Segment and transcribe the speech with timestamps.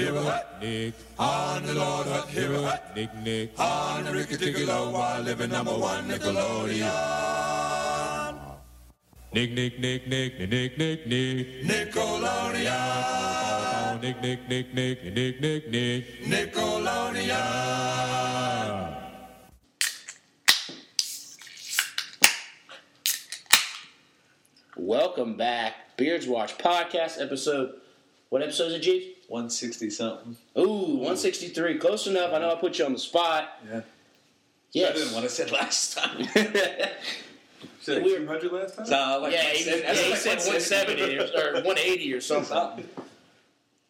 [0.00, 0.56] hear a hut.
[0.60, 2.96] Nick, On the Lord hut, hear a hut.
[2.96, 3.60] Nick, Nick.
[3.60, 6.90] On the Ricky Ticky Low while living number one Nickelodeon.
[9.32, 11.62] Nick, Nick, Nick, Nick, Nick, Nick, Nick, Nick.
[11.64, 12.70] Nickelodeon.
[13.92, 16.24] Oh, Nick, Nick, Nick, Nick, Nick, Nick, Nick.
[16.24, 17.76] Nickelodeon.
[24.76, 27.74] Welcome back, Beards Watch podcast episode.
[28.30, 29.04] What episode is it, Chief?
[29.28, 30.36] 160 something.
[30.58, 31.78] Ooh, 163.
[31.78, 32.32] Close enough.
[32.32, 33.60] I know I put you on the spot.
[33.68, 33.80] Yeah.
[34.72, 34.92] Yes.
[34.92, 36.26] Better than what I said last time.
[37.82, 38.90] Said We're- 200 last time?
[38.90, 42.86] Nah, like yeah, he, said, yeah, he said 170 or, or 180 or something.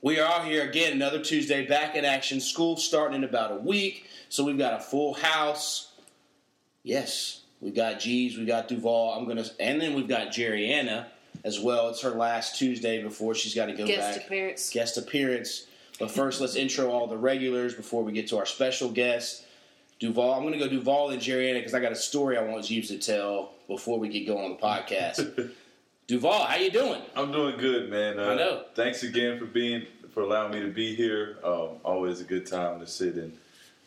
[0.00, 2.40] We are out here again, another Tuesday, back in action.
[2.40, 5.92] School starting in about a week, so we've got a full house.
[6.84, 9.12] Yes, we got Jeebs, we got Duvall.
[9.18, 11.06] I'm gonna, and then we've got Jerriana
[11.44, 11.88] as well.
[11.88, 14.26] It's her last Tuesday before she's got to go Guest back.
[14.26, 14.70] appearance.
[14.70, 15.66] Guest appearance.
[15.98, 19.44] But first, let's intro all the regulars before we get to our special guest,
[19.98, 20.32] Duvall.
[20.34, 22.80] I'm going to go Duvall and Jerry because I got a story I want you
[22.82, 25.50] to tell before we get going on the podcast.
[26.06, 27.02] Duvall, how you doing?
[27.14, 28.18] I'm doing good, man.
[28.18, 28.64] Uh, I know.
[28.74, 31.36] Thanks again for being for allowing me to be here.
[31.44, 33.36] Um, always a good time to sit and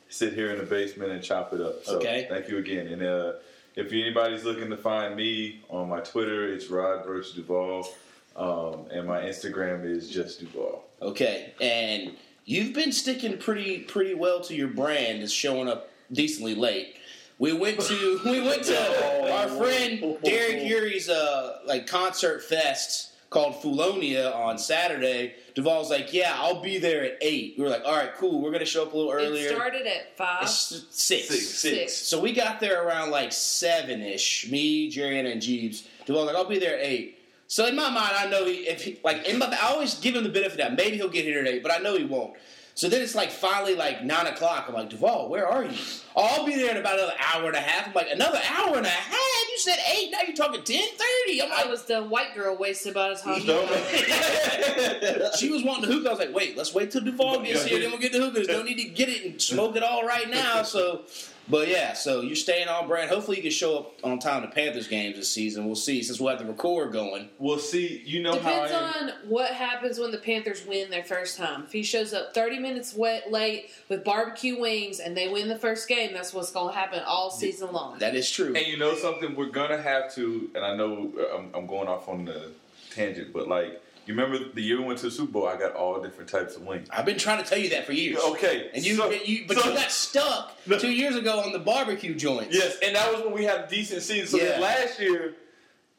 [0.09, 1.83] sit here in the basement and chop it up.
[1.83, 2.27] So Okay.
[2.29, 2.88] thank you again.
[2.88, 3.33] And uh,
[3.75, 7.88] if anybody's looking to find me on my Twitter, it's Rod versus Duvall,
[8.35, 10.83] um, and my Instagram is just Duvall.
[11.02, 16.55] Okay, and you've been sticking pretty pretty well to your brand, is showing up decently
[16.55, 16.95] late.
[17.39, 23.55] We went to we went to our friend Derek Urie's uh like concert fest called
[23.55, 25.35] Fulonia on Saturday.
[25.55, 27.55] Duvall's like, yeah, I'll be there at eight.
[27.57, 28.41] We were like, all right, cool.
[28.41, 29.47] We're gonna show up a little earlier.
[29.47, 30.43] It started at five.
[30.43, 31.27] It's six.
[31.27, 31.47] Six.
[31.47, 31.93] Six.
[31.93, 34.49] So we got there around like seven ish.
[34.49, 35.85] Me, Jerry, and Jeebs.
[36.05, 37.19] Duvall's like, I'll be there at eight.
[37.47, 40.15] So in my mind, I know he, if he, like in my, I always give
[40.15, 40.75] him the benefit of that.
[40.75, 42.33] Maybe he'll get here at eight, but I know he won't.
[42.75, 44.66] So then it's like finally like nine o'clock.
[44.67, 45.77] I'm like, Duvall, where are you?
[46.16, 47.88] Oh, I'll be there in about another hour and a half.
[47.88, 49.44] I'm like, another hour and a half?
[49.51, 50.09] You said eight.
[50.11, 51.41] Now you're talking ten thirty.
[51.44, 53.41] I'm I like, was the white girl wasted by the time.
[55.38, 56.07] she was wanting the hookah.
[56.07, 58.47] I was like, wait, let's wait till Duvall gets here, then we'll get the hookahs.
[58.47, 60.63] Don't need to get it and smoke it all right now.
[60.63, 61.01] So,
[61.47, 63.09] but yeah, so you're staying on brand.
[63.09, 65.65] Hopefully, you can show up on time to Panthers games this season.
[65.65, 67.29] We'll see since we'll have the record going.
[67.37, 71.03] We'll see, you know Depends how I on what happens when the Panthers win their
[71.03, 71.63] first time.
[71.63, 75.57] If he shows up 30 minutes wet, late with barbecue wings and they win the
[75.57, 77.99] first game, that's what's going to happen all season long.
[77.99, 78.55] That is true.
[78.55, 80.49] And you know something, we're gonna have to.
[80.55, 82.51] And I know uh, I'm, I'm going off on the
[82.91, 85.47] tangent, but like, you remember the year we went to the Super Bowl?
[85.47, 86.88] I got all different types of wings.
[86.91, 88.19] I've been trying to tell you that for years.
[88.19, 90.78] Okay, And you, so- you but so- you got stuck No.
[90.78, 92.56] two years ago on the barbecue joints.
[92.56, 94.28] Yes, and that was when we had a decent season.
[94.28, 94.52] So Yeah.
[94.53, 95.36] then last year,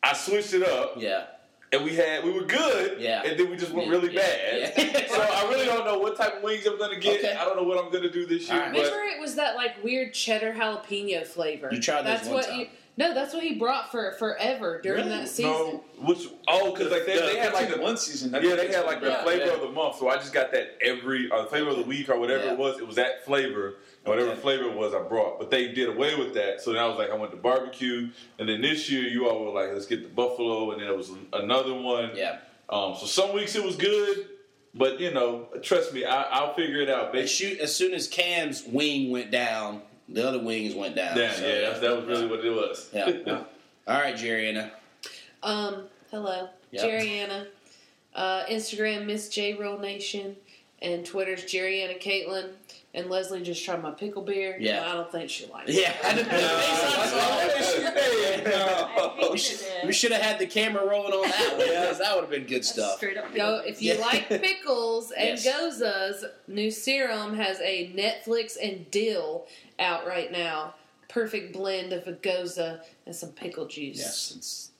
[0.02, 1.24] I switched it up, Yeah.
[1.72, 3.00] and we had we were good.
[3.00, 3.22] Yeah.
[3.24, 4.72] and then we just went Yeah, really yeah, bad.
[4.76, 5.06] yeah.
[5.08, 7.20] so I really don't know what type of wings I'm gonna get.
[7.20, 7.32] Okay.
[7.34, 8.52] I don't know what I'm gonna do this year.
[8.58, 8.72] All right.
[8.74, 11.70] But Remember, it was that like weird cheddar jalapeno flavor.
[11.72, 12.60] You tried those That's one what time.
[12.60, 15.18] You, no, that's what he brought for forever during Really?
[15.18, 15.50] that season.
[15.50, 18.30] no, which oh, because like they, they had like the one season.
[18.32, 19.22] that Yeah, they had like the Yeah.
[19.24, 21.82] flavor of the month, so I just got that every or the flavor of the
[21.82, 22.52] week or whatever Yeah.
[22.52, 22.78] it was.
[22.78, 23.66] It was that flavor,
[24.04, 24.40] and whatever Okay.
[24.40, 25.38] flavor it was, I brought.
[25.38, 28.10] But they did away with that, so then I was like, I went to barbecue,
[28.38, 30.96] and then this year you all were like, let's get the buffalo, and then it
[30.96, 32.12] was another one.
[32.14, 32.38] Yeah.
[32.68, 34.26] Um, so some weeks it was good,
[34.74, 37.08] but you know, trust me, I, I'll figure it out.
[37.08, 41.16] As, They shoot, as soon as Cam's wing went down, the other wings went down.
[41.16, 42.90] yeah, So, yeah, that's, that was really what it was.
[42.92, 43.08] Yeah.
[43.26, 43.44] yeah.
[43.86, 44.70] All right, Jerriana.
[45.42, 46.82] Um, hello, Yep.
[46.84, 47.46] Jerriana.
[48.14, 50.36] Uh, Instagram Miss J Roll Nation,
[50.80, 52.50] and Twitter's Jerriana Caitlin.
[52.94, 54.56] And Leslie just tried my pickle beer.
[54.60, 54.88] Yeah.
[54.88, 55.74] I don't think she liked it.
[55.74, 59.32] Yeah, I didn't put the face on it.
[59.32, 62.22] We should, we should have had the camera rolling on that one because that would
[62.22, 62.98] have been good stuff.
[62.98, 63.34] Straight up.
[63.34, 64.00] Yo, if you Yeah.
[64.00, 65.44] like pickles and Yes.
[65.44, 69.46] goses, New Serum has a Netflix and dill
[69.78, 70.74] out right now.
[71.08, 72.58] Perfect blend of a gose
[73.06, 73.98] and some pickle juice.
[73.98, 74.70] Yes, it's.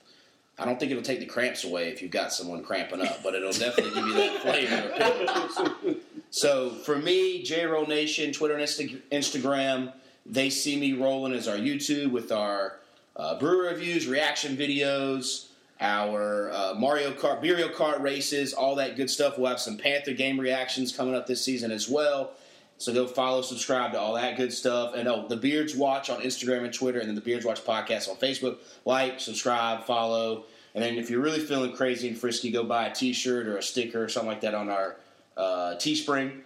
[0.59, 3.35] I don't think it'll take the cramps away if you've got someone cramping up, but
[3.35, 4.41] it'll definitely give you that
[5.73, 5.97] flavor.
[6.31, 9.93] so for me, J Roll Nation, Twitter and Insta- Instagram,
[10.25, 12.79] they see me rolling as our YouTube with our
[13.17, 15.49] uh, brewer reviews, reaction videos,
[15.81, 19.37] our uh, Mario Kart, Mario Kart races, all that good stuff.
[19.37, 22.31] We'll have some Panther game reactions coming up this season as well.
[22.79, 24.95] So go follow, subscribe to all that good stuff.
[24.95, 28.09] And oh, the Beards Watch on Instagram and Twitter, and then the Beards Watch podcast
[28.09, 28.57] on Facebook.
[28.85, 30.45] Like, subscribe, follow.
[30.75, 33.63] And then if you're really feeling crazy and frisky, go buy a t-shirt or a
[33.63, 34.97] sticker or something like that on our
[35.37, 36.41] uh, Teespring.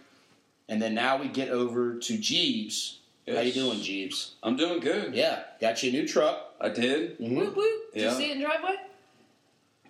[0.68, 2.96] And then now we get over to Jeebs.
[3.26, 4.32] How you doing, Jeebs?
[4.42, 5.14] I'm doing good.
[5.14, 6.54] Yeah, got you a new truck.
[6.60, 7.18] I did.
[7.18, 7.36] Mhm.
[7.36, 7.92] Whoop whoop.
[7.94, 8.10] Did Yeah.
[8.10, 8.48] you see it in the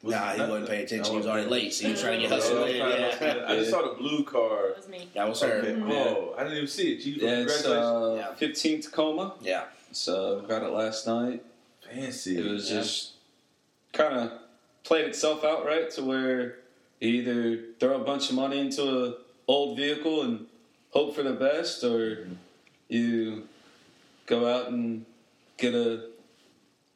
[0.02, 0.36] driveway?
[0.38, 1.10] Nah, he wasn't paying attention.
[1.12, 2.82] He was already late, so he was trying to get Oh, hustled in.
[2.82, 3.44] okay.
[3.46, 4.68] I just saw the blue car.
[4.68, 5.08] That was me.
[5.14, 5.52] That was her.
[5.52, 5.82] Okay.
[5.82, 7.00] Oh, I didn't even see it.
[7.02, 8.20] Gee, Yeah, it's congratulations.
[8.20, 8.34] uh, Yeah.
[8.34, 9.34] 15 Tacoma.
[9.40, 9.64] Yeah.
[9.92, 11.44] So got it last night.
[11.90, 12.38] Fancy.
[12.38, 12.80] It was Yeah.
[12.80, 13.12] just
[13.92, 14.32] kind of
[14.84, 16.56] played itself out right to where
[17.00, 19.14] you either throw a bunch of money into a
[19.46, 20.46] old vehicle and
[20.90, 22.26] hope for the best, or
[22.88, 23.48] you
[24.26, 25.04] go out and
[25.56, 26.06] get a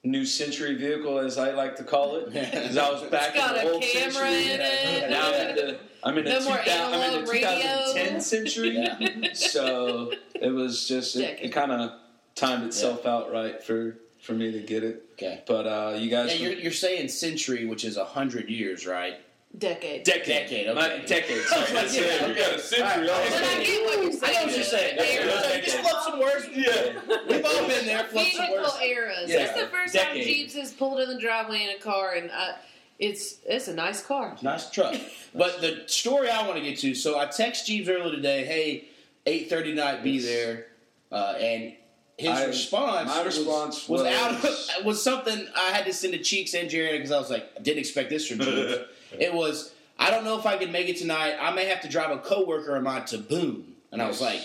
[0.05, 3.57] new century vehicle, as I like to call it, because I was back It's got
[3.57, 4.53] in the a old camera century.
[4.53, 5.11] in it.
[5.11, 8.71] Now I'm in the I'm in No more 2000, I'm in the 2010 century.
[8.77, 9.33] Yeah.
[9.35, 11.93] so it was just it, it kind of
[12.35, 15.05] timed itself out right for for me to get it.
[15.15, 15.43] Okay.
[15.47, 19.15] But uh, you guys, Yeah, you're, you're saying century, which is a hundred years, right?
[19.59, 20.03] Decade.
[20.05, 20.75] decade, Decade, okay.
[20.75, 21.43] My- decade.
[21.43, 21.61] Sorry.
[21.61, 23.27] I was like, Yeah, you got a century All right.
[23.27, 23.67] on But I it.
[23.67, 24.23] get what you're saying.
[24.25, 24.99] I know what you're saying.
[24.99, 25.63] Era.
[25.63, 26.49] Just flip some words.
[26.55, 27.19] Yeah.
[27.29, 28.05] We've all been there.
[28.05, 28.79] Flip some Vehicle words.
[28.83, 29.25] eras.
[29.31, 29.37] Yeah.
[29.45, 30.49] That's the first time Decade.
[30.49, 32.55] Jeebs has pulled in the driveway in a car, and I,
[32.99, 34.37] it's it's a nice car.
[34.43, 34.97] Nice truck.
[35.35, 36.95] But the story I want to get to.
[36.95, 38.45] So I text Jeebs earlier today.
[38.47, 38.85] Hey,
[39.27, 40.25] eight thirty night, be Yes.
[40.25, 40.67] there.
[41.13, 41.75] Uh, and
[42.17, 46.15] his I- response, my response was, was- out of, was something I had to send
[46.15, 48.87] to Cheeks and Jared because I was like, I didn't expect this from Jeebs.
[49.19, 51.35] It was, I don't know if I can make it tonight.
[51.41, 53.75] I may have to drive a coworker of mine to Boone.
[53.93, 54.41] And I was like,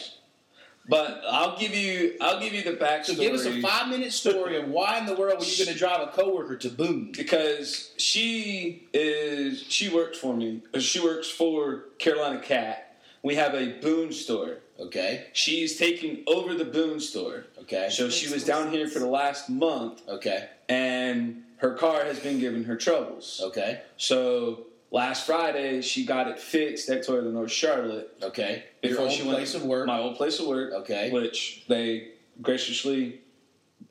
[0.90, 3.06] But I'll give you I'll give you the backstory.
[3.06, 5.74] so give us a five minute story of why in the world were you going
[5.74, 7.12] to drive a coworker to Boone?
[7.16, 10.62] because she is she works for me.
[10.74, 12.98] uh, She works for Carolina Cat.
[13.24, 14.58] We have a Boone store.
[14.80, 17.46] Okay, She's taking over the Boone store.
[17.62, 22.19] okay, So she was down here for the last month, okay, and her car has
[22.19, 23.42] been giving her troubles.
[23.44, 28.15] okay, So last Friday, she got it fixed at Toyota North Charlotte.
[28.21, 28.63] okay.
[28.81, 29.88] Before Your she went- place of work.
[29.88, 30.74] My old place of work.
[30.74, 31.09] Okay.
[31.12, 32.09] Which they
[32.42, 33.21] graciously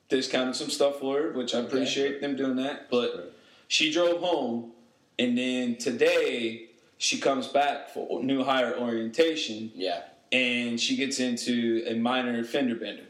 [0.09, 1.67] discounted some stuff for her, which I Okay.
[1.67, 2.89] appreciate them doing that.
[2.89, 3.33] But
[3.67, 4.71] she drove home,
[5.19, 10.03] and then today she comes back for new hire orientation, Yeah.
[10.31, 13.03] and she gets into a minor fender bender.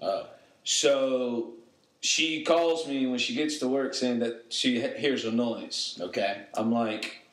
[0.00, 0.26] Oh.
[0.64, 1.54] So
[2.00, 5.98] she calls me when she gets to work saying that she hears a noise.
[6.00, 6.42] Okay.
[6.54, 7.26] I'm like,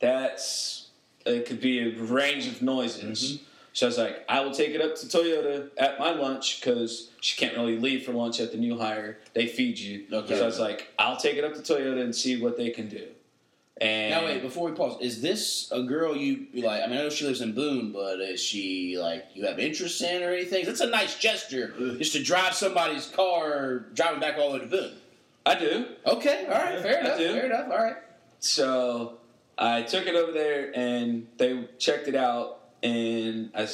[0.00, 0.88] that's
[1.24, 3.22] it could be a range of noises.
[3.22, 3.44] Mm-hmm.
[3.74, 7.10] So I was like, I will take it up to Toyota at my lunch because
[7.20, 9.18] she can't really leave for lunch at the new hire.
[9.32, 10.04] They feed you.
[10.12, 10.36] Okay.
[10.36, 12.88] So I was like, I'll take it up to Toyota and see what they can
[12.88, 13.08] do.
[13.80, 16.82] And Now wait, before we pause, is this a girl you you like?
[16.82, 20.00] I mean, I know she lives in Boone, but is she like you have interest
[20.02, 20.66] in or anything?
[20.66, 24.70] It's a nice gesture just to drive somebody's car, driving back all the way to
[24.70, 24.92] Boone.
[25.46, 25.86] I do.
[26.06, 27.32] Okay, all right, fair I enough, do.
[27.32, 27.96] fair enough, all right.
[28.40, 29.18] So
[29.56, 32.60] I took it over there and they checked it out.
[32.82, 33.66] And I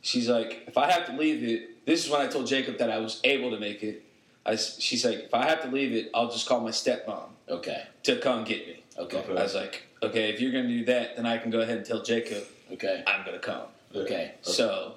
[0.00, 2.90] she's like, if I have to leave it, this is when I told Jacob that
[2.90, 4.02] I was able to make it.
[4.46, 7.84] I she's like, if I have to leave it, I'll just call my stepmom Okay,
[8.04, 8.81] to come get me.
[8.98, 9.36] Okay, Okay.
[9.36, 11.76] I was like, okay, if you're going to do that, then I can go ahead
[11.78, 13.62] and tell Jacob okay, I'm going to come.
[13.94, 14.32] okay.
[14.42, 14.94] So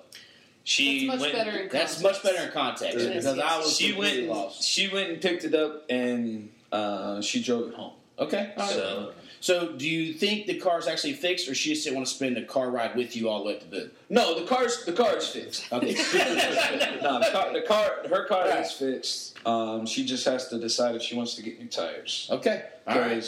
[0.64, 1.46] she That's much went.
[1.46, 2.04] better in That's context.
[2.04, 4.18] much better in context It is, because I was she went.
[4.18, 4.64] and- lost.
[4.64, 7.94] She went and picked it up, and uh, she drove it home.
[8.18, 8.74] Okay, all right.
[8.74, 9.12] So
[9.42, 12.38] So, do you think the car's actually fixed, or she just didn't want to spend
[12.38, 13.92] a car ride with you all the way up to the?
[14.10, 15.72] no, the car's the car's fixed.
[15.72, 15.94] Okay.
[17.04, 18.66] no, the car, the car, her car Right.
[18.66, 19.38] is fixed.
[19.46, 22.28] Um, she just has to decide if she wants to get new tires.
[22.32, 22.64] okay.
[22.88, 23.24] All right.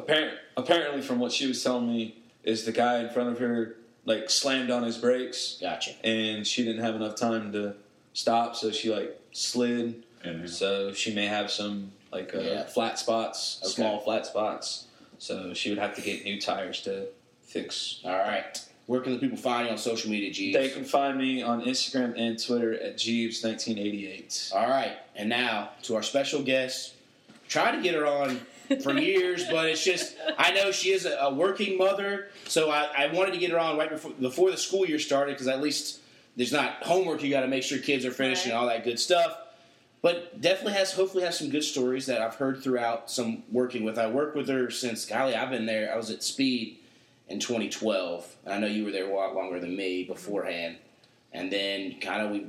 [0.00, 3.76] Apparent, apparently, from what she was telling me, is the guy in front of her
[4.06, 5.92] like slammed on his brakes, Gotcha.
[6.04, 7.74] and she didn't have enough time to
[8.14, 10.02] stop, so she like slid.
[10.24, 12.64] And So she may have some like uh, Yeah.
[12.64, 13.72] flat spots, Okay.
[13.72, 14.86] small flat spots.
[15.18, 17.06] So she would have to get new tires to
[17.42, 18.00] fix.
[18.04, 18.58] All right.
[18.86, 20.54] Where can the people find you on social media, Jeebs?
[20.54, 24.52] They can find me on Instagram and Twitter at Jeebs1988.
[24.54, 26.94] All right, and now to our special guest.
[27.48, 28.40] Tried to get her on
[28.82, 32.88] for years, but it's just I know she is a, a working mother, so I,
[32.96, 35.60] I wanted to get her on right before before the school year started because at
[35.60, 36.00] least
[36.36, 38.60] there's not homework you got to make sure kids are finished and Right.
[38.60, 39.36] all that good stuff.
[40.02, 43.98] But definitely has hopefully has some good stories that I've heard throughout some working with.
[43.98, 45.92] I worked with her since golly I've been there.
[45.92, 46.78] I was at Speed
[47.28, 50.78] in 2012, and I know you were there a lot longer than me beforehand.
[51.32, 52.46] And then kind of we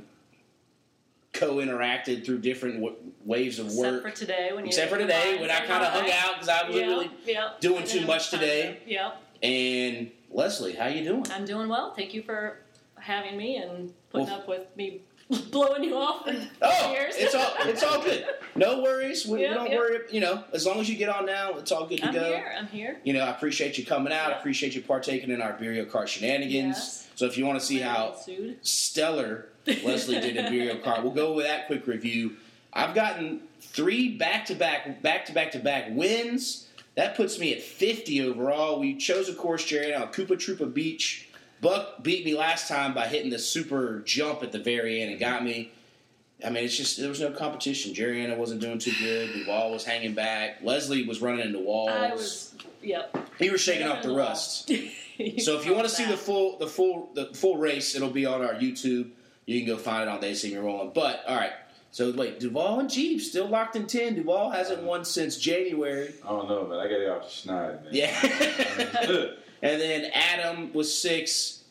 [1.46, 4.02] co-interacted through different w- waves of Except work.
[4.02, 7.12] for today, when Except for today, when I kind of hung out because I wasn't
[7.26, 8.78] yeah, doing too much today.
[8.84, 11.26] to- Yeah, And Leslie, how you doing?
[11.32, 11.92] I'm doing well.
[11.94, 12.60] Thank you for
[12.98, 15.00] having me and putting Well- up with me
[15.50, 16.26] blowing you off
[16.62, 18.26] Oh, it's all it's all good.
[18.54, 19.24] No worries.
[19.26, 19.78] We, we don't yep.
[19.78, 19.98] worry.
[20.10, 22.18] You know, as long as you get on now, it's all good to go.
[22.20, 22.54] I'm here.
[22.58, 23.00] I'm here.
[23.04, 24.32] You know, I appreciate you coming out.
[24.32, 26.76] I appreciate you partaking in our Mario Kart shenanigans.
[26.76, 27.08] Yes.
[27.14, 28.58] So if you want to see how sued.
[28.66, 32.36] stellar Leslie did in Mario Kart, we'll go with that quick review.
[32.72, 37.54] I've gotten three back to back, back to back to back wins That puts me
[37.54, 38.80] at 50 overall.
[38.80, 41.28] We chose a course, Jerry, on Koopa Troopa Beach.
[41.60, 45.20] Buck beat me last time by hitting the super jump at the very end and
[45.20, 45.70] got me.
[46.44, 47.94] I mean, it's just there was no competition.
[47.94, 49.32] Jerriana wasn't doing too good.
[49.32, 50.58] The wall was hanging back.
[50.62, 51.90] Leslie was running into walls.
[51.90, 53.16] I was, yep.
[53.38, 54.70] he was shaking off the rust.
[55.38, 58.26] So if you want to see the full the full the full race, it'll be
[58.26, 59.10] on our YouTube.
[59.46, 60.92] You can go find it on They See Me Rolling.
[60.94, 61.52] But all right.
[61.90, 64.14] So wait, Duvall and Jeep still locked in ten.
[64.14, 66.14] Duvall hasn't won since January.
[66.24, 66.78] I don't know, man.
[66.78, 67.88] I got it off the schneid, man.
[67.92, 69.26] Yeah.
[69.62, 71.64] and then Adam was six,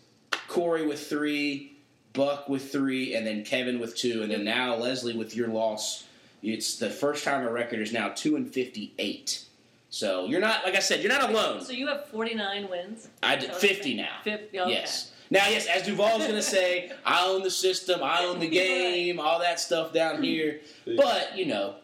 [0.47, 1.77] Corey with three,
[2.13, 6.03] Buck with three, and then Kevin with two, and then now Leslie with your loss.
[6.43, 9.45] It's the first time a record is now two and fifty-eight.
[9.89, 11.61] So you're not, like I said, you're not alone.
[11.65, 13.09] So you have 49 wins.
[13.21, 14.19] I did fifty now.
[14.23, 14.71] 50, okay.
[14.71, 15.10] Yes.
[15.31, 19.19] Now, yes, as Duvall's going to say, I own the system, I own the game,
[19.19, 20.23] all that stuff down hmm.
[20.23, 20.59] here.
[20.85, 21.75] But you know,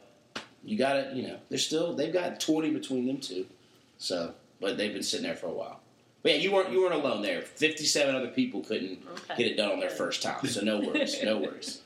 [0.63, 3.47] you got to, you know, they're still they've got twenty between them two.
[3.97, 5.79] So, but they've been sitting there for a while.
[6.21, 7.41] But yeah, you weren't you weren't alone there.
[7.41, 8.99] Fifty-seven other people couldn't
[9.29, 9.35] Okay.
[9.37, 10.45] get it done on their first time.
[10.45, 11.81] So no worries, no worries.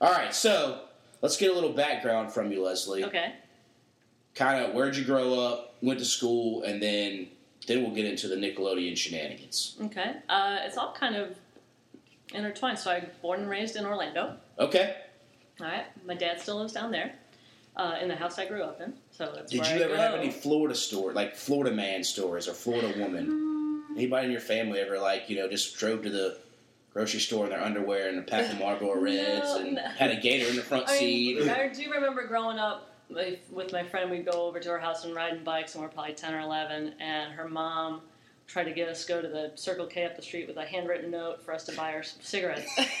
[0.00, 0.80] All right, so
[1.22, 3.04] let's get a little background from you, Leslie.
[3.04, 3.32] Okay.
[4.34, 7.28] Kind of where'd you grow up, went to school, and then
[7.66, 9.76] then we'll get into the Nickelodeon shenanigans.
[9.84, 10.16] Okay.
[10.28, 11.36] Uh, it's all kind of
[12.32, 12.78] intertwined.
[12.78, 14.36] So I was born and raised in Orlando.
[14.58, 14.96] Okay.
[15.60, 15.84] All right.
[16.06, 17.14] My dad still lives down there,
[17.76, 18.94] uh, in the house I grew up in.
[19.12, 20.00] So that's Did you I ever go.
[20.00, 23.84] have any Florida store, like Florida man stories or Florida woman?
[23.96, 26.38] Anybody in your family ever, like, you know, just drove to the
[26.92, 29.82] grocery store in their underwear and a pack of Marlboro Reds No, and no.
[29.82, 31.38] had a gator in the front I seat?
[31.38, 34.10] mean, I do remember growing up with, with my friend.
[34.10, 36.94] We'd go over to her house and riding bikes, and we're probably ten or eleven.
[37.00, 38.00] And her mom
[38.46, 40.64] tried to get us to go to the Circle K up the street with a
[40.64, 42.70] handwritten note for us to buy her s- cigarettes,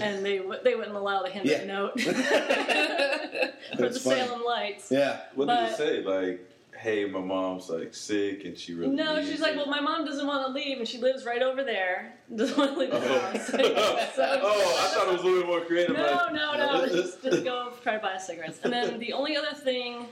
[0.00, 1.74] and they they wouldn't allow the handwritten Yeah.
[1.74, 2.00] note
[3.76, 4.20] for the funny.
[4.20, 4.90] Salem lights.
[4.90, 5.22] yeah.
[5.34, 6.02] What did But- it say?
[6.02, 6.48] Like,
[6.82, 8.94] hey, my mom's like sick and she really.
[8.94, 9.56] No, needs she's like, it.
[9.56, 12.14] well, my mom doesn't want to leave, and she lives right over there.
[12.34, 13.18] Doesn't want to leave the oh.
[13.20, 13.50] house.
[13.54, 14.08] Oh.
[14.16, 15.96] So- oh, I thought it was a little bit more creative.
[15.96, 16.86] No, like, no, no.
[16.88, 18.58] Just, just go try to buy cigarettes.
[18.64, 20.06] And then the only other thing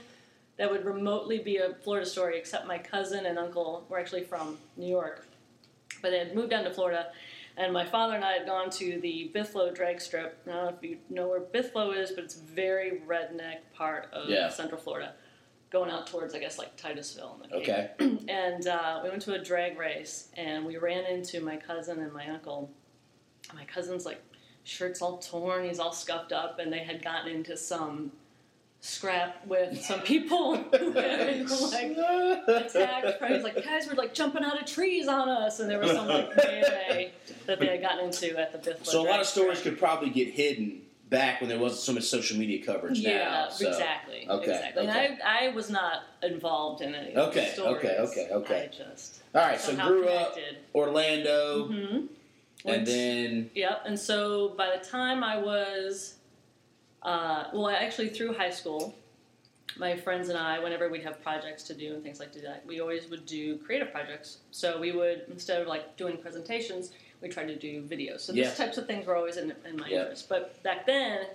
[0.57, 4.57] that would remotely be a Florida story, except my cousin and uncle were actually from
[4.77, 5.25] New York,
[6.01, 7.07] but they had moved down to Florida.
[7.57, 10.41] And my father and I had gone to the Bithlo drag strip.
[10.47, 14.09] I don't know if you know where Bithlo is, but it's a very redneck part
[14.13, 14.49] of Yeah.
[14.49, 15.13] Central Florida,
[15.71, 17.39] going out towards, I guess, like Titusville.
[17.41, 18.25] And the Cape Okay.
[18.27, 22.11] and uh, we went to a drag race and we ran into my cousin and
[22.13, 22.69] my uncle
[23.53, 24.21] my cousin's like
[24.63, 28.11] shirt's all torn he's all scuffed up and they had gotten into some
[28.79, 31.97] scrap with some people who had like
[32.47, 36.07] attacked like guys were like jumping out of trees on us and there was some
[36.07, 37.11] like melee
[37.45, 40.09] that they had gotten into at the Bithlo So a lot of stories could probably
[40.09, 43.49] get hidden back when there wasn't so much social media coverage yeah, now.
[43.49, 43.67] So.
[43.67, 44.25] exactly.
[44.27, 44.87] Okay, exactly.
[44.87, 45.07] okay.
[45.07, 47.77] And I, I was not involved in any of Okay, the stories.
[47.77, 48.63] okay, okay, okay.
[48.63, 50.57] I just All right, so grew up connected.
[50.73, 52.05] Orlando, hmm
[52.63, 53.83] and then Yep.
[53.85, 56.15] And so by the time I was,
[57.01, 58.95] uh, well, actually through high school,
[59.77, 62.79] my friends and I, whenever we'd have projects to do and things like that, we
[62.79, 64.37] always would do creative projects.
[64.51, 66.91] So we would instead of like doing presentations,
[67.21, 68.21] we tried to do videos.
[68.21, 68.45] So Yeah.
[68.47, 70.01] these types of things were always in, in my Yeah.
[70.01, 70.27] interest.
[70.29, 71.27] But back then,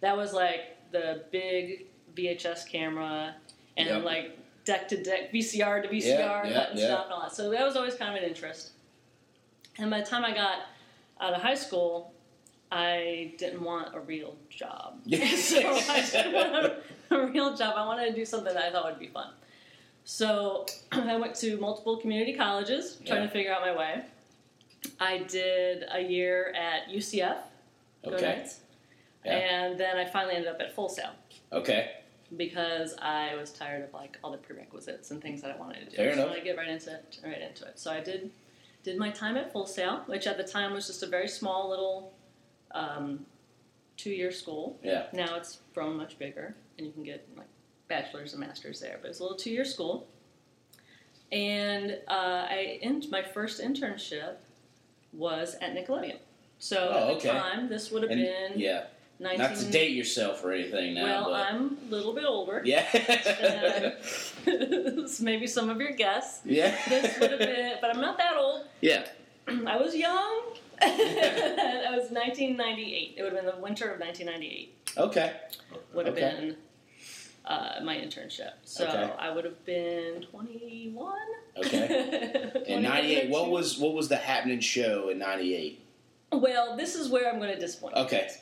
[0.00, 3.34] that was like the big VHS camera
[3.76, 4.04] and Yep.
[4.04, 7.32] like deck to deck, VCR to VCR, Yeah, yeah, and stuff and all that.
[7.32, 8.72] So that was always kind of an interest.
[9.78, 10.58] And by the time I got
[11.20, 12.12] out of high school,
[12.72, 15.00] I didn't want a real job.
[15.36, 16.54] so I didn't want
[17.10, 17.74] a, a real job.
[17.76, 19.32] I wanted to do something that I thought would be fun.
[20.04, 23.26] So I went to multiple community colleges trying Yeah.
[23.26, 24.04] to figure out my way.
[24.98, 27.38] I did a year at UCF.
[28.04, 28.46] Okay.
[29.24, 29.32] Yeah.
[29.32, 31.10] And then I finally ended up at Full Sail
[31.52, 31.90] okay,
[32.36, 35.90] because I was tired of like all the prerequisites and things that I wanted to
[35.90, 35.96] do.
[35.96, 36.36] Fair so enough.
[36.36, 37.78] I get right into it, right into it.
[37.78, 38.30] So I did
[38.82, 41.68] did my time at Full Sail, which at the time was just a very small
[41.68, 42.14] little
[42.70, 43.26] um,
[43.96, 44.78] two year school.
[44.82, 47.48] yeah, Now it's grown much bigger, and you can get like
[47.88, 48.98] bachelor's and masters there.
[49.02, 50.06] But it's a little two year school.
[51.30, 54.36] And uh, I in, my first internship
[55.12, 56.16] was at Nickelodeon.
[56.58, 57.28] So Oh, at okay.
[57.28, 58.84] the time, this would have and been yeah.
[59.18, 59.38] 19.
[59.38, 62.62] Not to date yourself or anything now, well, but I'm a little bit older.
[62.64, 62.86] yeah,
[64.46, 66.40] And maybe some of your guests.
[66.44, 68.64] yeah, This would have been, but I'm not that old.
[68.80, 69.04] yeah.
[69.66, 70.42] I was young.
[70.82, 73.14] I was 1998.
[73.18, 74.90] It would have been the winter of 1998.
[74.96, 75.32] Okay,
[75.94, 76.36] Would have Okay.
[76.40, 76.56] been
[77.44, 78.52] uh, my internship.
[78.64, 79.12] So Okay.
[79.18, 81.14] I would have been 21.
[81.58, 82.50] okay.
[82.66, 85.80] In '98, what was what was the happening show in '98?
[86.32, 87.96] Well, this is where I'm going to disappoint.
[87.96, 88.20] you Okay.
[88.28, 88.38] guys.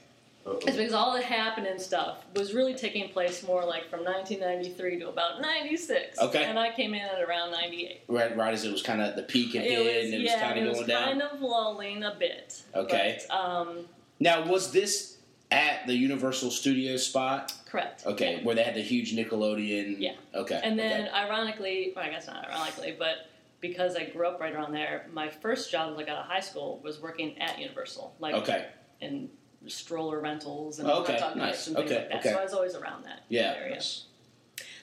[0.66, 5.08] It's because all the happening stuff was really taking place more like from 1993 to
[5.10, 6.18] about 96.
[6.18, 6.44] Okay.
[6.44, 8.00] And I came in at around 98.
[8.08, 10.26] Right, right as it was kind of the peak it, It was, and it was
[10.30, 11.04] yeah, kind it of was going down.
[11.08, 12.62] kind of lulling a bit.
[12.74, 13.18] Okay.
[13.28, 13.80] But, um,
[14.20, 15.17] Now, was this
[15.50, 17.52] at the Universal Studios spot?
[17.66, 18.06] correct.
[18.06, 19.96] Okay, where they had the huge Nickelodeon.
[19.98, 20.12] Yeah.
[20.34, 20.58] Okay.
[20.64, 21.10] And then, okay.
[21.14, 23.28] ironically, well, I guess not ironically, but
[23.60, 26.26] because I grew up right around there, my first job as I got out of
[26.26, 28.66] high school was working at Universal, like Okay.
[29.02, 29.28] in
[29.66, 31.66] stroller rentals and Okay, hot dog nice.
[31.66, 32.18] and things Okay, like that.
[32.20, 32.32] okay.
[32.32, 33.54] So I was always around that Yeah.
[33.58, 33.80] area.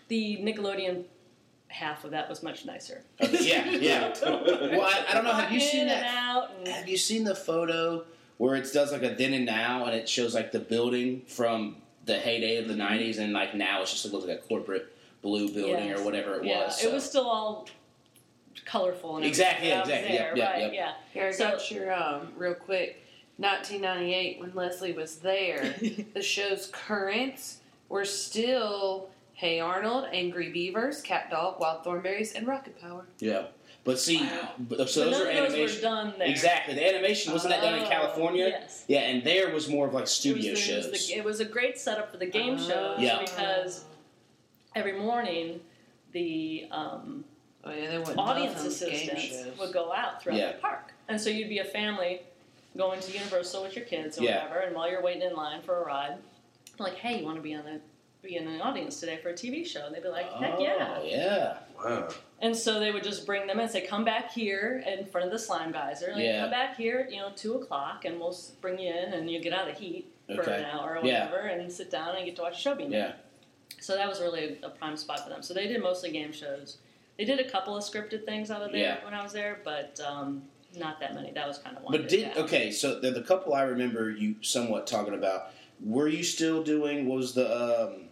[0.10, 1.06] The Nickelodeon
[1.70, 3.04] half of that was much nicer.
[3.20, 4.14] Okay, yeah, yeah.
[4.24, 5.34] well, I, I don't know.
[5.34, 6.04] Have you seen that?
[6.06, 8.06] out and- Have you seen the photo
[8.38, 11.78] where it does like a then and now, and it shows like the building from
[12.06, 14.92] the heyday of the '90s, and like now it's just it looks like a corporate
[15.22, 16.00] blue building Yes.
[16.00, 16.84] or whatever it yeah, was.
[16.84, 17.68] it was still all
[18.66, 19.78] colorful and Exactly, everything.
[19.78, 20.14] I was exactly.
[20.16, 20.62] Yep, there, yep, right?
[20.62, 20.74] yep.
[20.74, 20.94] Yeah.
[21.14, 23.02] Here, I So- got your um, real quick.
[23.38, 25.76] 1998, when Leslie was there,
[26.14, 27.58] the show's currents
[27.90, 33.06] were still Hey Arnold, Angry Beavers, Cat Dog, Wild Thornberrys, and Rocket Power.
[33.20, 33.48] yeah.
[33.86, 34.50] But see, Wow.
[34.58, 35.76] but, so But those none are of those animation.
[35.76, 36.28] were done there.
[36.28, 38.48] Exactly, the animation wasn't that done in Oh, California?
[38.48, 38.84] Yes.
[38.88, 40.86] Yeah, and there was more of like studio it was, shows.
[40.88, 43.20] It was, the, it was a great setup for the game shows Yeah.
[43.20, 43.86] because
[44.76, 45.62] every morning
[46.14, 47.24] the um,
[47.64, 50.52] Oh yeah, audience dozens of game assistants would go out throughout Yeah.
[50.54, 52.22] the park, and so you'd be a family
[52.76, 54.44] going to Universal with your kids or Yeah.
[54.48, 56.18] whatever, and while you're waiting in line for a ride,
[56.80, 57.80] like, hey, you want to be on the
[58.24, 59.86] be in the audience today for a TV show?
[59.86, 60.98] And they'd be like, heck yeah.
[61.00, 61.58] Oh, yeah.
[61.78, 62.10] Wow.
[62.42, 65.32] And so they would just bring them and say, "Come back here in front of
[65.32, 66.12] the slime geyser.
[66.14, 66.42] Like, Yeah.
[66.42, 69.40] come back here, at, you know, two o'clock, and we'll bring you in, and you
[69.40, 70.56] get out of the heat for Okay.
[70.58, 71.26] an hour or Yeah.
[71.26, 72.92] whatever, and sit down and get to watch a show being.
[72.92, 73.14] Yeah.
[73.80, 75.42] So that was really a prime spot for them.
[75.44, 76.78] So they did mostly game shows.
[77.18, 79.06] They did a couple of scripted things out of there Yeah.
[79.06, 80.44] when I was there, but um,
[80.76, 81.32] not that many.
[81.32, 81.94] That was kind of one.
[81.94, 82.70] But did okay?
[82.72, 85.52] So the, the couple I remember you somewhat talking about.
[85.82, 87.08] Were you still doing?
[87.08, 88.10] What was the um,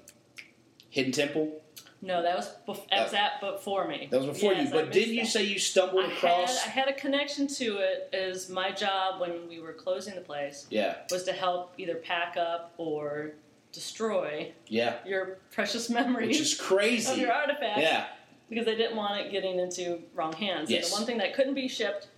[0.90, 1.62] Hidden Temple?
[2.04, 4.10] No, that was bef- that was at before me.
[4.12, 4.72] That was before Yes, you.
[4.74, 5.30] But didn't you that.
[5.32, 6.66] say you stumbled I had, across?
[6.66, 10.68] I had a connection to it as my job when we were closing the place
[10.70, 10.98] yeah.
[11.10, 13.32] was to help either pack up or
[13.72, 14.98] destroy Yeah.
[15.06, 17.22] your precious memories Which is of crazy.
[17.22, 18.08] your artifacts Yeah.
[18.50, 20.70] because they didn't want it getting into wrong hands.
[20.70, 20.90] And Yes.
[20.90, 22.10] the one thing that couldn't be shipped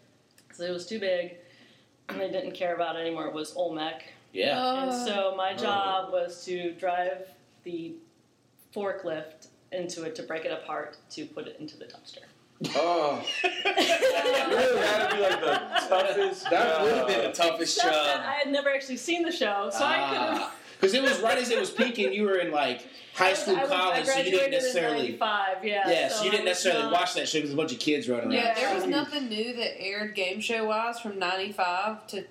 [0.48, 1.36] because it was too big
[2.10, 4.04] and they didn't care about it anymore was Olmec.
[4.34, 4.84] Yeah.
[4.84, 5.58] and so my oh.
[5.58, 7.28] job was to drive
[7.64, 7.94] the
[8.76, 12.20] forklift into it to break it apart to put it into the dumpster.
[12.76, 14.80] Oh, really?
[14.80, 16.50] That'd be like the toughest.
[16.50, 18.26] That would have been the toughest Except that job.
[18.26, 20.10] I had never actually seen the show, so I ah.
[20.10, 20.50] couldn't.
[20.80, 22.14] Because it was right as it was peaking.
[22.14, 25.14] You were in like high school, I was- I college, so you didn't necessarily.
[25.14, 25.90] In 95, yeah.
[25.90, 27.74] Yeah, so so you I didn't was necessarily not- watch that show because a bunch
[27.74, 28.34] of kids running around.
[28.34, 32.26] Yeah, there was nothing new that aired game show wise from 95 to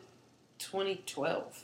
[0.59, 1.64] 2012.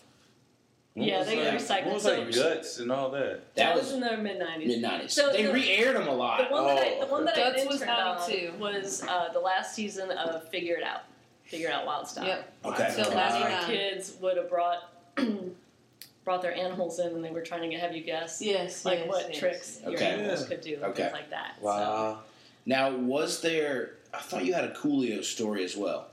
[0.95, 3.55] What Yeah, they like, recycled What was so like guts and all that?
[3.55, 4.67] That That was was in the mid '90s.
[4.67, 5.13] mid nineties.
[5.13, 6.51] So they the- re-aired them a The lot.
[6.51, 8.53] one that I, Oh, the one that I Guts was interned on 92.
[8.59, 11.03] was uh, the last season of Figure It Out.
[11.45, 12.27] Figure It Out Wild Style.
[12.27, 12.53] Yep.
[12.65, 12.91] Okay.
[12.97, 14.93] So last year, kids would have brought
[16.25, 19.09] brought their animals in, and they were trying to have you guess Yes, like yes,
[19.09, 19.39] what yes.
[19.39, 20.07] tricks your Okay.
[20.07, 20.47] animals Yeah.
[20.49, 21.03] could do, and Okay.
[21.05, 21.55] things like that.
[21.63, 22.19] So
[22.67, 23.93] now, was there?
[24.13, 26.09] I thought you had a Coolio story as well.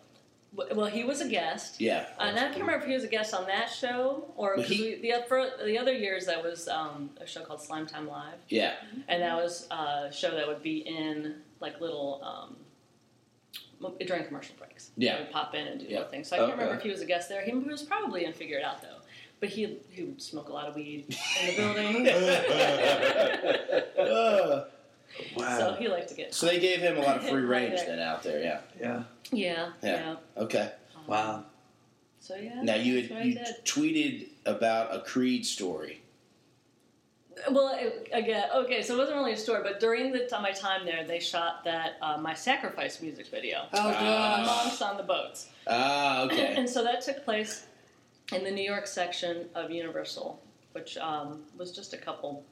[0.56, 1.80] So, w- well, he was a guest.
[1.82, 2.06] Yeah.
[2.20, 5.12] And I can't remember if he was a guest on that show or he- we,
[5.12, 8.74] the, for the other years that was um, a show called Slime Time Live, Yeah.
[9.08, 12.56] and that was a show that would be in like little um,
[14.06, 14.92] during commercial breaks.
[14.98, 15.18] Yeah.
[15.18, 15.98] They would pop in and do Yeah.
[15.98, 16.28] little things.
[16.30, 16.60] So I can't Okay.
[16.60, 17.42] remember if he was a guest there.
[17.44, 19.00] He was probably in Figure It Out though,
[19.40, 22.06] but he he would smoke a lot of weed in the building,
[25.38, 26.34] Uh, so he liked to get.
[26.34, 28.39] so they gave him a lot of free range then out there.
[28.41, 28.60] Yeah.
[28.80, 29.04] Yeah.
[29.32, 30.15] Yeah, Yeah.
[30.36, 30.43] yeah.
[30.43, 30.72] Okay.
[30.96, 31.46] Um, Wow.
[32.20, 32.62] So yeah.
[32.62, 33.48] Now you had, you did.
[33.65, 36.02] tweeted about a Creed story.
[37.52, 40.52] Well, it, again, okay, so it wasn't really a story, but during the time, my
[40.52, 44.41] time there, they shot that uh, my sacrifice music video Oh, Ah.
[44.43, 44.63] gosh.
[44.63, 46.56] amongst on the boats, Ah, okay.
[46.58, 47.67] and so that took place
[48.34, 50.41] in the New York section of Universal,
[50.72, 52.43] which um, was just a couple.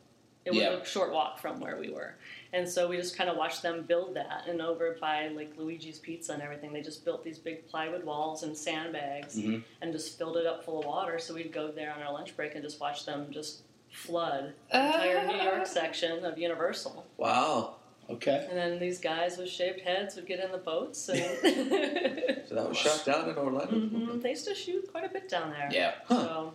[0.46, 0.70] It was Yeah.
[0.74, 2.14] a short walk from where we were,
[2.54, 4.44] and so we just kind of watched them build that.
[4.48, 8.44] And over by like Luigi's Pizza and everything, they just built these big plywood walls
[8.44, 9.64] and sandbags, Mhm.
[9.82, 11.18] and just filled it up full of water.
[11.18, 14.86] So we'd go there on our lunch break and just watch them just flood the
[14.86, 17.06] entire New York section of Universal.
[17.18, 17.76] Wow.
[18.08, 18.46] Okay.
[18.48, 21.20] And then these guys with shaved heads would get in the boats, and
[22.48, 23.74] So that was shot down in Orlando.
[23.76, 25.70] Mhm, they used to shoot quite a bit down there.
[25.72, 25.96] Yeah.
[26.08, 26.54] So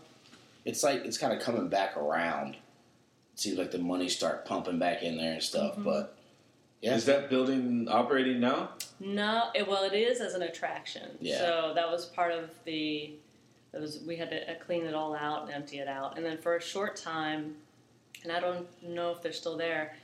[0.65, 2.57] It's like it's kind of coming back around.
[3.41, 5.85] It seems like the money start pumping back in there and stuff, Mm-hmm.
[5.85, 6.15] but
[6.83, 6.95] yeah.
[6.95, 8.71] Is that building operating now?
[9.01, 11.09] no, it, well, it is as an attraction.
[11.23, 11.39] Yeah.
[11.39, 13.15] So that was part of the
[13.73, 16.19] it was we had to uh, clean it all out and empty it out.
[16.19, 17.55] And then for a short time,
[18.25, 19.95] and I don't know if they're still there,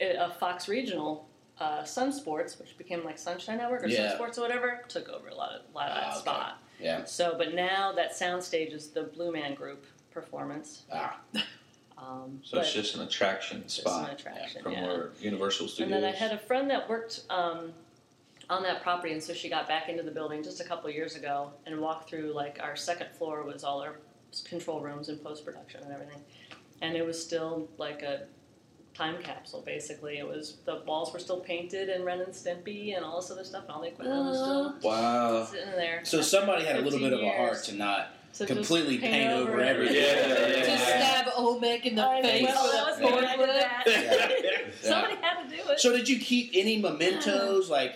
[0.00, 1.28] it, uh, Fox Regional.
[1.58, 4.08] Uh, Sun Sports, which became like Sunshine Network or Yeah.
[4.08, 6.18] Sun Sports or whatever, took over a lot of, lot of Ah, that okay.
[6.20, 6.58] spot.
[6.80, 7.04] Yeah.
[7.04, 10.82] So, but now that soundstage is the Blue Man Group performance.
[10.92, 11.18] Ah.
[11.98, 14.86] Um, So it's but just an attraction spot an attraction, from yeah.
[14.86, 15.94] where Universal Studios.
[15.94, 17.72] And then I had a friend that worked um,
[18.50, 21.16] on that property, and so she got back into the building just a couple years
[21.16, 23.96] ago and walked through like our second floor was all our
[24.44, 26.20] control rooms and post production and everything,
[26.82, 28.26] and it was still like a
[28.96, 30.18] time capsule basically.
[30.18, 33.44] It was the walls were still painted and Ren and Stimpy and all this other
[33.44, 35.44] stuff, and all the equipment was still wow.
[35.44, 36.04] sitting there.
[36.04, 37.66] So somebody had a little 15 bit of a heart years.
[37.66, 39.66] to not So completely paint over it.
[39.66, 39.96] everything.
[39.96, 40.76] Yeah, yeah, To yeah.
[40.76, 43.26] stab Olmec in the I face well, with that a was me.
[43.26, 43.54] I did forklift.
[43.54, 44.40] that.
[44.44, 44.58] Yeah.
[44.90, 45.80] Somebody had to do it.
[45.80, 47.70] So did you keep any mementos?
[47.76, 47.94] Like,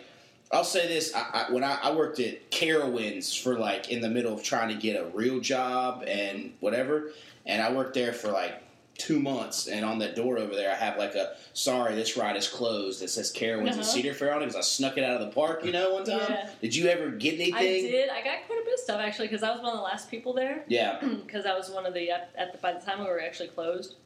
[0.50, 4.09] I'll say this: I, I, when I, I worked at Carowinds for like in the
[4.09, 7.11] middle of trying to get a real job and whatever,
[7.44, 8.55] and I worked there for like
[9.01, 9.67] two months.
[9.67, 13.01] And on that door over there, I have like a "Sorry, this ride is closed."
[13.03, 13.77] That says Carowinds Uh-huh.
[13.79, 15.65] and Cedar Fair on it because I snuck it out of the park.
[15.65, 16.21] You know, one time.
[16.29, 16.51] Yeah.
[16.61, 17.55] Did you ever get anything?
[17.55, 18.11] I did.
[18.11, 20.11] I got quite a bit of stuff actually because I was one of the last
[20.11, 20.65] people there.
[20.69, 21.01] Yeah.
[21.27, 23.49] because I was one of the at, at the by the time we were actually
[23.49, 23.97] closed,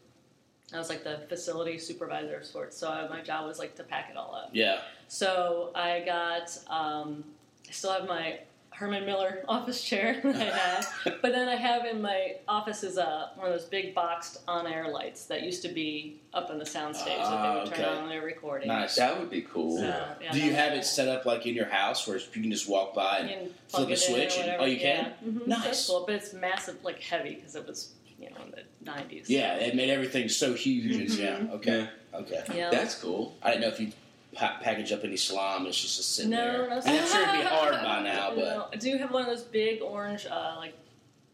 [0.72, 2.76] I was like the facility supervisor of sorts.
[2.76, 4.50] So I, my job was like to pack it all up.
[4.52, 4.80] Yeah.
[5.08, 7.24] So I got um,
[7.68, 8.38] I still have my
[8.74, 12.96] Herman Miller office chair that I have, but then I have in my office is
[12.98, 16.58] a one of those big boxed on air lights that used to be up on
[16.58, 17.88] the soundstage that Ah, they would turn okay.
[17.88, 18.66] on when they were recording.
[18.68, 18.96] Nice.
[18.96, 19.78] That would be cool.
[19.78, 19.84] So,
[20.20, 22.50] yeah, Do you that- have it set up like in your house where you can
[22.50, 25.04] just walk by and flip plug a it in or switch and- oh, you can?
[25.22, 25.28] Yeah.
[25.30, 25.46] Mhm.
[25.46, 25.64] Nice.
[25.64, 29.30] That's cool, but it's massive, like heavy because it was you know in the nineties.
[29.30, 30.96] yeah, it made everything so huge.
[30.96, 31.18] and Mhm.
[31.48, 31.54] Yeah.
[31.54, 31.88] Okay.
[32.12, 32.42] Okay.
[32.56, 32.70] Yeah.
[32.70, 33.36] That's cool.
[33.42, 33.92] I didn't know if you
[34.34, 35.64] pa- package up any slime.
[35.66, 36.68] and she's just sitting no, there.
[36.70, 36.76] no.
[36.78, 39.28] And I'm sure it'd be hard by now, but No, I do have one of
[39.28, 40.74] those big orange, uh, like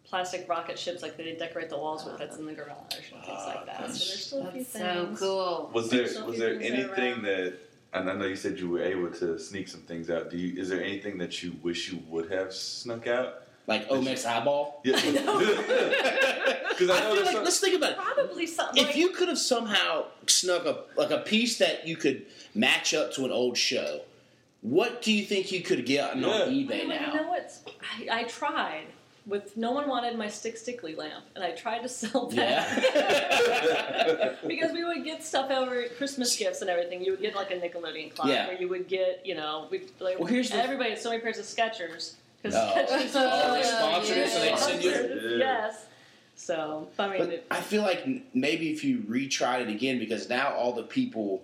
[0.04, 2.18] plastic rocket ships, like they decorate the walls with.
[2.18, 2.72] That's in the garage
[3.12, 3.76] and things like that.
[3.78, 5.20] So there's still a few That's so things.
[5.20, 5.70] cool.
[5.72, 7.22] Was there was there anything around.
[7.22, 7.54] that
[7.92, 10.30] and I know you said you were able to sneak some things out.
[10.30, 13.42] Do you is there anything that you wish you would have snuck out?
[13.70, 14.80] Like Olmec's eyeball.
[14.84, 14.96] Yeah.
[14.96, 15.20] Because
[16.90, 17.98] I, I know feel like some, let's think about it.
[17.98, 18.82] Probably something.
[18.82, 22.92] If like, you could have somehow snuck a like a piece that you could match
[22.94, 24.00] up to an old show,
[24.62, 26.28] what do you think you could get on Yeah.
[26.46, 27.14] eBay Well, You now?
[27.14, 27.56] know what?
[28.10, 28.86] I, I tried.
[29.26, 32.82] With no one wanted my Stick Stickly lamp, and I tried to sell that.
[32.82, 34.34] Yeah.
[34.48, 37.04] because we would get stuff over Christmas gifts and everything.
[37.04, 38.48] You would get like a Nickelodeon clock, Yeah.
[38.50, 41.20] or you would get, you know, we like Well, here's the- everybody had so many
[41.22, 42.72] pairs of Skechers because Oh.
[42.74, 45.84] Skechers Oh, was they sponsored it, so they'd send you- sponsored, Yes.
[46.36, 49.98] So I mean, But it, I feel like n- maybe if you retried it again,
[49.98, 51.42] because now all the people,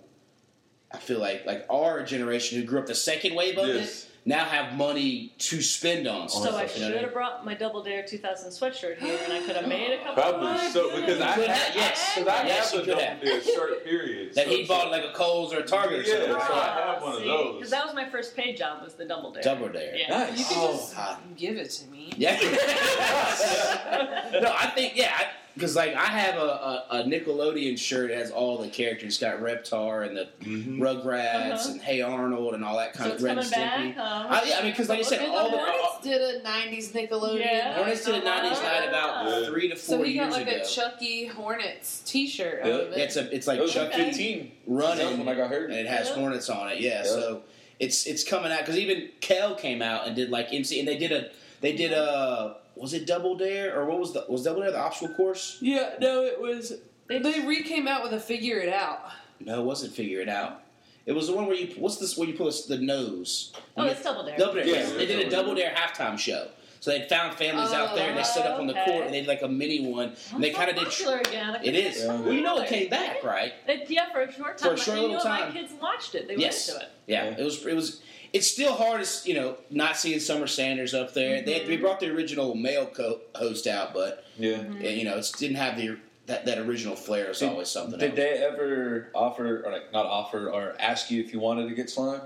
[0.91, 4.06] I feel like like our generation who grew up the second wave of Yes.
[4.27, 6.55] It, now have money to spend on so stuff.
[6.55, 7.03] I you know should what I mean?
[7.05, 10.23] have brought my Double Dare 2000 sweatshirt here, and I could have made a couple.
[10.23, 12.11] Probably of so because I You could have, have, yes.
[12.15, 13.21] because I Yes, have you the double have.
[13.21, 14.33] dare shirt period.
[14.35, 16.47] that so- he bought like a Kohl's or a Target or Yeah, something.
[16.47, 17.55] so I have one of those.
[17.55, 19.43] Because that was my first paid job was the Double Dare.
[19.43, 19.95] Double Dare.
[19.95, 20.09] Yeah.
[20.09, 20.39] Nice.
[20.39, 21.17] You can Oh, just God.
[21.37, 22.11] give it to me.
[22.17, 22.33] Yeah.
[24.41, 25.11] no, I think yeah,
[25.57, 29.07] because like I have a, a, a Nickelodeon shirt that has all the characters.
[29.07, 30.77] It's got Reptar and the Mhm.
[30.77, 31.71] Rugrats Uh-huh.
[31.71, 33.95] and Hey Arnold and all that kind So of it's Ren coming back.
[33.97, 34.27] huh?
[34.29, 36.41] Uh, yeah, I mean, because like I said, And all the the Hornets did a
[36.43, 37.39] '90s Nickelodeon.
[37.39, 37.73] Yeah.
[37.75, 39.45] Hornets did a '90s night about Yeah.
[39.47, 40.61] three to So four he got years like ago.
[40.63, 42.73] a Chucky Hornets T-shirt Yeah.
[42.73, 42.97] out of it.
[42.99, 44.05] it's a it's like It was Chucky Okay.
[44.11, 45.69] 15 running when I got hurt.
[45.71, 46.15] and it has Yeah.
[46.15, 46.79] Hornets on it.
[46.79, 47.09] Yeah, Yeah.
[47.09, 47.41] so
[47.79, 50.97] it's it's coming out because even Kel came out and did like MC and they
[50.97, 51.29] did a
[51.61, 54.79] they did a was it Double Dare or what was the was Double Dare the
[54.79, 55.57] obstacle course?
[55.61, 56.73] yeah, no, it was.
[57.07, 58.99] They They re came out with a figure it out.
[59.39, 60.63] No, it wasn't Figure It Out.
[61.05, 63.53] It was the one where you what's this where you pull the nose?
[63.77, 64.37] Oh, it's Double Dare.
[64.37, 64.65] Double Dare.
[64.65, 64.91] Yeah, yes.
[64.91, 66.47] yeah, they did a Double Double Dare halftime show.
[66.79, 68.91] So they found families out there and they set up on the Oh, okay.
[68.91, 70.85] court and they did like a mini one and they Oh, kind of did.
[70.85, 71.57] popular again.
[71.63, 71.99] It is.
[72.03, 72.19] Yeah.
[72.19, 73.53] Well, you know it came back, right?
[73.67, 74.69] It, yeah, for a short time.
[74.69, 74.85] For a time.
[74.85, 75.47] short and you know little time.
[75.53, 76.27] My kids watched it.
[76.27, 76.67] They Yes.
[76.67, 76.91] went to it.
[77.07, 77.37] Yeah, Yeah.
[77.39, 77.65] it was.
[77.65, 78.01] It was.
[78.37, 81.41] It's still hard as you know not seeing Summer Sanders up there.
[81.41, 81.67] They Mm-hmm.
[81.69, 84.57] they brought the original male co- host out, but Yeah.
[84.57, 84.81] Mm-hmm.
[84.83, 85.97] you know it didn't have the
[86.27, 87.25] that, that original flair.
[87.31, 87.97] It's Did- always something.
[87.99, 88.17] Did else.
[88.17, 91.89] they ever offer, or like not offer, or ask you if you wanted to get
[91.89, 92.21] slime?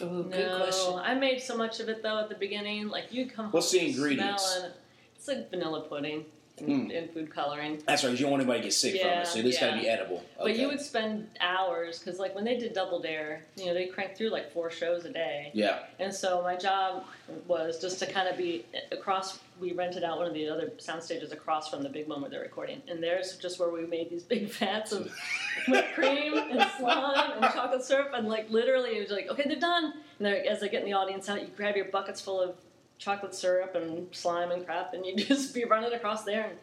[0.00, 0.94] Oh, good no, question.
[0.98, 2.88] I made so much of it though at the beginning.
[2.88, 4.44] Like you come What's home the ingredients?
[4.46, 4.72] smelling-
[5.16, 6.26] It's like vanilla pudding
[6.58, 6.98] and, Mm.
[6.98, 7.82] and food coloring.
[7.86, 8.12] That's right.
[8.12, 10.22] You don't want anybody to get sick from it, so it's got to be edible.
[10.38, 13.86] But you would spend hours because, like, when they did Double Dare, you know, they
[13.86, 15.50] cranked through like four shows a day.
[15.54, 15.80] yeah.
[15.98, 17.04] And so my job
[17.46, 19.38] was just to kind of be across.
[19.60, 22.30] We rented out one of the other sound stages across from the big one where
[22.30, 25.10] they're recording, and there's just where we made these big vats of
[25.68, 29.58] whipped cream and slime and chocolate syrup, and like literally it was like, okay, they're
[29.60, 29.94] done.
[30.18, 32.54] And they're, as they get in the audience out, you grab your buckets full of
[32.98, 36.58] chocolate syrup and slime and crap, and you'd just be running across there and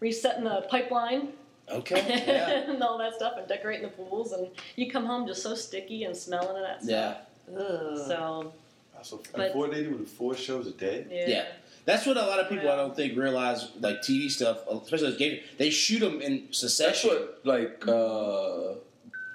[0.00, 1.28] resetting the pipeline
[1.68, 2.22] Okay.
[2.26, 2.70] Yeah.
[2.70, 6.04] and all that stuff and decorating the pools, and you come home just so sticky
[6.04, 7.16] and smelling of that stuff.
[7.50, 7.58] yeah.
[7.58, 7.98] Ugh.
[8.06, 8.52] So
[9.02, 11.06] So But- four they do four shows a day.
[11.10, 11.24] yeah.
[11.28, 11.44] Yeah.
[11.84, 15.18] That's what a lot of people I don't think realize, like TV stuff, especially those
[15.18, 15.40] games.
[15.56, 17.10] They shoot them in That's succession.
[17.10, 18.74] what like uh,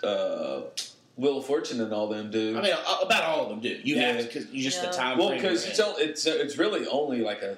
[0.06, 0.64] uh,
[1.22, 2.58] Wheel of Fortune and all them do.
[2.58, 3.80] I mean, about all of them do.
[3.84, 4.22] You have Yeah.
[4.22, 4.90] to because you just Yeah.
[4.90, 5.18] the time.
[5.20, 5.86] well, because it's in.
[6.00, 7.58] it's uh, it's really only like a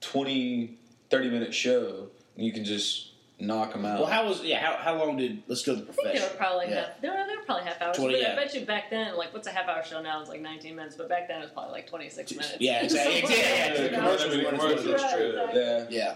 [0.00, 0.76] 20,
[1.10, 2.08] 30 minute show.
[2.36, 3.98] And you can just knock them out.
[4.00, 4.58] Well, how was yeah?
[4.64, 6.86] How, how long did let's go to the I think they were probably Yeah.
[6.86, 7.00] half.
[7.00, 7.96] They were, they were probably half hours.
[7.96, 8.32] 20, but yeah.
[8.32, 10.20] I bet you back then, like, what's a half hour show now?
[10.20, 12.56] It's like 19 minutes, but back then it was probably like 26 minutes.
[12.60, 13.20] Yeah, exactly.
[13.22, 14.50] Somewhere Yeah, yeah, around the commercials Yeah, were-
[14.98, 15.60] commercials, true.
[15.60, 15.86] yeah.
[15.90, 16.14] Yeah,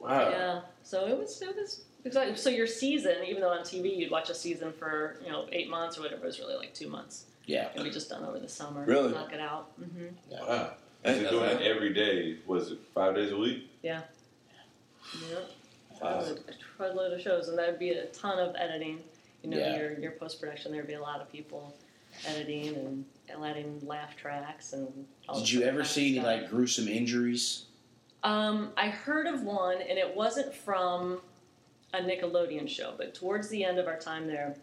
[0.00, 0.30] Wow.
[0.30, 0.60] Yeah.
[0.82, 2.36] So it was it was exciting.
[2.36, 5.68] So your season, even though on TV you'd watch a season for you know eight
[5.70, 7.24] months or whatever, it was really like two months.
[7.46, 7.68] yeah.
[7.74, 8.84] And we just done over the summer.
[8.84, 9.12] Really?
[9.12, 9.72] Knock it out.
[9.76, 10.72] hmm Wow.
[11.04, 12.36] And they're doing it every day.
[12.46, 13.70] Was it five days a week?
[13.82, 14.00] Yeah.
[15.30, 15.38] Yeah.
[16.02, 16.20] Wow.
[16.20, 19.00] A truckload of shows, and that'd be a ton of editing.
[19.42, 19.76] You know, Yeah.
[19.78, 21.74] your your post production, there'd be a lot of people
[22.26, 24.88] editing and, and adding laugh tracks and.
[25.28, 26.26] All Did you ever see any stuff.
[26.26, 27.66] like gruesome injuries?
[28.24, 31.20] Um, I heard of one, and it wasn't from
[31.94, 34.54] a Nickelodeon show, but towards the end of our time there,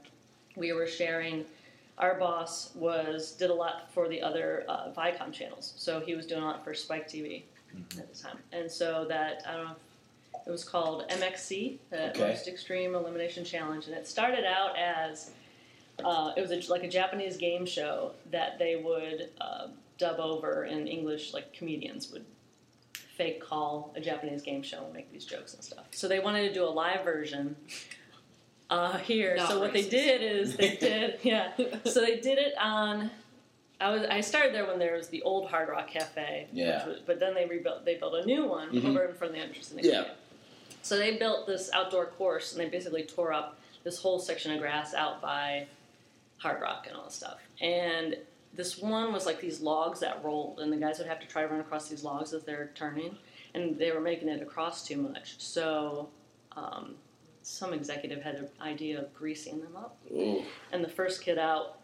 [0.56, 1.46] we were sharing.
[1.98, 6.26] Our boss was did a lot for the other uh, Viacom channels, so he was
[6.26, 7.44] doing a lot for Spike TV
[7.98, 9.76] at the time, and so that I don't know.
[10.46, 12.20] It was called MXC, the Okay.
[12.28, 15.32] Most Extreme Elimination Challenge, and it started out as
[16.04, 20.66] uh, it was a, like a Japanese game show that they would uh, dub over
[20.66, 22.26] in English, like comedians would
[23.17, 25.86] fake call a Japanese game show and make these jokes and stuff.
[25.91, 27.56] So they wanted to do a live version
[28.69, 29.36] uh, here.
[29.38, 31.51] Not so what they did is they did yeah.
[31.86, 33.12] So they did it on.
[33.80, 36.47] I was I started there when there was the old Hard Rock Cafe.
[36.51, 36.88] which Yeah.
[36.88, 37.86] was- but then they rebuilt.
[37.86, 38.89] They built a new one Mhm.
[38.89, 39.69] over in front of the entrance.
[39.69, 39.91] The Yeah.
[40.04, 40.12] cafe.
[40.82, 44.60] So they built this outdoor course and they basically tore up this whole section of
[44.60, 45.67] grass out by
[46.38, 47.39] Hard Rock and all this stuff.
[47.62, 48.17] And
[48.56, 51.41] this one was like these logs that rolled, and the guys would have to try
[51.41, 53.18] to run across these logs as they're turning,
[53.54, 55.36] and they were making it across too much.
[55.39, 56.10] So
[56.56, 56.96] um,
[57.41, 59.98] some executive had an idea of greasing them up.
[60.12, 60.44] Ooh.
[60.72, 61.80] And the first kid out,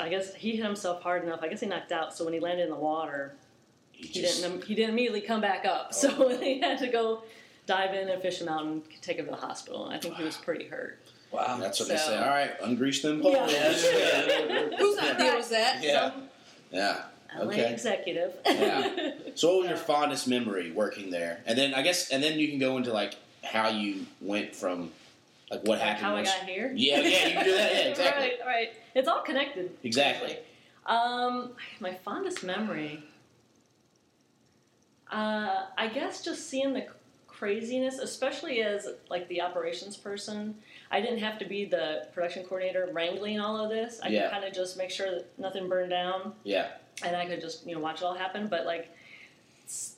[0.00, 1.40] I guess he hit himself hard enough.
[1.42, 2.14] I guess he knocked out.
[2.16, 3.34] So when he landed in the water,
[3.92, 4.64] He he just- didn't.
[4.64, 5.92] He didn't immediately come back up.
[5.94, 6.08] So
[6.38, 7.24] they had to go
[7.66, 9.84] dive in and fish him out and take him to the hospital.
[9.86, 11.01] And I think he was pretty hurt.
[11.32, 11.56] Wow.
[11.58, 12.18] That's what they say.
[12.18, 13.50] All right, ungrease them poles.
[13.52, 13.70] Yeah.
[13.70, 14.76] Yeah.
[14.78, 15.78] Whose idea was that?
[15.82, 16.10] yeah.
[16.70, 17.02] Yeah.
[17.38, 17.72] LA Okay.
[17.72, 18.34] executive.
[18.46, 19.10] Yeah.
[19.34, 21.40] So, what was your fondest memory working there?
[21.46, 24.90] And then I guess, and then you can go into like how you went from,
[25.50, 26.04] like what Like happened.
[26.06, 26.70] how I got here.
[26.76, 27.72] Yeah, yeah, you can do that.
[27.72, 28.24] Yeah, exactly.
[28.26, 28.72] right, right.
[28.94, 29.70] It's all connected.
[29.82, 30.36] Exactly.
[30.84, 33.02] Um, my fondest memory.
[35.10, 36.86] Uh, I guess just seeing the
[37.42, 40.54] craziness, especially as like the operations person.
[40.92, 43.98] I didn't have to be the production coordinator wrangling all of this.
[44.00, 44.22] I Yeah.
[44.22, 46.68] could kind of just make sure that nothing burned down, Yeah.
[47.04, 48.46] and I could just you know watch it all happen.
[48.46, 48.90] But like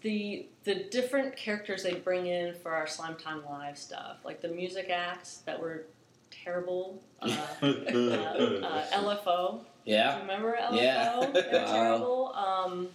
[0.00, 4.48] the the different characters they bring in for our Slime Time Live stuff, like the
[4.48, 5.84] music acts that were
[6.30, 7.02] terrible.
[7.20, 7.28] Uh,
[7.62, 9.60] uh, uh, LFO.
[9.84, 10.18] Yeah.
[10.20, 10.80] Remember LFO?
[10.80, 11.20] Yeah.
[11.34, 12.32] They were terrible.
[12.34, 12.88] Um,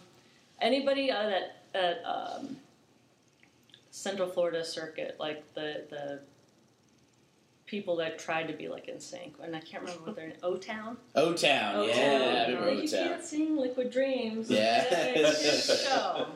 [0.59, 2.57] anybody uh, that at um,
[3.99, 6.19] Central Florida circuit, like the the
[7.65, 10.55] people that tried to be like NSYNC, and I can't remember what they're in O
[10.57, 10.97] Town.
[11.15, 11.87] O Town.
[11.87, 11.93] Yeah.
[11.93, 12.55] I Town.
[12.55, 13.07] remember You O Town.
[13.09, 14.49] can't sing Liquid Dreams.
[14.49, 14.85] Yeah.
[14.89, 16.27] It's a show.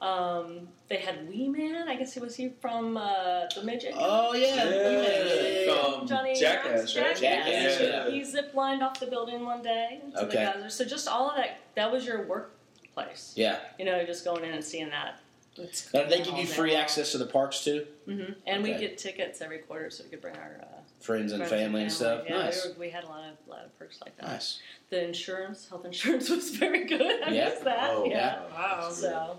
[0.00, 1.88] Um, they had Wee Man.
[1.88, 3.94] I guess he was he from uh, the midget.
[3.96, 4.68] oh yeah.
[4.68, 5.64] Yeah.
[5.66, 5.72] yeah.
[5.72, 7.16] Um, Johnny Jackass, right?
[7.16, 7.20] Jackass.
[7.20, 8.10] Jackass, yeah.
[8.10, 10.02] He zip lined off the building one day.
[10.10, 10.44] to the Okay.
[10.60, 10.74] guys.
[10.74, 11.60] So just all of that.
[11.74, 13.32] That was your workplace.
[13.34, 13.58] Yeah.
[13.78, 15.20] You know, just going in and seeing that.
[15.56, 18.98] It's Now, they give you free access to the parks too, hmm And we get
[18.98, 20.66] tickets every quarter, so we could bring our uh,
[21.00, 22.24] friends and friends family and stuff.
[22.28, 22.64] Yeah, nice.
[22.64, 24.26] we, were, we had a lot of lot of perks like that.
[24.26, 24.60] Nice.
[24.90, 27.22] The insurance, health insurance, was very good.
[27.22, 27.44] I Yeah?
[27.50, 27.90] missed that.
[27.92, 28.40] Oh, yeah.
[28.52, 28.90] Wow.
[28.90, 29.38] So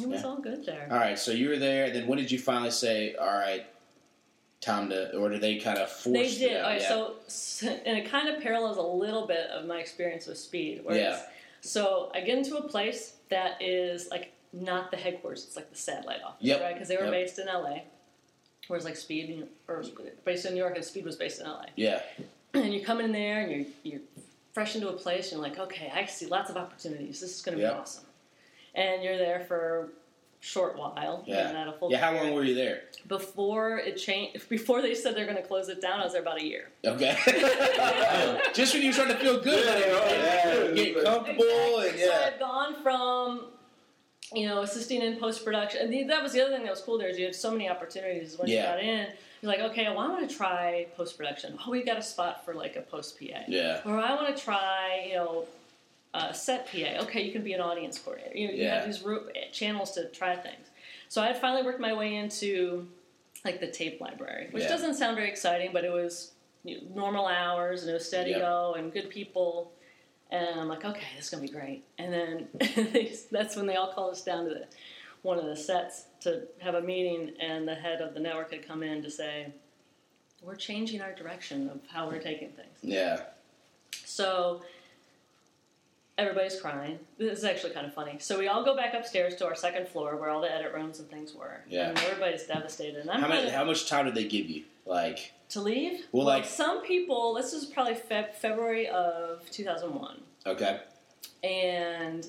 [0.00, 0.26] it was Yeah.
[0.26, 0.88] all good there.
[0.90, 1.18] All right.
[1.18, 1.90] So you were there.
[1.90, 3.66] Then when did you finally say, "All right,
[4.60, 6.14] time to," or did they kind of force?
[6.38, 6.56] They did.
[6.58, 6.64] out?
[6.64, 6.88] All right, yeah.
[6.88, 10.84] so, so, and it kind of parallels a little bit of my experience with Speed.
[10.84, 11.20] Where Yeah.
[11.60, 15.76] So I get into a place that is like not the headquarters; it's like the
[15.76, 16.60] satellite office, Yep.
[16.62, 16.74] right?
[16.74, 17.12] Because they were Yep.
[17.12, 17.82] based in LA,
[18.68, 19.84] whereas like Speed, or
[20.24, 21.66] based in New York, and Speed was based in LA.
[21.76, 22.02] yeah.
[22.54, 24.00] And you come in there and you're you're
[24.54, 27.20] fresh into a place, and you're like, okay, I see lots of opportunities.
[27.20, 27.78] This is going to be Yep.
[27.80, 28.04] awesome.
[28.74, 29.88] And you're there for a
[30.40, 31.22] short while.
[31.26, 31.52] Yeah.
[31.52, 31.98] Not a full Yeah.
[31.98, 32.84] How long were you there?
[33.08, 34.48] before it changed?
[34.58, 36.70] Before they said they're going to close it down, I was there about a year.
[36.84, 37.14] Okay.
[38.54, 40.94] Just when you're starting to feel good about Yeah, everything, yeah.
[40.94, 42.04] get comfortable and yeah.
[42.06, 42.30] So yeah.
[42.32, 43.44] I've gone from
[44.34, 45.92] you know, assisting in post production.
[45.92, 47.68] And that was the other thing that was cool there is you had so many
[47.68, 48.62] opportunities when Yeah.
[48.62, 49.06] you got in.
[49.42, 51.58] You're like, okay, well, I want to try post production.
[51.64, 53.42] Oh, we've got a spot for like a post PA.
[53.46, 53.80] Yeah.
[53.84, 55.46] Or I want to try, you know,
[56.14, 57.02] uh, set PA.
[57.04, 58.36] Okay, you can be an audience coordinator.
[58.36, 60.66] You, you have these ro- channels to try things.
[61.08, 62.88] So I had finally worked my way into
[63.44, 64.70] like the tape library, which Yeah.
[64.70, 66.32] doesn't sound very exciting, but it was
[66.64, 68.40] you know, normal hours and it was steady Yep.
[68.40, 69.70] go and good people.
[70.30, 71.84] And I'm like, okay, this is gonna be great.
[71.98, 72.48] And then
[72.92, 74.66] they, that's when they all called us down to the,
[75.22, 78.66] one of the sets to have a meeting, and the head of the network had
[78.66, 79.48] come in to say,
[80.42, 82.78] we're changing our direction of how we're taking things.
[82.82, 83.20] Yeah.
[84.04, 84.62] So
[86.18, 86.98] everybody's crying.
[87.18, 88.16] This is actually kind of funny.
[88.20, 90.98] So we all go back upstairs to our second floor where all the edit rooms
[91.00, 91.60] and things were.
[91.68, 91.88] Yeah.
[91.90, 92.96] And everybody's devastated.
[93.00, 93.50] And I'm How many?
[93.50, 94.64] How much time did they give you?
[94.86, 96.06] Like, to leave?
[96.12, 97.34] Well, like- some people.
[97.34, 100.80] This was probably Feb- February of 2001, okay,
[101.42, 102.26] and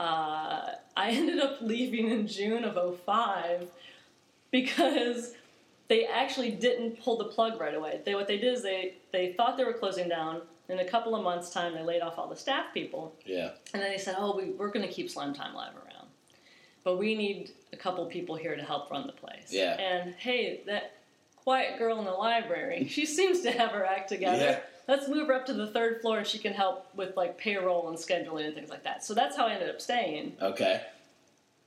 [0.00, 3.68] uh, I ended up leaving in June of 05
[4.50, 5.34] because
[5.88, 8.00] they actually didn't pull the plug right away.
[8.04, 10.42] They what they did is they they thought they were closing down.
[10.66, 13.82] In a couple of months' time, they laid off all the staff people, yeah, and
[13.82, 16.08] then they said, "Oh, we, we're going to keep Slime Time Live around,
[16.84, 19.74] but we need a couple people here to help run the place." Yeah.
[19.74, 20.96] And hey, that
[21.36, 24.42] quiet girl in the library, she seems to have her act together.
[24.42, 24.60] Yeah.
[24.86, 27.88] Let's move her up to the third floor, and she can help with like payroll
[27.88, 29.04] and scheduling and things like that.
[29.04, 30.36] So that's how I ended up staying.
[30.42, 30.82] okay,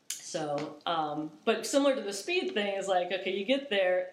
[0.10, 4.10] So, um, but similar to the speed thing is like, okay, you get there.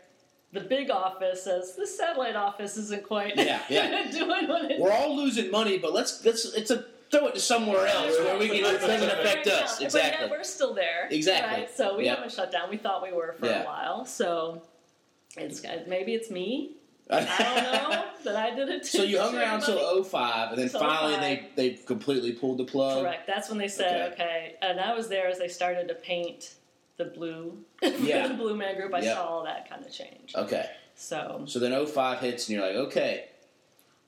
[0.53, 4.09] The big office says the satellite office isn't quite Yeah, yeah.
[4.13, 7.41] doing what it we're all losing money, but let's let's it's a throw it to
[7.41, 9.79] somewhere else where we can it doesn't affect us.
[9.79, 10.27] But Exactly.
[10.27, 11.09] yeah, we're still there.
[11.11, 11.61] Exactly.
[11.63, 11.77] Right?
[11.77, 12.15] So we Yep.
[12.17, 12.71] haven't shut down.
[12.71, 13.63] We thought we were for Yeah.
[13.63, 14.05] a while.
[14.05, 14.63] So
[15.37, 16.77] it's maybe it's me.
[17.11, 18.83] I don't know but I did it.
[18.85, 18.89] too.
[18.99, 21.21] so you hung around till 05, and then Till finally 05.
[21.21, 23.03] they they completely pulled the plug.
[23.03, 23.27] Correct.
[23.27, 24.23] That's when they said, Okay.
[24.25, 24.55] okay.
[24.63, 26.55] And I was there as they started to paint
[26.97, 28.29] the blue, Yeah.
[28.29, 28.95] the Blue Man Group.
[28.95, 29.17] I Yep.
[29.17, 30.33] saw all that kind of change.
[30.35, 33.27] Okay, So so then 05 hits, and you're like, okay,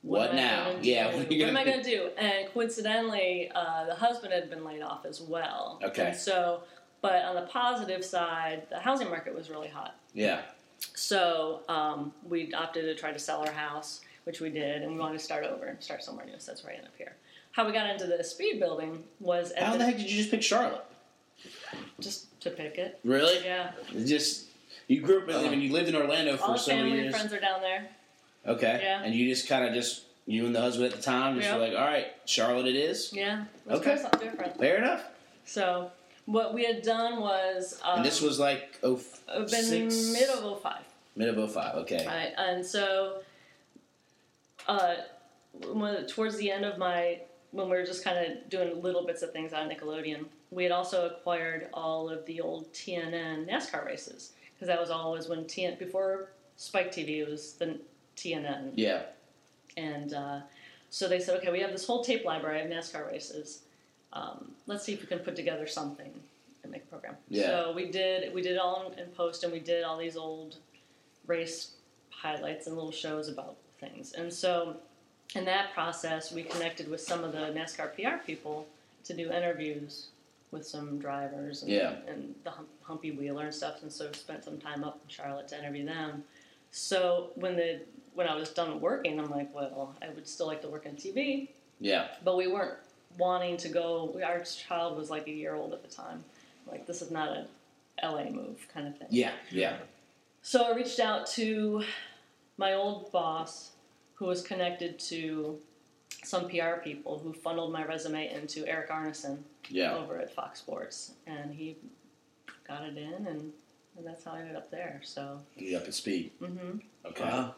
[0.03, 0.77] what, I now?
[0.81, 2.11] Yeah, what you am I going to do?
[2.17, 5.81] And coincidentally, uh, the husband had been laid off as well.
[5.83, 6.07] Okay.
[6.09, 6.63] And so,
[7.03, 9.97] but on the positive side, the housing market was really hot.
[10.15, 10.43] Yeah,
[10.95, 14.99] So um, we opted to try to sell our house, which we did, and we
[14.99, 16.35] wanted to start over and start somewhere new.
[16.39, 17.15] So that's where I ended up here.
[17.53, 20.17] How we got into the speed building was at how the, the heck did you
[20.19, 20.85] just pick Charlotte?
[22.01, 22.99] just to pick it.
[23.05, 23.45] Really?
[23.45, 23.73] Yeah,
[24.05, 24.47] Just
[24.89, 26.83] you grew up in, I mean, you lived in Orlando all for the so many
[26.83, 27.15] family and years.
[27.17, 27.89] friends are down there.
[28.47, 28.81] Okay.
[28.83, 29.03] Yeah.
[29.03, 31.59] And you just kind of just you and the husband at the time just were
[31.59, 33.13] like, all right, Charlotte, it is.
[33.13, 33.93] Yeah, let's Okay.
[33.95, 34.59] try something different.
[34.59, 35.05] Fair enough.
[35.45, 35.91] So
[36.27, 40.61] what we had done was um, And this was like oh uh, six- mid of
[40.63, 40.75] 05.
[41.17, 41.75] mid of 05.
[41.77, 42.05] Okay.
[42.07, 43.21] Right, and so
[44.69, 44.97] uh,
[45.73, 47.21] when, towards the end of my
[47.53, 50.73] when we were just kind of doing little bits of things on Nickelodeon, we had
[50.73, 55.79] also acquired all of the old TNN NASCAR races because that was always when TN
[55.79, 57.79] before Spike TV it was the
[58.17, 59.03] TNN, Yeah.
[59.77, 60.41] and uh,
[60.91, 63.61] so they said, okay, we have this whole tape library of NASCAR races.
[64.17, 66.11] Um, let's see if we can put together something
[66.63, 67.17] and make a program.
[67.29, 67.47] Yeah.
[67.47, 68.33] So we did.
[68.35, 70.57] We did it all in, post, and we did all these old
[71.27, 71.73] race
[72.11, 74.13] highlights and little shows about things.
[74.15, 74.77] And so,
[75.35, 78.67] in that process, we connected with some of the NASCAR PR people
[79.05, 80.07] to do interviews
[80.51, 81.97] with some drivers and, Yeah.
[82.09, 83.83] and the hum- Humpy Wheeler and stuff.
[83.83, 86.25] And so, spent some time up in Charlotte to interview them.
[86.71, 87.81] So when the
[88.15, 90.93] when I was done working, I'm like, well, I would still like to work on
[90.93, 91.51] TV,
[91.81, 92.09] Yeah.
[92.25, 92.79] but we weren't
[93.19, 94.19] wanting to go.
[94.25, 96.25] Our child was like a year old at the time.
[96.67, 97.47] Like this is not a
[98.03, 99.09] LA move kind of thing.
[99.11, 99.33] Yeah.
[99.51, 99.77] Yeah.
[100.43, 101.83] So I reached out to
[102.59, 103.73] my old boss,
[104.15, 105.59] who was connected to
[106.25, 109.95] some PR people who funneled my resume into Eric Arneson Yeah.
[109.97, 111.77] over at Fox Sports, and he
[112.67, 113.53] got it in, and,
[113.97, 115.01] and that's how I ended up there.
[115.05, 116.31] So You up at speed.
[116.41, 116.79] Mm-hmm.
[117.07, 117.25] Okay.
[117.25, 117.55] Wow.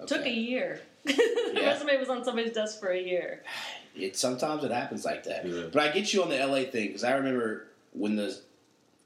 [0.00, 0.16] Okay.
[0.16, 0.80] took a year.
[1.04, 1.12] the
[1.54, 1.70] Yeah.
[1.72, 3.42] resume was on somebody's desk for a year.
[3.96, 5.46] It sometimes it happens like that.
[5.46, 5.64] Yeah.
[5.72, 8.36] But I get you on the LA thing because I remember when the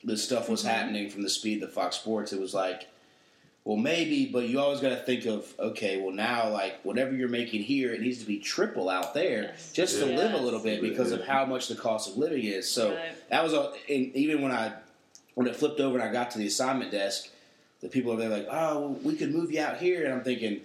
[0.03, 0.69] the stuff was Mhm.
[0.69, 2.33] happening from the speed of Fox Sports.
[2.35, 2.89] It was like,
[3.65, 7.29] well, maybe, but you always got to think of okay, well now like whatever you're
[7.29, 9.73] making here, it needs to be triple out there Yes.
[9.73, 10.17] just to Yeah.
[10.17, 10.91] live a little bit Yes.
[10.91, 12.69] because of how much the cost of living is.
[12.69, 13.29] So Right.
[13.31, 14.73] that was a and even when I
[15.35, 17.29] when it flipped over and I got to the assignment desk,
[17.81, 20.23] the people over there like, oh, well, we could move you out here, and I'm
[20.23, 20.61] thinking.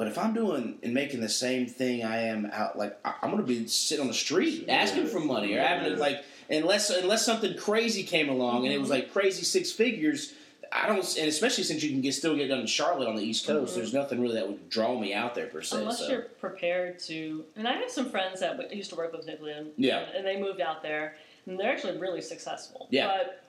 [0.00, 3.30] But if I'm doing and making the same thing I am out, like I- I'm
[3.32, 6.88] going to be sitting on the street asking for money or having to like unless
[6.88, 9.00] unless something crazy came along and it was Mm-hmm.
[9.00, 10.32] like crazy six figures.
[10.72, 13.22] I don't, and especially since you can get still get done in Charlotte on the
[13.22, 13.74] East Coast.
[13.74, 13.76] Mhm.
[13.76, 15.76] There's nothing really that would draw me out there per se.
[15.80, 16.08] Unless so.
[16.08, 19.98] you're prepared to, and I have some friends that used to work with Nickelodeon, Yeah.
[19.98, 22.86] and, and they moved out there, and and they're actually really successful.
[22.90, 23.06] Yeah.
[23.18, 23.42] But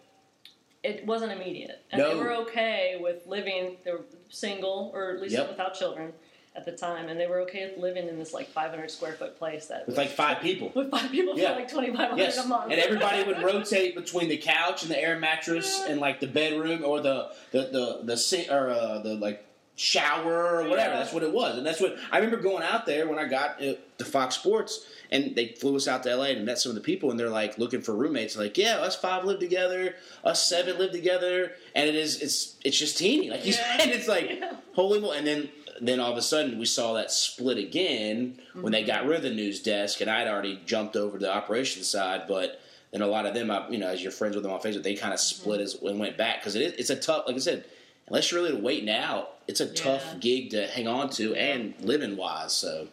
[0.84, 2.10] it wasn't immediate, and No.
[2.10, 3.78] they were okay with living.
[3.86, 5.48] They were single, or at least Yep.
[5.52, 6.12] without children
[6.56, 9.38] at the time, and they were okay with living in this like 500 square foot
[9.38, 10.72] place that with was- like five people.
[10.76, 11.54] with five people Yeah.
[11.54, 15.00] for like 2,500 Yes, a month, and everybody would rotate between the couch and the
[15.02, 19.16] air mattress and like the bedroom or the the the the si- or uh, the
[19.16, 19.46] like
[19.78, 20.92] shower or whatever.
[20.92, 21.00] Yeah.
[21.00, 23.64] That's what it was, and that's what I remember going out there when I got
[23.64, 26.76] uh, to Fox Sports, and they flew us out to LA and met some of
[26.76, 28.36] the people, and they're like looking for roommates.
[28.38, 29.96] Like, yeah, us five live together,
[30.26, 33.78] us seven live together, and it is it's it's just teeny, like you Yeah.
[33.78, 33.90] said.
[33.90, 34.54] It's like Yeah.
[34.76, 35.50] holy moly, and then.
[35.84, 39.24] Then all of a sudden we saw that split again when they got rid of
[39.24, 42.24] the news desk, and I'd already jumped over to the operations side.
[42.28, 42.62] But
[42.92, 44.84] then a lot of them, I, you know, as you're friends with them on Facebook,
[44.84, 47.36] they kind of split as and went back because it is, it's a tough, like
[47.36, 47.66] I said,
[48.08, 52.16] unless you're really waiting out, it's a tough gig to hang on to and living
[52.16, 52.54] wise.
[52.54, 52.88] So,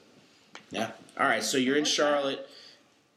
[0.71, 0.93] yeah.
[1.19, 1.45] All right.
[1.45, 2.49] So you're in Charlotte,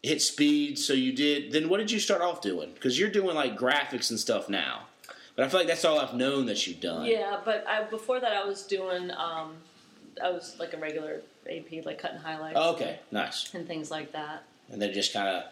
[0.04, 0.80] hit speed.
[0.80, 1.54] So you did.
[1.54, 2.72] Then what did you start off doing?
[2.74, 4.88] Because you're doing like graphics and stuff now.
[5.36, 7.06] But I feel like that's all I've known that you've done.
[7.06, 9.12] Yeah, but I, before that, I was doing.
[9.12, 9.56] Um,
[10.22, 12.58] I was like a regular AP, like cutting highlights.
[12.60, 13.00] Oh, okay.
[13.12, 13.54] Nice.
[13.54, 14.44] And things like that.
[14.72, 15.44] And then just kind of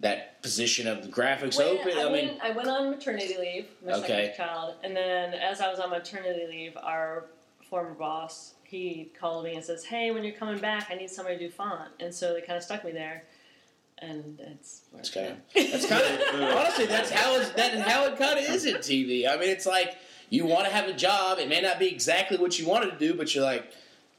[0.00, 1.98] that position of the graphics When open.
[1.98, 4.32] I, I mean, went, I went on maternity leave, my Okay.
[4.32, 7.24] second child, and then as I was on maternity leave, our
[7.68, 11.38] former boss he called me and says, "Hey, when you're coming back, I need somebody
[11.38, 13.22] to do font," and so they kind of stuck me there,
[14.10, 16.20] and it's That's kind of that's kind of
[16.56, 19.28] honestly that's how it's, that is how it kind of is in TV.
[19.28, 19.96] I mean, it's like
[20.30, 21.38] you want to have a job.
[21.38, 23.70] It may not be exactly what you wanted to do, but you're like,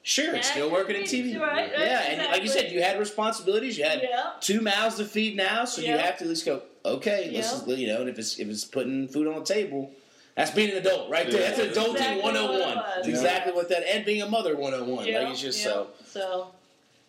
[0.03, 1.39] sure, it's still working in TV.
[1.39, 3.77] right, right, yeah, and like you said, you had responsibilities.
[3.77, 4.31] You had Yeah.
[4.39, 7.67] two mouths to feed now, so you have to at least go, okay, this is
[7.79, 9.91] you know, and if it's if it's putting food on the table.
[10.35, 11.43] That's being an adult, right there.
[11.49, 12.59] That's That's adulting exactly 101.
[12.59, 12.75] was.
[12.95, 13.13] That's Yeah.
[13.13, 15.05] exactly what that, and being a mother 101.
[15.07, 15.63] Yeah, like it's just yeah.
[15.63, 15.87] so.
[16.05, 16.47] So,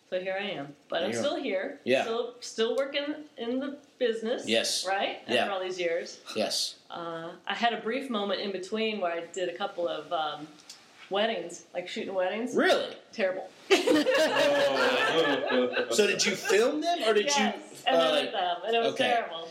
[0.09, 1.81] so here I am, but I'm still here.
[1.85, 2.03] Yeah.
[2.03, 4.47] Still, still working in the business.
[4.47, 4.87] Yes.
[4.87, 5.19] Right.
[5.29, 5.43] Yeah.
[5.43, 6.77] After all these years, Yes.
[6.91, 10.47] uh, I had a brief moment in between where I did a couple of um,
[11.11, 12.55] weddings, like shooting weddings.
[12.55, 12.95] Really?
[13.13, 13.49] Terrible.
[15.91, 17.77] So did you film them, or did yes, you?
[17.87, 19.09] and uh, edit them, and it was okay.
[19.11, 19.49] terrible.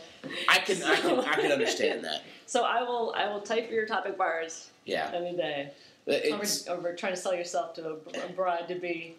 [0.48, 2.22] I can, I can, I can understand that.
[2.46, 5.70] So I will, I will type your topic bars Yeah, any day.
[6.06, 9.16] it's over, over trying to sell yourself to a, a bride to be,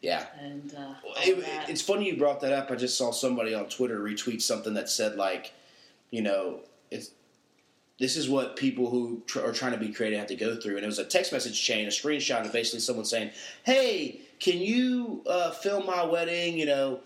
[0.00, 0.26] yeah.
[0.40, 2.70] and uh, It- it's funny you brought that up.
[2.70, 5.52] I just saw somebody on Twitter retweet something that said like,
[6.10, 7.10] you know, it's
[7.98, 10.76] this is what people who tr- are trying to be creative have to go through,
[10.76, 13.30] and it was a text message chain, a screenshot of basically someone saying,
[13.62, 16.56] "Hey, can you uh, film my wedding?
[16.58, 17.00] You know."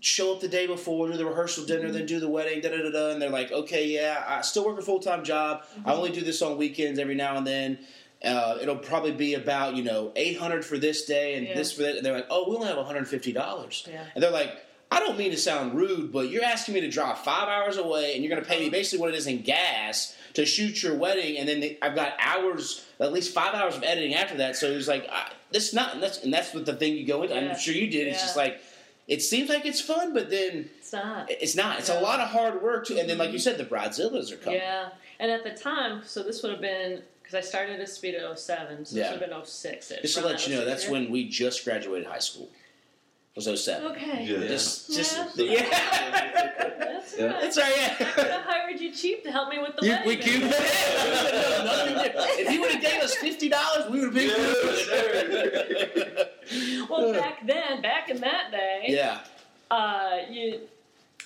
[0.00, 2.76] Show up the day before, do the rehearsal dinner, then do the wedding, da da
[2.82, 3.10] da da.
[3.12, 5.62] And they're like, okay, yeah, I still work a full time job.
[5.86, 7.78] I only do this on weekends every now and then.
[8.24, 11.54] Uh, it'll probably be about you know eight hundred for this day and Yeah.
[11.54, 11.96] this for that.
[11.96, 13.86] And they're like, oh, we only have one hundred fifty dollars.
[13.90, 14.02] Yeah.
[14.14, 14.56] And they're like,
[14.90, 18.14] I don't mean to sound rude, but you're asking me to drive five hours away,
[18.14, 20.94] and you're going to pay me basically what it is in gas to shoot your
[20.96, 24.54] wedding, and then they, I've got hours, at least five hours of editing after that.
[24.56, 27.06] So it was like, I, this not, and that's, and that's what the thing you
[27.06, 27.34] go into.
[27.34, 27.50] Yeah.
[27.52, 28.06] I'm sure you did.
[28.08, 28.60] It's just like.
[29.08, 31.30] It seems like it's fun, but then it's not.
[31.30, 31.78] it's not.
[31.78, 32.00] It's Yeah.
[32.00, 32.98] a lot of hard work too.
[32.98, 34.58] And then, like you said, the bridezillas are coming.
[34.58, 34.88] Yeah,
[35.20, 38.38] and at the time, so this would have been because I started at speed at
[38.38, 39.02] 07, so Yeah.
[39.02, 39.90] this would have been 06.
[39.90, 42.20] -ish, Just to around let you know, that that's 06 when we just graduated high
[42.20, 42.48] school.
[43.34, 43.84] It was 07.
[43.90, 44.22] Okay.
[44.24, 44.46] Yeah.
[44.46, 45.44] Just, just, Yeah.
[45.44, 46.72] yeah.
[46.86, 47.26] That's Yeah.
[47.26, 47.42] right.
[47.44, 48.00] It's all right.
[48.00, 48.42] I Yeah.
[48.42, 50.08] hired you cheap to help me with the You, wedding.
[50.08, 50.40] we could.
[50.42, 50.60] business.
[50.60, 51.64] Yeah.
[51.64, 52.02] No, no, no,
[52.42, 56.28] if he would have gave us fifty dollars, we would have been good.
[56.88, 59.18] Well, back then, back in that day, yeah.
[59.70, 60.60] uh, you,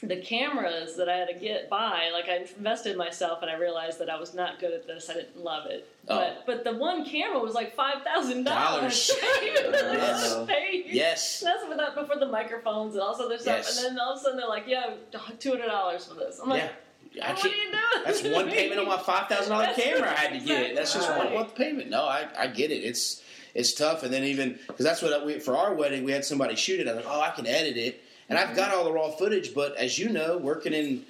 [0.03, 3.55] the cameras that I had to get by, like I invested in myself, and I
[3.57, 5.11] realized that I was not good at this.
[5.11, 6.17] I didn't love it, Oh.
[6.17, 9.11] but but the one camera was like five thousand Dollars.
[9.43, 10.37] Yes.
[10.87, 11.41] Yes.
[11.41, 13.59] That's without before the microphones and all this other stuff.
[13.59, 13.79] Yes.
[13.85, 14.95] And then all of a sudden they're like, "Yeah,
[15.39, 16.71] two hundred dollars for this." I'm like,
[17.13, 17.29] Yeah.
[17.29, 20.11] I "What are you doing?" that's one payment on my five thousand dollar camera.
[20.11, 20.77] I had to get it.
[20.77, 21.91] That's just one month payment.
[21.91, 22.83] No, I, I get it.
[22.85, 23.23] It's
[23.55, 24.03] it's tough.
[24.03, 26.89] And then even because that's what we for our wedding we had somebody shoot it.
[26.89, 29.55] I was like, oh, I can edit it, and I've got all the raw footage.
[29.55, 31.05] But as you know, working in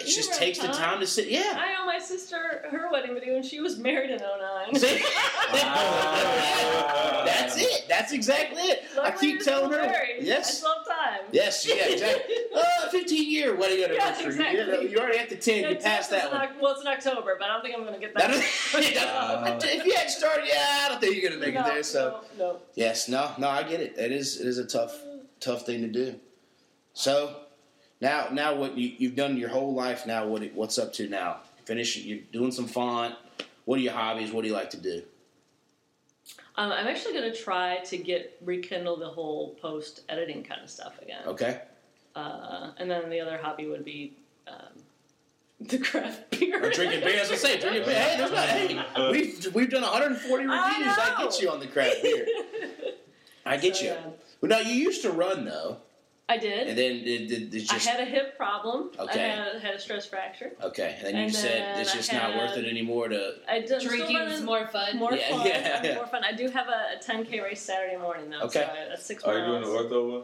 [0.00, 0.76] it You just takes the time.
[0.76, 1.28] time to sit.
[1.28, 1.56] Yeah.
[1.58, 4.74] I owe my sister her wedding video, and she was married in 09.
[4.76, 4.86] See?
[7.26, 7.84] That's it.
[7.88, 8.84] That's exactly it.
[9.00, 9.82] I keep telling her.
[9.82, 10.22] married.
[10.22, 10.58] Yes.
[10.58, 11.20] still have time.
[11.32, 12.34] Yes, yeah, exactly.
[12.54, 14.26] Uh, 15 year wedding anniversary.
[14.26, 14.84] exactly.
[14.84, 16.40] You, you already at the 10, you passed that one.
[16.42, 19.84] Oc- well, it's in October, but I don't think I'm going to get That if
[19.84, 21.82] you hadn't started, yeah, I don't think you're going to make no, it there.
[21.82, 22.58] So, no, no.
[22.74, 23.98] yes, no, no, I get it.
[23.98, 24.96] It is, it is a tough,
[25.40, 26.18] tough thing to do.
[26.94, 27.36] So,
[28.00, 31.38] now, now what you, you've done your whole life now, what, what's up to now?
[31.64, 33.14] Finish, you're doing some font.
[33.64, 34.32] What are your hobbies?
[34.32, 35.02] What do you like to do?
[36.56, 40.68] Um, I'm actually going to try to get rekindle the whole post editing kind of
[40.68, 41.22] stuff again.
[41.26, 41.60] Okay.
[42.16, 44.14] Uh, and then the other hobby would be
[44.48, 44.56] um,
[45.60, 46.62] the craft beer.
[46.64, 47.20] Or drinking beer.
[47.20, 47.94] As I say, drinking beer.
[47.94, 48.48] Hey, there's not.
[48.48, 50.52] Hey, we've we've done 140 reviews.
[50.52, 52.26] I I, get you on the craft beer.
[53.46, 53.90] I get So, you.
[53.90, 54.00] yeah.
[54.40, 55.78] Well, now you used to run though,
[56.30, 56.68] I did.
[56.68, 58.90] and then it, it, it's I had a hip problem.
[58.98, 59.24] Okay.
[59.24, 60.52] I had, had a stress fracture.
[60.62, 60.94] okay.
[60.98, 63.34] And then you and said then it's I just not worth it anymore to.
[63.48, 64.96] I did, Drinking is more fun.
[64.96, 65.46] more Yeah, fun.
[65.46, 65.94] yeah, yeah.
[65.96, 66.22] More fun.
[66.24, 68.42] I do have a, a 10k race Saturday morning though.
[68.42, 68.60] Okay.
[68.64, 70.22] So I, that's six Are you doing the ortho one?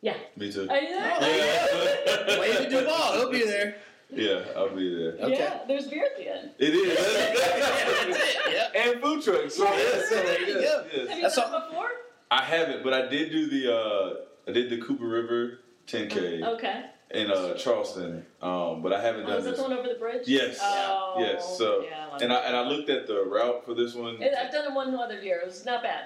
[0.00, 0.14] Yeah.
[0.36, 0.68] Me too.
[0.70, 1.16] Are you there?
[1.20, 3.12] Oh, Wave to Duvall.
[3.14, 3.74] He'll be there.
[4.10, 5.12] Yeah, I'll be there.
[5.14, 5.38] Okay.
[5.38, 5.58] Yeah.
[5.66, 6.50] There's beer at the end.
[6.58, 6.96] It is.
[6.96, 8.52] That's it.
[8.52, 8.72] Yep.
[8.76, 9.56] and food trucks.
[9.56, 10.60] So Yeah, yes, so there you go.
[10.60, 11.08] yes.
[11.08, 11.90] Have you That's done it before?
[12.30, 14.14] I haven't, but I did do the uh,
[14.48, 16.84] I did the Cooper River 10K Okay.
[17.10, 19.58] in uh, Charleston, um, but I haven't Oh, done is that this.
[19.60, 20.22] the one over the bridge?
[20.26, 20.58] Yes.
[20.62, 21.58] Oh, Yes.
[21.58, 24.20] So yeah, I like and I and I looked at the route for this one.
[24.22, 25.40] It- I've done it one other year.
[25.40, 26.04] It was not bad.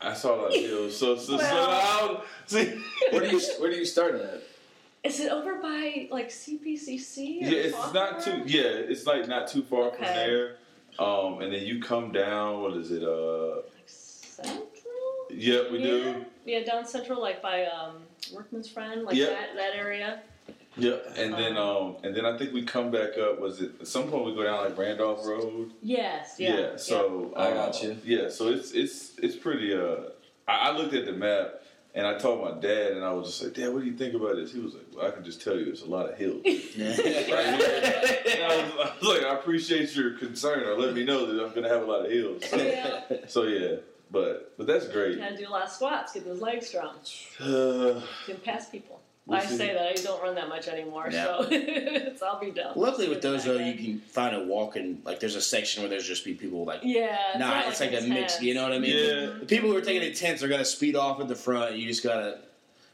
[0.00, 0.96] I saw a lot of hills.
[0.96, 2.80] So so, so Well- I'll, see.
[3.10, 4.42] Where do you where do you start at?
[5.04, 7.42] Is it over by like CPCC?
[7.42, 8.42] Or Yeah, it's not too.
[8.46, 8.62] Yeah,
[8.92, 10.56] it's like not too far from there.
[10.98, 12.60] Um, and then you come down.
[12.62, 13.02] What is it?
[13.02, 14.66] Uh, Like Central?
[15.30, 15.84] yeah, we yeah.
[15.86, 16.24] do.
[16.50, 17.96] Yeah, down Central, like by um,
[18.34, 19.26] Workman's Friend, like Yeah.
[19.26, 20.20] that, that area.
[20.76, 21.14] Yep.
[21.16, 23.40] And then um, and then I think we come back up.
[23.40, 25.72] Was it at some point we go down like Randolph Road?
[25.82, 26.58] Yes, yeah.
[26.58, 26.76] yeah.
[26.76, 27.96] so I uh, got you.
[28.04, 29.74] Yeah, so it's it's it's pretty.
[29.74, 30.10] Uh,
[30.48, 31.60] I, I looked at the map
[31.94, 34.14] and I told my dad, and I was just like, Dad, what do you think
[34.14, 34.52] about this?
[34.52, 36.42] He was like, Well, I can just tell you, it's a lot of hills.
[36.46, 41.44] And I, was, I was like, I appreciate your concern, or let me know that
[41.44, 42.42] I'm gonna have a lot of hills.
[42.50, 43.00] So, Yeah.
[43.26, 43.76] so yeah,
[44.10, 45.12] but but that's great.
[45.12, 46.94] You Gotta do a lot of squats, get those legs strong.
[47.40, 49.00] Uh, You can pass people.
[49.26, 49.56] We'll I see.
[49.58, 51.24] say that I don't run that much anymore, Yeah.
[51.24, 52.72] so it's, I'll be done.
[52.74, 56.06] Luckily with those though, you can find a walking like there's a section where there's
[56.08, 57.16] just be people like Yeah.
[57.38, 58.42] nah, not, it's like a mix.
[58.42, 58.96] You know what I mean?
[58.96, 59.26] Yeah.
[59.38, 61.76] The people who are taking it tense are gonna speed off at the front.
[61.76, 62.38] You just gotta,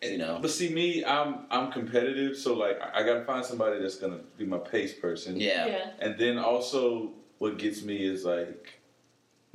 [0.02, 0.38] you know.
[0.42, 4.18] but see me, I'm I'm competitive, so like I, I gotta find somebody that's gonna
[4.36, 5.40] be my pace person.
[5.40, 5.66] Yeah.
[5.66, 5.90] Yeah.
[6.00, 8.75] And then also, what gets me is like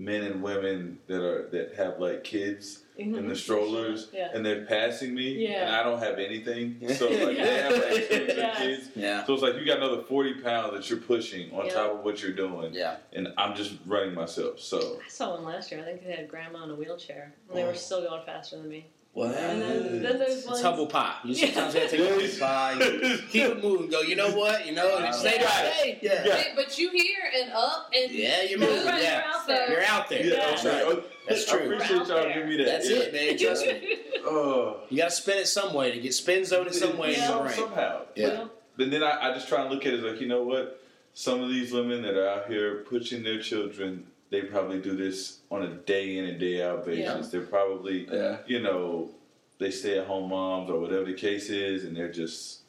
[0.01, 4.29] men and women that are that have like kids in the strollers, Yeah.
[4.33, 5.65] and they're passing me, Yeah.
[5.65, 6.77] and I don't have anything.
[6.95, 8.57] So like they have like twins and Yes.
[8.57, 8.89] kids.
[8.95, 9.25] Yeah.
[9.25, 11.73] So it's like you got another forty pounds that you're pushing on Yeah.
[11.73, 12.97] top of what you're doing, Yeah.
[13.13, 14.59] and I'm just running myself.
[14.59, 15.81] So I saw one last year.
[15.81, 17.67] I think they had grandma in a wheelchair, and they oh.
[17.67, 18.87] were still going faster than me.
[19.14, 19.36] What?
[19.36, 20.62] And then, then It's ones.
[20.62, 21.16] humble pie.
[21.26, 21.45] You Yeah.
[21.47, 22.74] sometimes gotta take a humble pie.
[22.80, 23.89] you Keep it moving.
[23.89, 23.99] Go.
[24.01, 24.66] You know what?
[24.66, 24.88] You know.
[24.99, 25.12] Yeah.
[25.12, 25.99] Stay right.
[26.01, 26.24] Yeah.
[26.26, 26.43] Yeah.
[26.55, 28.43] But you here and up and Yeah.
[28.43, 28.86] You're moving.
[28.86, 29.16] right, Yeah.
[29.18, 29.70] you're out there.
[29.72, 30.26] You're out there.
[30.26, 30.84] yeah, That's right.
[30.84, 31.07] okay.
[31.28, 31.74] That's I true.
[31.76, 32.66] appreciate y'all giving me that.
[32.66, 32.97] That's yeah.
[32.97, 33.38] it, man.
[33.38, 33.97] Trust me.
[34.24, 34.82] Oh.
[34.89, 37.30] You gotta spin it some way to get spin zone in some way in Some-
[37.38, 37.55] your brain.
[37.55, 38.01] somehow.
[38.16, 38.45] Yeah.
[38.78, 40.80] But then I, I just try and look at it like, you know what?
[41.16, 45.39] Some of these women that are out here pushing their children, they probably do this
[45.51, 47.05] on a day in and day out basis.
[47.05, 47.21] Yeah.
[47.39, 48.38] They're probably, Yeah.
[48.47, 49.11] you know,
[49.59, 52.61] they stay at home moms or whatever the case is, and they're just,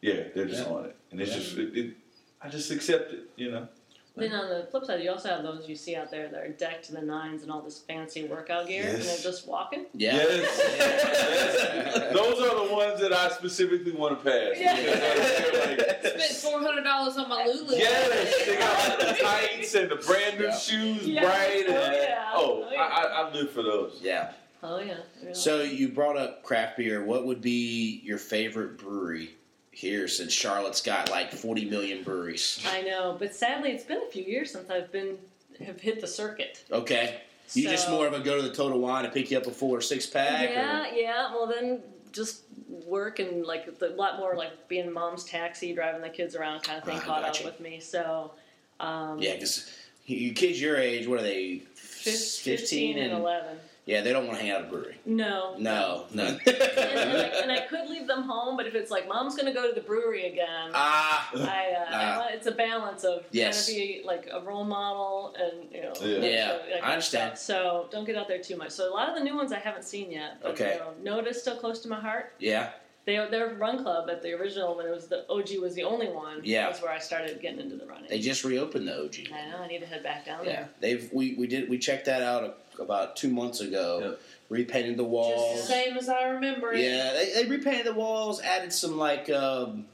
[0.00, 0.72] yeah, they're just Yeah.
[0.72, 0.96] on it.
[1.10, 1.36] And it's Yeah.
[1.38, 1.94] just, it, it,
[2.40, 3.68] I just accept it, you know?
[4.14, 6.48] Then on the flip side, you also have those you see out there that are
[6.50, 9.86] decked to the nines and all this fancy workout gear, and they're just walking.
[9.94, 10.12] Yeah.
[10.16, 10.60] Yes.
[10.78, 12.12] yes.
[12.12, 14.58] Those are the ones that I specifically want to pass.
[14.58, 14.72] Yeah.
[14.74, 17.74] I like, spent four hundred dollars on my Lulu.
[17.74, 20.56] Yes, they got like the tights and the brand new Yeah.
[20.58, 21.64] shoes, Yes, bright.
[21.68, 22.30] oh, and, yeah.
[22.34, 22.80] oh, Oh, yeah.
[22.82, 23.98] I, I, I live for those.
[24.02, 24.32] Yeah.
[24.62, 24.98] Oh yeah.
[25.22, 25.34] really.
[25.34, 27.02] So you brought up craft beer.
[27.04, 29.30] What would be your favorite brewery
[29.72, 30.06] here?
[30.06, 32.64] Since Charlotte's got like 40 million breweries.
[32.68, 35.18] I know, but sadly, it's been a few years since I've been
[35.64, 36.64] have hit the circuit.
[36.70, 37.20] Okay.
[37.54, 39.50] You just more of a go to the Total Wine and pick you up a
[39.50, 40.48] four or six pack.
[40.50, 41.32] Yeah, Or, yeah.
[41.34, 42.42] Well, then just
[42.86, 46.78] work and like a lot more like being mom's taxi, driving the kids around, kind
[46.78, 47.40] of thing Ah, caught gotcha.
[47.46, 47.78] up with me.
[47.80, 48.32] So,
[48.80, 49.70] um, yeah, because
[50.06, 51.58] you kids your age, what are they?
[51.74, 53.58] fif- 15 and eleven.
[53.84, 54.96] Yeah, they don't want to hang out at a brewery.
[55.04, 56.24] No, No, no.
[56.26, 59.46] and, and, I, and I could leave them home, but if it's like mom's going
[59.46, 62.18] to go to the brewery again, Ah, I, uh, I Ah.
[62.20, 63.66] want, it's a balance of Yes.
[63.66, 65.92] trying to be like a role model and you know.
[66.00, 66.18] Yeah.
[66.18, 67.38] Yeah, sure- that kind I understand.
[67.38, 68.70] So don't get out there too much.
[68.70, 70.38] So a lot of the new ones I haven't seen yet.
[70.40, 70.74] But, Okay.
[70.74, 72.34] You know, Noda's still close to my heart.
[72.38, 72.70] yeah,
[73.04, 76.08] They their run club at the original when it was the OG was the only
[76.08, 76.40] one.
[76.44, 76.66] Yeah.
[76.66, 78.08] That's where I started getting into the running.
[78.08, 79.14] they just reopened the OG.
[79.34, 80.68] I know I need to head back down Yeah, there.
[80.80, 84.00] they've we, we did we checked that out about two months ago.
[84.02, 84.20] Yep.
[84.50, 85.60] Repainted the Just walls.
[85.62, 86.80] the same as I remember it.
[86.80, 89.86] Yeah, they, they repainted the walls, added some like um,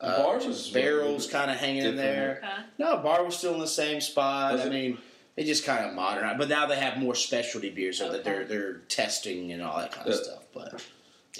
[0.00, 2.40] uh, bars was barrels kind of hanging in there.
[2.42, 2.62] Okay.
[2.78, 4.52] No, bar was still in the same spot.
[4.52, 4.70] Was I it?
[4.70, 4.98] mean,
[5.34, 8.44] they just kind of modernized, but now they have more specialty beers so that they're
[8.44, 10.22] they're testing and all that kind of Yeah.
[10.22, 10.44] stuff.
[10.54, 10.84] But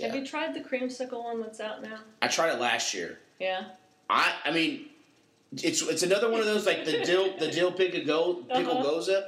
[0.03, 1.99] Have you tried the creamsicle one that's out now?
[2.22, 3.18] I tried it last year.
[3.41, 3.64] Yeah.
[4.11, 4.86] I I mean,
[5.53, 8.84] it's it's another one of those like the dill the dill pickle go pickle Uh-huh.
[8.84, 9.22] gose.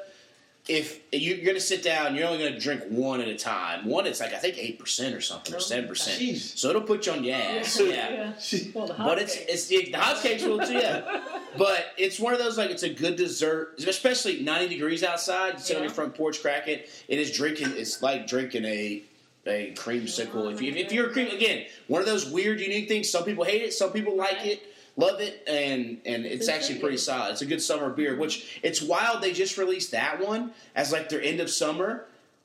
[0.69, 3.87] if you're going to sit down, you're only going to drink one at a time.
[3.87, 6.37] One, it's like I think eight percent or something, or Oh, seven percent.
[6.39, 7.81] So it'll put you on your ass.
[7.85, 8.33] Yeah.
[8.75, 9.45] Well, the But it's hotcakes.
[9.49, 11.23] it's the, the hotcakes will too, yeah.
[11.59, 15.55] But it's one of those like it's a good dessert, especially ninety degrees outside.
[15.55, 16.89] You sit on your front porch, crack it.
[17.09, 17.73] It is drinking.
[17.77, 19.03] It's like drinking a
[19.47, 20.53] a creamsicle.
[20.53, 23.11] If you if you're a cream again, one of those weird, unique things.
[23.11, 23.73] Some people hate it.
[23.73, 24.63] Some people like it.
[24.97, 27.33] Love it, and and it's It's actually pretty solid.
[27.33, 28.17] It's a good summer beer.
[28.17, 29.23] Which it's wild.
[29.23, 32.05] They just released that one as like their end of summer,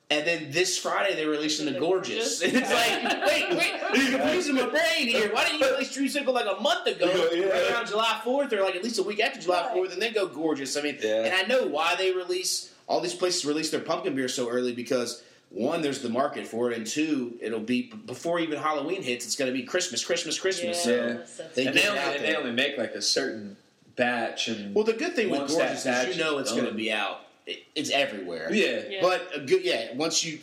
[0.10, 2.40] and then this Friday they're releasing the The gorgeous.
[2.40, 2.42] Gorgeous?
[2.44, 5.34] And it's like, wait, wait, you're confusing my brain here.
[5.34, 7.46] Why didn't you release Dreamsicle like a month ago, Yeah.
[7.48, 10.14] right around July 4th, or like at least a week after July 4th, and then
[10.14, 10.78] go gorgeous?
[10.78, 11.24] I mean, Yeah.
[11.26, 14.72] and I know why they release all these places release their pumpkin beer so early
[14.72, 15.24] because
[15.56, 19.26] one, there's the market for it, and two, it'll be before even Halloween hits.
[19.26, 20.84] It's going to be Christmas, Christmas, Christmas.
[20.84, 21.02] So Yeah.
[21.08, 23.56] That's- that's- They and they only, and they only make like a certain
[23.96, 26.74] batch and Well, the good thing with gorgeous that is you know it's going to
[26.74, 27.22] be out.
[27.48, 28.52] It, it's everywhere.
[28.54, 28.82] yeah.
[28.90, 29.00] Yeah.
[29.02, 29.94] But a good, yeah.
[29.96, 30.40] Once you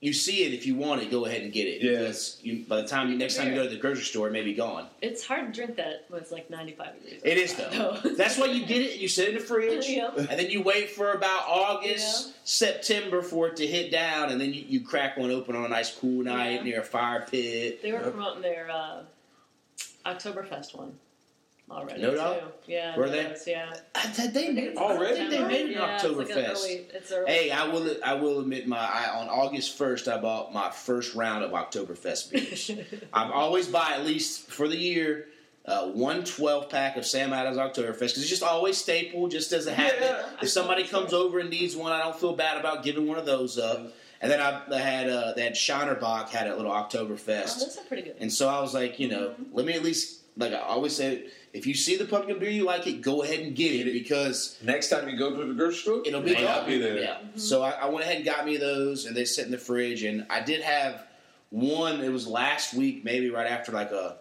[0.00, 1.82] you see it, if you want it, go ahead and get it.
[1.82, 1.98] Yeah.
[1.98, 4.32] Because you, by the time you, next time you go to the grocery store, it
[4.32, 4.86] may be gone.
[5.02, 7.20] It's hard to drink that when it's like 95 degrees.
[7.24, 7.64] It is though.
[7.94, 8.12] outside.
[8.16, 8.98] That's why you get it.
[9.00, 10.18] You sit in the fridge, Yep.
[10.18, 14.54] and then you wait for about August, September for it to hit down, and then
[14.54, 16.62] you, you crack one open on a nice cool night Yeah.
[16.62, 17.82] near a fire pit.
[17.82, 19.02] They were promoting their uh,
[20.06, 20.92] Oktoberfest one
[21.70, 22.02] already.
[22.02, 22.60] No doubt?
[22.66, 22.96] Yeah.
[22.96, 23.26] Were they?
[23.26, 23.74] was, Yeah.
[23.94, 25.14] I, they, they made, Already?
[25.14, 27.30] I think they made an yeah, It's like early, it's early.
[27.32, 27.96] Hey, I will.
[28.04, 28.78] I will admit my.
[28.78, 32.70] I, on August first, I bought my first round of Oktoberfest beers.
[33.12, 35.28] I always buy at least for the year
[35.68, 39.66] uh, one 12 pack of Sam Adams Oktoberfest because it's just always staple, just as
[39.66, 39.98] a habit.
[40.00, 40.26] Yeah.
[40.42, 43.26] If somebody comes over and needs one, I don't feel bad about giving one of
[43.26, 43.92] those up.
[44.20, 47.78] And then I, I had uh, that Shiner Bock had a little Oh, Oktoberfest, those
[47.78, 48.16] are pretty good.
[48.18, 51.24] and so I was like, you know, let me at least like I always say,
[51.52, 54.56] if you see the pumpkin beer you like it, go ahead and get it because
[54.62, 56.66] Next time you go to the grocery store, It'll be May not gone.
[56.68, 56.98] be there.
[56.98, 57.14] Yeah.
[57.16, 57.38] Mm-hmm.
[57.38, 60.02] So I, I went ahead and got me those, and they sit in the fridge.
[60.04, 61.04] And I did have
[61.50, 62.00] one.
[62.00, 64.16] It was last week, maybe right after like a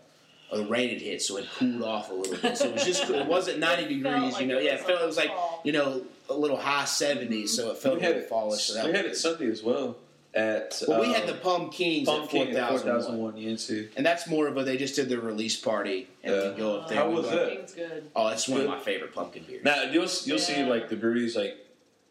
[0.50, 2.58] a rain had hit, so it cooled off a little bit.
[2.58, 4.58] So it was just it wasn't ninety Felt degrees, like you know.
[4.60, 5.62] it Yeah, was it felt it was like fall.
[5.66, 7.68] you know a little high seventies, mm-hmm.
[7.68, 8.30] so it felt we a had little it.
[8.30, 8.64] fallish.
[8.64, 9.98] So we had it Sunday as well
[10.38, 10.82] at.
[10.88, 13.46] Well, we uh, had the Pumkings at Pumpkin four at four thousand thousand one, one
[13.50, 13.70] UNC.
[13.98, 16.52] and that's more of a they just did their release party and Yeah.
[16.52, 16.98] we go up there.
[17.00, 17.48] How was go- that?
[17.48, 18.12] Pumpkin's good.
[18.16, 19.64] Oh, it's one of my favorite pumpkin beers.
[19.64, 21.58] Now you'll you'll see like the breweries like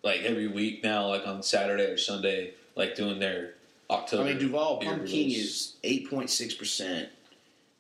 [0.03, 3.55] like every week now, like on Saturday or Sunday, like doing their
[3.91, 4.23] October.
[4.25, 7.09] I mean, Duvall beer Pumking is eight point six percent,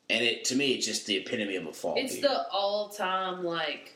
[0.09, 1.94] and it to me it's just the epitome of a fall.
[1.97, 2.22] It's beer.
[2.22, 3.94] the all-time like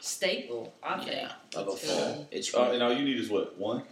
[0.00, 0.72] staple.
[0.82, 1.28] I think.
[1.56, 2.28] of a fall.
[2.30, 3.82] It's Uh, and all you need is what one?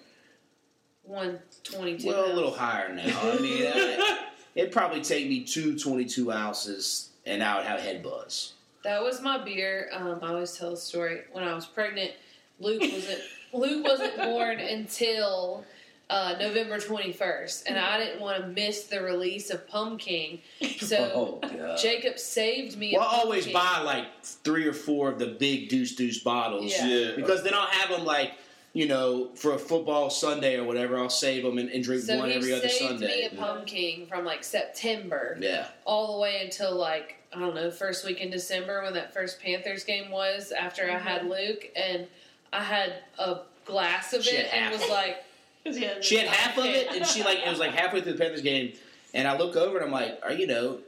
[1.07, 2.09] One twenty-two.
[2.09, 3.19] well a little higher now.
[3.23, 8.03] I mean, I, it'd probably take me two 22 ounces, and I would have head
[8.03, 8.53] buzz.
[8.85, 9.89] That was my beer.
[9.93, 11.21] Um, I always tell the story.
[11.33, 12.13] When I was pregnant,
[12.61, 13.21] Luke wasn't
[13.53, 15.65] Luke wasn't born until
[16.11, 20.41] uh, November twenty first, and I didn't want to miss the release of Pumpkin.
[20.81, 21.77] So Oh.
[21.77, 22.95] Jacob saved me.
[22.97, 27.13] Well, I always buy like three or four of the big Deuce Deuce bottles Yeah.
[27.17, 28.33] because then I'll have them like.
[28.77, 32.19] You know, for a football Sunday or whatever, I'll save them and, and drink So
[32.19, 33.07] one every other saved Sunday.
[33.07, 37.71] me a pumpkin from like September Yeah, all the way until like I don't know
[37.71, 40.53] first week in December when that first Panthers game was.
[40.53, 41.31] After I had mm-hmm.
[41.31, 42.07] Luke and
[42.53, 45.25] I had a glass of She it and was like,
[45.65, 48.19] Yeah, She had half of it, and she like it was like halfway through the
[48.19, 48.75] Panthers game,
[49.15, 50.81] and I look over and I'm like, "Are you know?"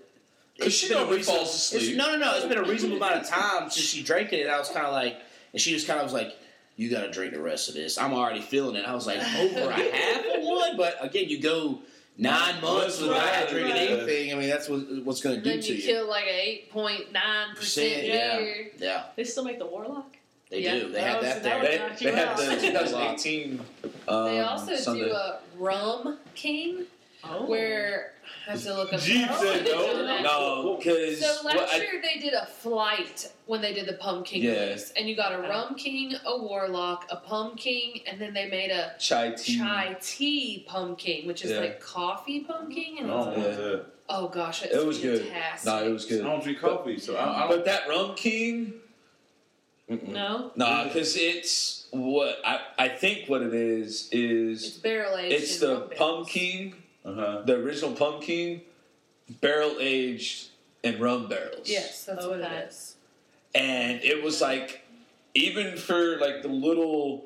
[0.59, 1.97] 'Cause it's she been a normally falls asleep.
[1.97, 2.37] No, no, no.
[2.37, 4.85] It's been a reasonable amount of time since she drank it, and I was kind
[4.85, 5.17] of like,
[5.55, 6.37] and she just kind of was like,
[6.79, 8.87] "You got to drink the rest of this." I'm already feeling it.
[8.87, 11.81] I was like, over a half of one, but again, you go
[12.17, 13.91] nine months without Right, drinking right.
[13.91, 14.33] anything.
[14.33, 15.83] I mean, that's what what's going to and do then to you you.
[15.83, 18.41] kill like a eight point nine percent Percent, yeah,
[18.79, 20.17] yeah, They still make the Warlock?
[20.51, 20.75] they Yeah.
[20.79, 20.89] do.
[20.93, 21.61] They Oh, have so that that there.
[21.61, 22.37] would They, knock they you had out.
[22.39, 23.61] the 2018.
[24.09, 25.05] Um, They also Sunday.
[25.05, 26.85] do a rum king
[27.25, 27.45] Oh.
[27.47, 28.13] where
[28.47, 29.01] I have to look up.
[29.01, 30.21] Jeebs said no.
[30.23, 34.53] No, because So last year they did a flight when they did the pumpkin Yeah.
[34.65, 38.71] release, and you got a rum king, a warlock, a pumpkin, and then they made
[38.71, 39.59] a chai tea.
[39.59, 41.61] chai tea pumpkin, which is Yeah.
[41.61, 42.95] like coffee pumpkin.
[42.97, 43.83] I And don't it's, want Yeah.
[44.09, 45.23] oh gosh, it's It was good.
[45.23, 45.67] fantastic.
[45.67, 46.21] No, it was good.
[46.21, 46.31] I good.
[46.31, 47.65] don't drink coffee, so I, I But don't.
[47.67, 48.75] that Rum King,
[49.89, 50.53] No?
[50.57, 55.33] nah, because it's what I I think what it is is It's is barrel aged.
[55.35, 56.75] it's the pumpkin,
[57.05, 57.43] Uh huh.
[57.47, 58.61] the original pumpkin,
[59.41, 60.49] barrel aged
[60.83, 61.69] in rum barrels.
[61.69, 62.57] Yes, that's what Okay.
[62.57, 62.97] it is.
[63.55, 64.83] and it was like
[65.35, 67.25] even for like the little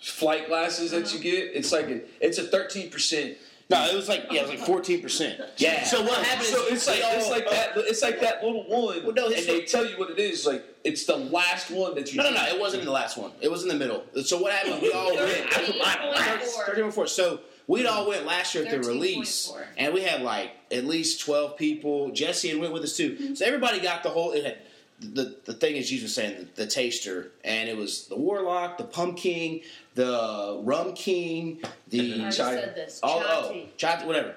[0.00, 1.22] flight glasses that you uh-huh.
[1.22, 3.36] get, it's like a, it's a thirteen percent
[3.68, 5.40] No, it was like yeah, it was like fourteen percent.
[5.58, 5.84] Yeah.
[5.84, 6.46] So what happened?
[6.46, 7.72] So it's like all- it's like that.
[7.76, 10.46] It's like that little one, Well, no, and they tell you what it is.
[10.46, 12.16] Like it's the last one that you.
[12.22, 12.46] No, no, no.
[12.46, 13.30] It wasn't in the last one.
[13.40, 14.04] It was in the middle.
[14.24, 14.80] So what happened?
[14.82, 15.46] We all went.
[15.56, 16.92] I put mine- 13.4.
[16.94, 17.08] 13.4.
[17.08, 17.40] So
[17.70, 19.64] we'd all went last year at the release, 13.4.
[19.78, 22.10] and we had like at least twelve people.
[22.10, 23.16] Jesse had went with us too.
[23.16, 23.34] Mm-hmm.
[23.34, 24.32] So everybody got the whole.
[24.32, 24.58] It had,
[25.00, 28.76] the the thing is, Jesus was saying the, the taster, and it was the warlock,
[28.76, 29.60] the pumpkin,
[29.94, 33.00] the rum king, the already Chai- said this.
[33.02, 34.34] all Chai oh, chai, whatever.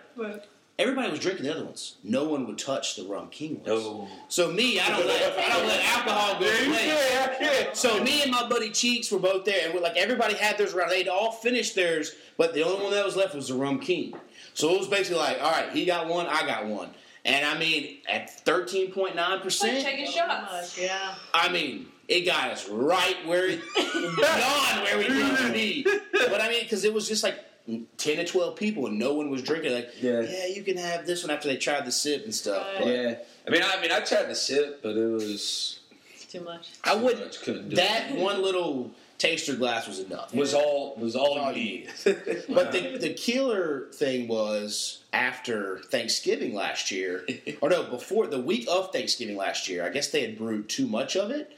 [0.83, 1.95] Everybody was drinking the other ones.
[2.03, 3.67] No one would touch the rum king ones.
[3.67, 3.75] No.
[3.75, 4.07] Oh.
[4.27, 7.77] So me, I don't let I don't let alcohol go to waste.
[7.77, 10.73] So me and my buddy Cheeks were both there, and we're like everybody had theirs
[10.73, 10.89] around.
[10.89, 14.13] They'd all finished theirs, but the only one that was left was the Rum King.
[14.53, 16.89] So it was basically like, all right, he got one, I got one,
[17.23, 20.77] and I mean at thirteen point nine percent, taking Oh, shots.
[20.77, 21.15] Yeah.
[21.33, 25.87] I mean it got us right where it, beyond where we needed to be.
[26.11, 27.39] But I mean, because it was just like.
[27.67, 27.87] 10
[28.17, 30.21] to 12 people and no one was drinking like Yeah.
[30.21, 32.83] yeah you can have this one after they tried the sip and stuff Right.
[32.83, 33.15] but Yeah,
[33.47, 35.79] I mean, I mean, I tried the sip, but it was
[36.13, 36.69] It's too much.
[36.83, 38.17] I wouldn't much, couldn't do that it.
[38.19, 42.45] one little taster glass was enough was all was all all you you need.
[42.49, 47.25] But the, the killer thing was after Thanksgiving last year,
[47.61, 50.87] or no, before the week of Thanksgiving last year, I guess they had brewed too
[50.87, 51.55] much of it.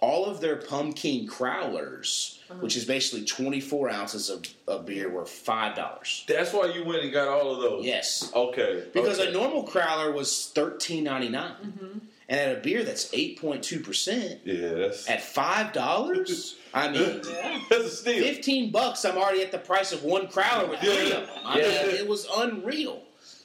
[0.00, 2.60] All of their pumpkin crowlers, Uh-huh.
[2.60, 6.26] which is basically 24 ounces of, of beer, were $5.
[6.26, 7.84] That's why you went and got all of those.
[7.84, 8.30] Yes.
[8.34, 8.84] Okay.
[8.94, 9.30] Because okay.
[9.30, 11.30] a normal crowler was $13.99.
[11.30, 11.98] Mm-hmm.
[12.28, 17.22] And at a beer that's 8.2%, Yeah, that's at $5, I mean.
[17.68, 18.22] that's a steal.
[18.22, 21.28] 15 bucks, I'm already at the price of one crowler with three of them.
[21.44, 21.86] I Yeah.
[21.86, 23.02] mean, it was unreal.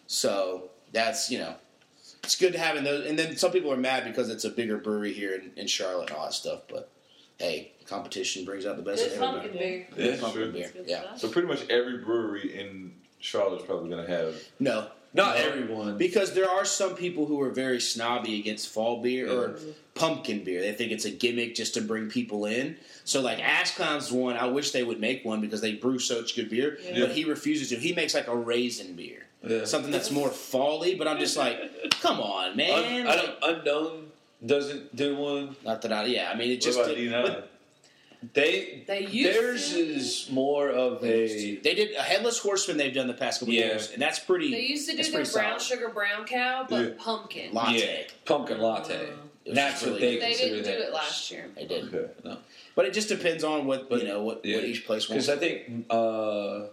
[0.08, 1.56] So that's, you know,
[2.24, 3.08] it's good to having those.
[3.08, 6.10] And then some people are mad because it's a bigger brewery here in, in Charlotte
[6.10, 6.62] and all that stuff.
[6.70, 6.91] But
[7.42, 9.70] hey, competition brings out the best Good in pumpkin everybody.
[9.70, 9.88] beer.
[9.98, 10.52] Yeah, Good pumpkin sure.
[10.52, 10.72] beer.
[10.86, 11.16] Yeah.
[11.16, 14.36] So pretty much every brewery in Charlotte's probably gonna have.
[14.60, 14.88] No.
[15.14, 15.44] Not No.
[15.44, 15.98] everyone.
[15.98, 19.60] Because there are some people who are very snobby against fall beer or
[19.94, 20.62] pumpkin beer.
[20.62, 22.78] They think it's a gimmick just to bring people in.
[23.04, 26.36] So like Ass Clown's one, I wish they would make one because they brew such
[26.38, 27.02] good beer, Yeah.
[27.02, 27.76] but he refuses to.
[27.76, 29.26] He makes like a raisin beer.
[29.46, 29.66] Yeah.
[29.66, 31.60] Something that's more folly, but I'm just like,
[32.00, 33.02] come on, man.
[33.02, 34.01] Un- I don't, unknown
[34.46, 35.56] doesn't do one.
[35.66, 36.80] Not that I, yeah, I mean, it What just.
[36.80, 37.24] about it- D9?
[37.24, 37.48] but
[38.34, 39.80] They They used theirs to.
[39.80, 42.78] is more of a They did a headless horseman.
[42.78, 43.66] They've done the past couple Yeah.
[43.68, 44.52] years, and that's pretty.
[44.52, 45.62] They used to do that's their brown solid.
[45.80, 46.94] sugar brown cow, but Yeah.
[47.00, 47.52] pumpkin.
[47.54, 47.80] latte.
[47.80, 48.94] yeah pumpkin latte.
[49.44, 50.22] It was That's what they good.
[50.22, 51.50] They consider didn't do it last year.
[51.56, 52.38] They did, Okay.
[52.76, 54.58] but it just depends on what But- you know what, yeah.
[54.58, 55.26] what each place wants.
[55.26, 56.68] Because I think uh,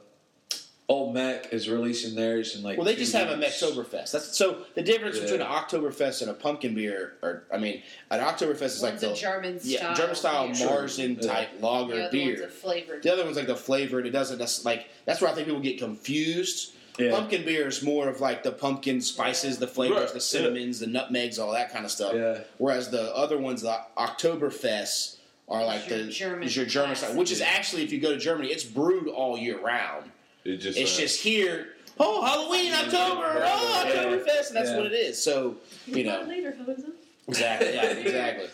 [0.90, 2.78] Olde Meck is releasing theirs in like.
[2.78, 3.62] Well, they two just have a weeks.
[3.62, 4.12] Mecktoberfest.
[4.12, 5.22] That's so the difference Yeah.
[5.24, 9.12] between an Oktoberfest and a pumpkin beer, or I mean, an Oktoberfest is like the
[9.12, 9.70] a German style.
[9.70, 10.54] yeah German style beer.
[10.66, 11.30] Marzen Yeah.
[11.30, 12.32] type lager The beer.
[12.32, 13.02] one's a flavored.
[13.02, 14.06] The other one's like the flavored.
[14.06, 16.72] It doesn't that's like that's where I think people get confused.
[16.98, 17.10] Yeah.
[17.12, 20.20] Pumpkin beer is more of like the pumpkin spices, the flavors, Right, the yeah.
[20.20, 22.14] cinnamons, the nutmegs, all that kind of stuff.
[22.14, 22.38] Yeah.
[22.56, 25.16] Whereas the other ones, the Oktoberfest,
[25.48, 28.10] are like your the German is your German style, which is actually if you go
[28.10, 30.10] to Germany, it's brewed all year round.
[30.44, 30.78] It just.
[30.78, 31.68] It's uh, just here.
[32.00, 34.04] Oh, Halloween, October, oh, Yeah.
[34.04, 34.76] Oktoberfest, and that's Yeah.
[34.76, 35.20] what it is.
[35.22, 36.92] So you know, later, Hosen.
[37.26, 38.48] exactly, yeah, exactly.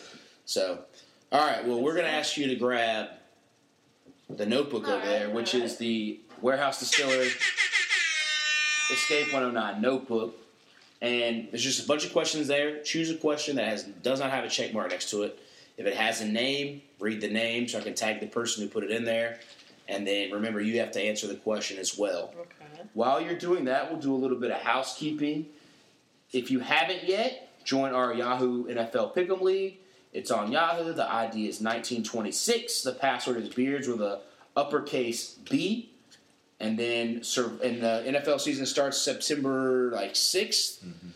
[0.45, 0.79] So,
[1.31, 3.09] all right, well, we're gonna ask you to grab
[4.29, 7.29] the notebook over there, which is the Warehouse Distillery
[8.91, 10.35] Escape 109 notebook,
[11.01, 12.81] and there's just a bunch of questions there.
[12.83, 15.39] Choose a question that has does not have a check mark next to it.
[15.77, 18.69] If it has a name, read the name so I can tag the person who
[18.69, 19.39] put it in there.
[19.87, 22.33] And then remember, you have to answer the question as well.
[22.39, 22.81] Okay.
[22.93, 25.47] While you're doing that, we'll do a little bit of housekeeping.
[26.31, 29.77] If you haven't yet, join our Yahoo NFL Pick'em League.
[30.13, 30.93] It's on Yahoo.
[30.93, 32.83] The ID is 1926.
[32.83, 34.21] The password is Beards with a
[34.55, 35.91] uppercase B.
[36.59, 41.07] And then, sur- and the NFL season starts September like 6th, mm-hmm.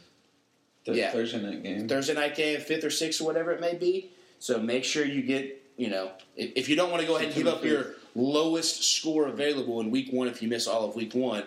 [0.85, 1.11] The Yeah.
[1.11, 1.87] Thursday night game.
[1.87, 4.11] Thursday night game, 5th or 6th or whatever it may be.
[4.39, 7.27] So make sure you get, you know, if, if you don't want to go ahead
[7.27, 10.95] and give up your lowest score available in week one if you miss all of
[10.95, 11.43] week one,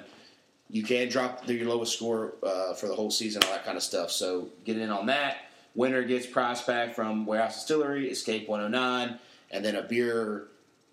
[0.70, 3.82] you can drop your lowest score uh, for the whole season, all that kind of
[3.82, 4.10] stuff.
[4.10, 5.48] So get in on that.
[5.74, 9.18] Winner gets prize pack from Warehouse Distillery, Escape 109,
[9.50, 10.48] and then a beer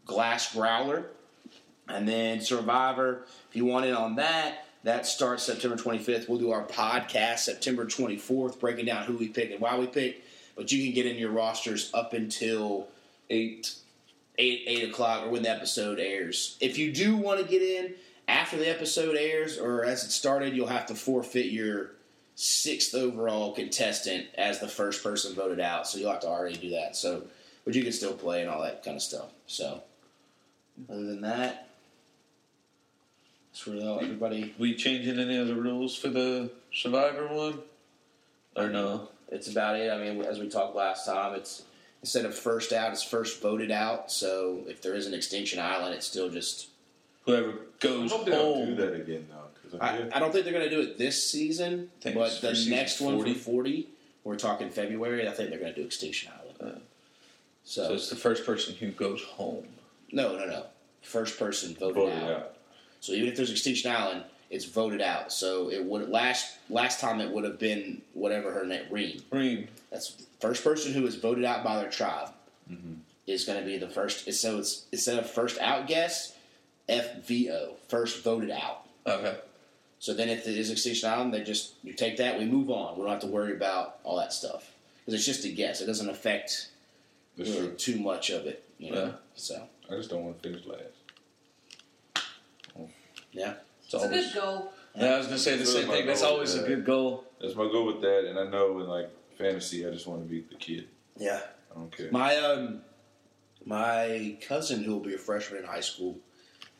[0.05, 1.05] glass growler.
[1.87, 6.29] And then Survivor, if you want in on that, that starts September 25th.
[6.29, 10.25] We'll do our podcast September 24th, breaking down who we picked and why we picked.
[10.55, 12.87] But you can get in your rosters up until
[13.29, 13.75] Eight.
[14.39, 16.57] Eight eight o'clock or when the episode airs.
[16.59, 17.93] If you do want to get in
[18.27, 21.91] after the episode airs or as it started, you'll have to forfeit your
[22.35, 25.87] sixth overall contestant as the first person voted out.
[25.87, 26.95] So you'll have to already do that.
[26.95, 27.23] So,
[27.65, 29.29] but you can still play and all that kind of stuff.
[29.45, 29.83] So,
[30.89, 31.67] other than that,
[33.51, 34.55] That's where uh, everybody.
[34.57, 37.59] We changing any of the rules for the Survivor one,
[38.55, 39.09] or no?
[39.31, 39.91] It's about it.
[39.91, 41.63] I mean, as we talked last time, it's
[42.01, 44.11] instead of first out, it's first voted out.
[44.11, 46.67] So if there is an Extinction Island, it's still just.
[47.25, 49.79] Whoever I goes hope they don't do that again though.
[49.79, 53.15] I, I don't think they're going to do it this season, but the next one
[53.15, 53.33] 40?
[53.33, 53.87] for forty,
[54.23, 55.27] we're talking February.
[55.27, 56.75] I think they're going to do Extinction Island.
[56.75, 56.79] Uh,
[57.63, 59.65] so, So it's the first person who goes home.
[60.11, 60.65] no, no, no.
[61.03, 62.31] First person voted, voted out.
[62.31, 62.53] out.
[62.99, 65.31] So even if there's Extinction Island, it's voted out.
[65.31, 69.21] So it would last last time it would have been whatever her name, Reem.
[69.31, 69.67] Reem.
[69.91, 72.29] That's first person who is voted out by their tribe
[72.71, 72.93] Mm-hmm.
[73.25, 74.31] is going to be the first.
[74.33, 76.35] So it's instead of first out guest,
[76.87, 78.85] FVO, first voted out.
[79.07, 79.37] Okay.
[79.99, 82.69] So then if it is a Extinction Island, they just you take that, we move
[82.69, 82.95] on.
[82.95, 85.81] We don't have to worry about all that stuff because it's just a guess.
[85.81, 86.69] It doesn't affect
[87.37, 89.05] really too much of it, you know.
[89.05, 89.11] Yeah.
[89.35, 92.23] So I just don't want to finish last.
[93.31, 93.53] yeah,
[93.91, 94.73] It's It's a good goal.
[94.95, 96.05] Yeah, I was gonna say the That's same thing.
[96.05, 97.23] That's goal, always a good goal.
[97.41, 100.27] That's my goal with that, and I know in like fantasy, I just want to
[100.29, 100.87] be the kid.
[101.17, 101.41] yeah.
[101.71, 102.11] I don't care.
[102.11, 102.81] My um,
[103.65, 106.17] my cousin who will be a freshman in high school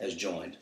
[0.00, 0.56] has joined.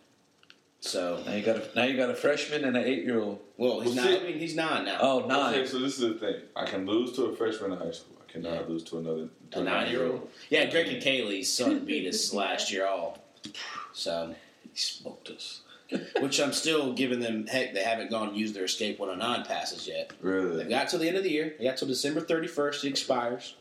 [0.80, 3.40] So Now you got a now you got a freshman and an eight year old.
[3.56, 4.06] well, he's Well, not.
[4.14, 4.98] see- I mean, he's nine now.
[5.00, 5.54] Oh, nine.
[5.54, 6.36] Okay, so this is the thing.
[6.56, 8.16] I can lose to a freshman in high school.
[8.26, 8.66] I cannot Yeah.
[8.68, 10.28] lose to another to a nine-year-old.
[10.50, 13.18] Yeah, Drake and Kaylee's son beat us last year all.
[13.92, 15.62] So, He smoked us.
[16.20, 17.46] which I'm still giving them.
[17.46, 20.12] Heck, they haven't gone and used their Escape 109 passes yet.
[20.20, 20.56] Really?
[20.56, 21.54] They've got till the end of the year.
[21.58, 22.84] They got till December 31st.
[22.84, 23.54] It expires.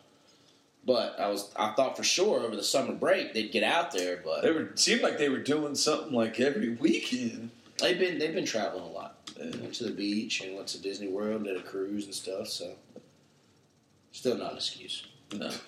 [0.86, 4.22] But I was, I thought for sure over the summer break they'd get out there,
[4.24, 7.50] but They were seemed like they were doing something like every weekend.
[7.80, 9.18] they've been they've been traveling a lot.
[9.38, 12.48] They went to the beach and went to Disney World, did a cruise and stuff.
[12.48, 12.76] So,
[14.14, 15.06] still not an excuse.
[15.34, 15.50] No,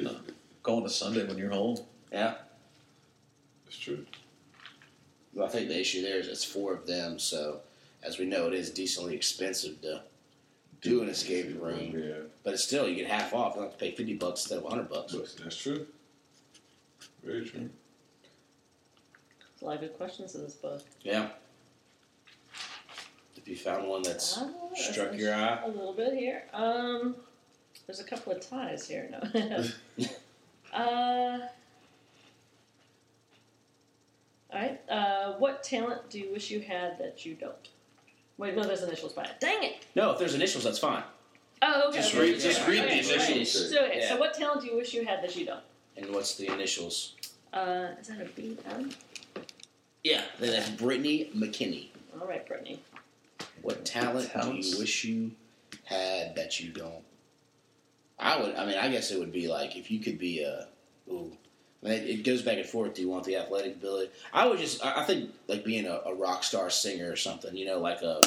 [0.00, 0.16] no.
[0.62, 1.76] Going to Sunday when you're home.
[2.10, 2.34] Yeah.
[3.66, 4.06] It's true.
[5.34, 7.60] Well, I think the issue there is it's four of them, so
[8.02, 10.02] as we know, it is decently expensive to
[10.80, 11.92] do an escape room.
[11.96, 13.54] Yeah, But it's still, you get half off.
[13.54, 15.14] You don't have to pay fifty bucks instead of hundred bucks.
[15.42, 15.86] that's true.
[17.24, 17.70] Very true.
[19.38, 20.82] There's a lot of good questions in this book.
[21.02, 21.28] Yeah.
[23.36, 26.44] If you found one that's that's struck your eye, A little bit here.
[26.52, 27.16] Um,
[27.86, 29.08] there's a couple of ties here.
[29.10, 29.64] No.
[30.72, 31.38] uh,
[34.52, 34.80] all right.
[34.88, 37.68] Uh, what talent do you wish you had that you don't?
[38.38, 39.40] Wait, no, there's initials by it.
[39.40, 39.86] Dang it!
[39.94, 41.02] no, if there's initials, that's fine.
[41.62, 41.98] Oh, okay.
[41.98, 43.32] Just okay, read- just okay, read okay, the okay.
[43.34, 43.70] initials.
[43.70, 44.08] So, okay, Yeah.
[44.08, 45.62] so what talent do you wish you had that you don't?
[45.96, 47.14] And what's the initials?
[47.52, 48.56] Uh, is that a B?
[48.68, 48.90] M?
[50.02, 51.88] Yeah, then that's Brittany McKinney.
[52.20, 52.80] All right, Brittany.
[53.60, 54.72] What talent do Talents.
[54.72, 55.30] you wish you
[55.84, 57.04] had that you don't?
[58.18, 58.56] I would.
[58.56, 60.66] I mean, I guess it would be like if you could be a.
[61.08, 61.38] Ooh, I mean,
[61.82, 62.94] it, it goes back and forth.
[62.94, 64.10] Do you want the athletic ability?
[64.32, 64.84] I would just.
[64.84, 67.56] I I think like being a, a rock star singer or something.
[67.56, 68.20] You know, like a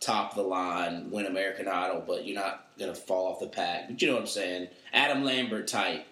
[0.00, 3.88] top of the line, win American Idol, but you're not gonna fall off the pack.
[3.88, 4.68] But you know what I'm saying?
[4.92, 6.04] Adam Lambert type,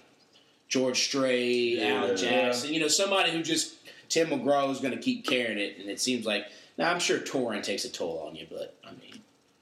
[0.68, 2.02] George Strait, Yeah.
[2.02, 2.72] Alan Jackson.
[2.72, 3.74] You know, somebody who just
[4.08, 6.46] Tim McGraw is gonna keep carrying it, and it seems like.
[6.76, 9.20] Now I'm sure touring takes a toll on you, but I mean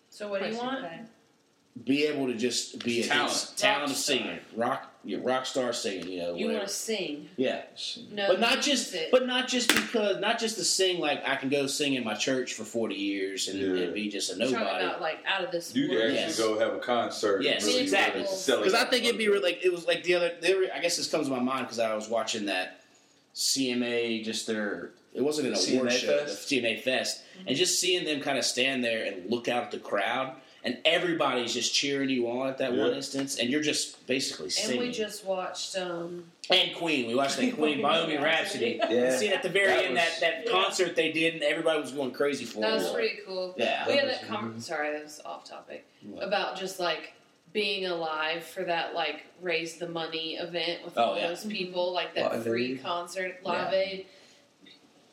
[0.09, 0.83] So what do you want?
[1.85, 3.53] be able to just be a Talent.
[3.57, 6.09] talent singer, Rock of singing, rock, star singing.
[6.09, 7.28] You know, You want to sing?
[7.36, 7.62] yeah,
[8.11, 9.09] No, but not just, music.
[9.11, 11.00] but not just because, not just to sing.
[11.00, 13.84] Like I can go sing in my church for forty years and, Yeah.
[13.84, 14.84] and be just a I'm talking nobody.
[14.84, 16.11] about like out of this You can world.
[16.11, 16.38] actually Yes.
[16.38, 17.42] go have a concert.
[17.42, 18.22] Yes, really exactly.
[18.22, 18.59] really.
[18.59, 20.32] Because I think it'd be really, like it was like the other.
[20.40, 22.80] They were, I guess this comes to my mind because I was watching that
[23.34, 24.90] CMA, just their.
[25.14, 26.48] It wasn't an award CMA show, Fest?
[26.48, 27.55] the CMA Fest, and mm-hmm.
[27.57, 30.34] just seeing them kind of stand there and look out at the crowd,
[30.65, 32.83] and everybody's just cheering you on at that Yeah.
[32.85, 34.79] one instance, and you're just basically singing.
[34.79, 35.77] And we just watched.
[35.77, 38.79] um and Queen, we watched that Queen Bohemian Rhapsody.
[38.91, 39.17] Yeah.
[39.17, 40.53] See at the very That end was- that that Yeah.
[40.53, 42.95] concert they did, and everybody was going crazy for That was it.
[42.95, 43.55] pretty cool.
[43.57, 43.87] Yeah.
[43.87, 44.31] we had That that.
[44.31, 45.85] was- Com- sorry, that was off topic.
[46.03, 46.23] What?
[46.25, 47.13] About just like
[47.53, 51.29] being alive for that like raise the money event with Oh, all yeah.
[51.29, 52.83] those people, like that Live free Aid.
[52.83, 53.79] concert, live Yeah.
[53.79, 54.07] aid.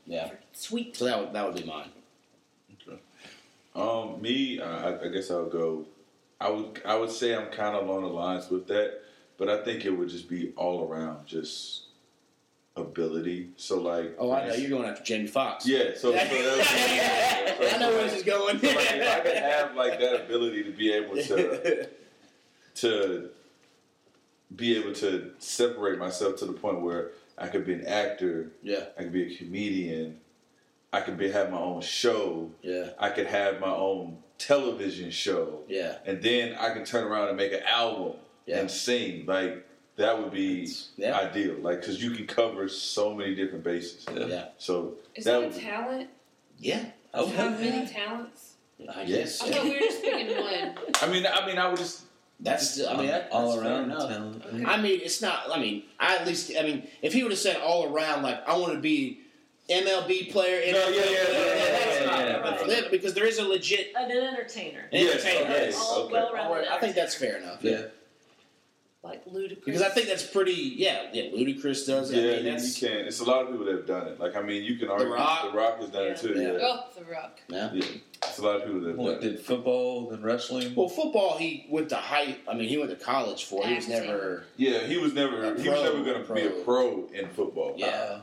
[0.08, 0.96] Yeah, Sweet.
[0.96, 1.90] so that would that would be mine.
[3.76, 5.86] Um, me, I, I guess I'll go.
[6.42, 9.02] I would, I would say I'm kind of along the lines with that,
[9.38, 11.84] but I think it would just be all around just
[12.76, 13.50] ability.
[13.58, 15.68] So like, Oh, I know you're going after Jamie Foxx.
[15.68, 18.60] Yeah, so, so I know where this is going.
[18.60, 21.90] So like, if I could have like that ability to be able to
[22.76, 23.30] to
[24.56, 28.86] be able to separate myself to the point where I could be an actor, yeah,
[28.98, 30.18] I could be a comedian,
[30.92, 35.62] I could be have my own show, yeah, I could have my own television show,
[35.68, 38.14] yeah, and then I can turn around and make an album
[38.46, 38.60] Yeah.
[38.60, 39.26] and sing.
[39.28, 39.68] Like
[39.98, 40.68] that would be
[40.98, 41.16] Yeah.
[41.18, 41.56] ideal.
[41.62, 44.06] Like because you can cover so many different bases.
[44.12, 44.46] yeah.
[44.58, 46.10] So Is that that, a talent?
[46.58, 48.54] Yeah, Oh, Have many talents?
[48.80, 49.40] I Yes.
[49.40, 49.42] guess.
[49.42, 49.54] I Yeah.
[49.56, 50.78] thought we were just picking one.
[51.02, 52.04] I mean, I mean, I would just
[52.40, 54.44] That's still, I mean, that, all that's fair around talent.
[54.46, 54.64] Okay.
[54.66, 55.52] I mean, it's not.
[55.54, 56.52] I mean, I at least.
[56.58, 59.20] I mean, if he would have said all around, like I want to be
[59.70, 62.62] MLB player, NFL No, yeah, yeah, player, yeah, that's yeah, not yeah, enough.
[62.68, 62.82] yeah.
[62.92, 64.86] because there is a legit An entertainer.
[64.92, 65.50] Yes, entertainer.
[65.50, 65.78] Yes.
[65.80, 66.14] All okay.
[66.14, 67.64] well-rounded I think that's fair enough.
[67.64, 67.84] Yeah.
[69.02, 69.64] Like Ludacris.
[69.64, 70.52] Because I think that's pretty.
[70.76, 71.32] Yeah, yeah.
[71.32, 72.12] Ludacris does.
[72.12, 72.18] it.
[72.18, 72.92] yeah, I mean, you that's, can.
[73.08, 74.20] It's a lot of people that have done it.
[74.20, 75.52] Like I mean, you can argue the Rock.
[75.52, 76.12] The Rock has done Yeah.
[76.12, 76.34] it too.
[76.36, 76.52] Yeah.
[76.52, 76.58] Yeah.
[76.64, 77.40] Oh, The Rock.
[77.48, 77.72] yeah.
[77.74, 77.86] yeah,
[78.28, 79.32] it's a lot of people that have What done it.
[79.38, 80.76] did football and wrestling?
[80.76, 82.36] Well, football, he went to high.
[82.46, 83.64] I mean, he went to college for.
[83.64, 83.70] it.
[83.70, 84.44] He was never.
[84.58, 85.56] Yeah, he was never.
[85.56, 87.04] He was never going to be a pro.
[87.04, 87.76] pro in football.
[87.78, 88.20] Yeah.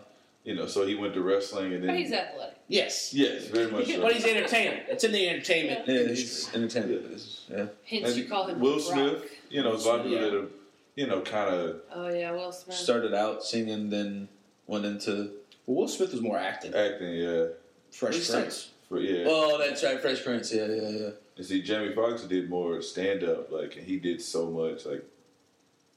[0.47, 1.89] You know, so he went to wrestling and then.
[1.89, 2.57] But he's athletic.
[2.69, 4.01] Yes, yes, very much so.
[4.01, 4.81] but he's an entertainer.
[4.89, 6.17] It's in the entertainment yeah, industry.
[6.23, 7.23] he's entertainment.
[7.51, 7.67] Yeah.
[7.85, 8.81] Hence, And you call him Will Rock.
[8.81, 9.25] Smith.
[9.51, 10.31] You know, there's a lot of people Yeah.
[10.31, 10.51] that have,
[10.95, 12.77] you know, kind of Oh yeah, Will Smith.
[12.77, 14.29] Started out singing, then
[14.69, 15.33] went into.
[15.67, 16.73] Well, Will Smith was more acting.
[16.75, 17.15] acting.
[17.15, 17.47] Yeah,
[17.91, 18.71] Fresh He's Prince.
[18.89, 19.25] for yeah.
[19.27, 20.55] Oh, that's right, Fresh Prince.
[20.55, 21.09] Yeah, yeah, yeah.
[21.37, 25.05] And see, Jamie Foxx did more stand up, like, and he did so much, like,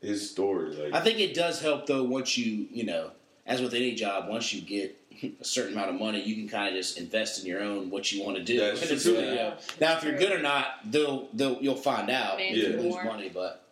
[0.01, 3.11] his story, like, I think it does help though once you you know,
[3.49, 4.95] as with any job, once you get
[5.41, 8.11] a certain amount of money, you can kind of just invest in your own what
[8.11, 8.59] you want to do.
[8.59, 9.13] That's true.
[9.13, 12.37] really, uh, now, if you're good or not, they'll they'll you'll find out.
[12.37, 13.65] Man, if you lose money, but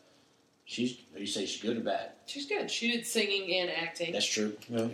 [0.66, 2.10] she's you say she's good or bad?
[2.26, 2.70] She's good.
[2.70, 4.12] She did singing and acting.
[4.12, 4.58] That's true.
[4.68, 4.88] Yeah.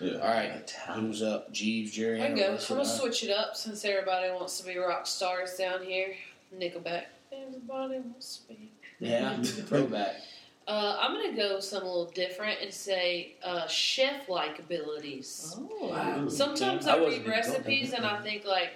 [0.00, 0.18] yeah.
[0.18, 1.52] All right, who's up?
[1.52, 2.22] Jeebs, Jerry.
[2.22, 2.52] I can go.
[2.52, 6.14] I'm gonna switch it up since everybody wants to be rock stars down here.
[6.56, 7.06] Nickelback.
[7.32, 8.70] Everybody wants to be.
[9.00, 10.20] Yeah, throwback.
[10.68, 15.56] Uh, I'm gonna go some a little different and say uh, chef-like abilities.
[15.58, 15.88] Oh.
[15.88, 16.28] Wow.
[16.28, 18.70] Sometimes I I, read recipes and I think like,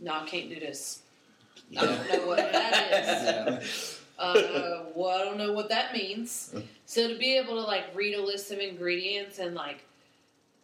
[0.00, 1.02] no, I can't do this.
[1.76, 4.00] I don't know what that is.
[4.18, 6.54] Uh, well, I don't know what that means.
[6.88, 9.84] So to be able to like read a list of ingredients and like,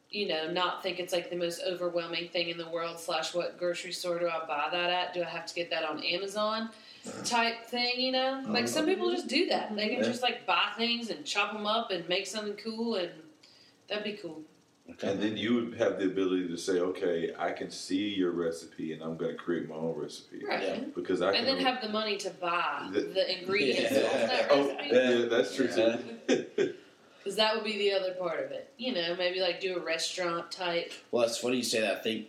[0.09, 3.01] you know, not think it's like the most overwhelming thing in the world.
[3.01, 5.15] Slash, what grocery store do I buy that at?
[5.15, 6.71] Do I have to get that on Amazon?
[7.25, 8.45] Type thing, you know.
[8.47, 9.75] Oh, like some people just do that.
[9.75, 10.03] They can Yeah.
[10.05, 13.11] just like buy things and chop them up and make something cool, and
[13.89, 14.43] that'd be cool.
[15.03, 18.93] And then you would have the ability to say, okay, I can see your recipe
[18.93, 20.45] and I'm going to create my own recipe.
[20.45, 20.63] Right.
[20.63, 20.79] Yeah.
[20.95, 21.57] Because I And can.
[21.57, 23.99] then have the money to buy The- the ingredients Yeah.
[23.99, 25.97] of that oh, yeah, that's true Yeah.
[26.27, 26.75] too.
[27.19, 28.71] Because that would be the other part of it.
[28.77, 30.93] You know, maybe like do a restaurant type.
[31.11, 31.99] Well, it's funny you say that.
[31.99, 32.27] I think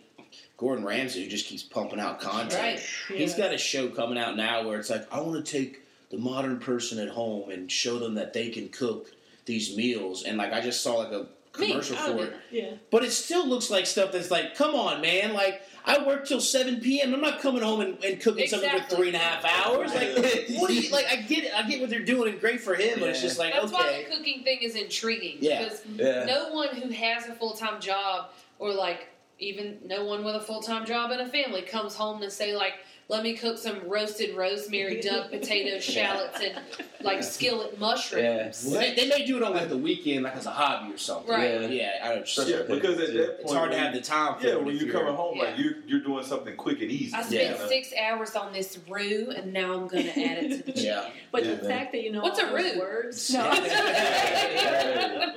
[0.64, 3.18] Gordon Ramsay, who just keeps pumping out content, Right.
[3.18, 6.16] he's got a show coming out now where it's like, I want to take the
[6.16, 9.12] modern person at home and show them that they can cook
[9.44, 10.22] these meals.
[10.22, 12.70] And like, I just saw like a oh, commercial I for it, Yeah.
[12.90, 15.60] but it still looks like stuff that's like, come on, man, like.
[15.86, 17.12] I work till seven p.m.
[17.12, 19.94] I'm not coming home and, and cooking something for three and a half hours.
[19.94, 20.14] Like,
[20.58, 21.04] what do you like?
[21.12, 21.52] I get it.
[21.54, 23.00] I get what they're doing, and great for him.
[23.00, 25.36] But it's just like, That's why okay, the cooking thing is intriguing.
[25.40, 25.62] Yeah.
[25.62, 26.24] Because Yeah.
[26.24, 29.08] no one who has a full time job or like
[29.38, 32.54] even no one with a full time job in a family comes home to say
[32.54, 32.74] like,
[33.08, 36.58] let me cook some roasted rosemary, duck, potatoes, shallots, and
[37.02, 38.64] like skillet mushrooms.
[38.68, 40.98] Well, they, they may do it on like the weekend, like as a hobby or
[40.98, 41.30] something.
[41.30, 41.60] Right.
[41.60, 41.66] Yeah.
[41.68, 42.48] Yeah, I understand.
[42.48, 44.86] yeah, because at that point, It's hard to have the time for Yeah, when you're
[44.86, 47.12] you're- coming home, like you're you're doing something quick and easy.
[47.14, 47.66] I spent Yeah.
[47.68, 50.82] six hours on this roux, and now I'm going to add it to the chicken.
[50.84, 51.10] Yeah.
[51.30, 51.54] But Yeah.
[51.56, 52.78] the fact that you know What's all a roux?
[52.78, 53.30] words.
[53.34, 53.52] No.
[53.52, 55.30] Yeah.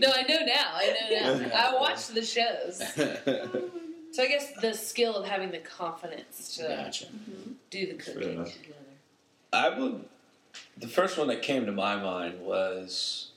[0.00, 0.68] No, I know now.
[0.74, 1.50] I know now.
[1.54, 2.82] I watch the shows.
[4.12, 7.06] So I guess the skill of having the confidence to gotcha.
[7.06, 7.52] Mm-hmm.
[7.70, 8.74] do the Fair cooking together.
[9.52, 10.04] I would.
[10.78, 13.30] The first one that came to my mind was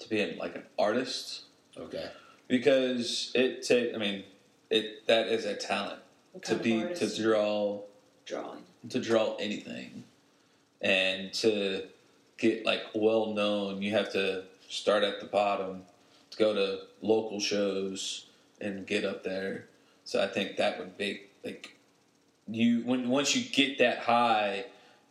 [0.00, 1.42] to be an, like an artist
[1.78, 2.10] Okay.
[2.48, 3.94] because it take.
[3.94, 4.24] I mean,
[4.70, 6.00] it that is a talent
[6.32, 7.16] What to kind be artist?
[7.16, 7.80] to draw
[8.26, 8.62] Drawing.
[8.88, 10.04] to draw anything
[10.80, 11.84] and to
[12.38, 15.82] get like well known you have to start at the bottom
[16.30, 18.26] to go to local shows
[18.60, 19.66] and get up there
[20.04, 21.76] so i think that would be like
[22.48, 24.64] you when once you get that high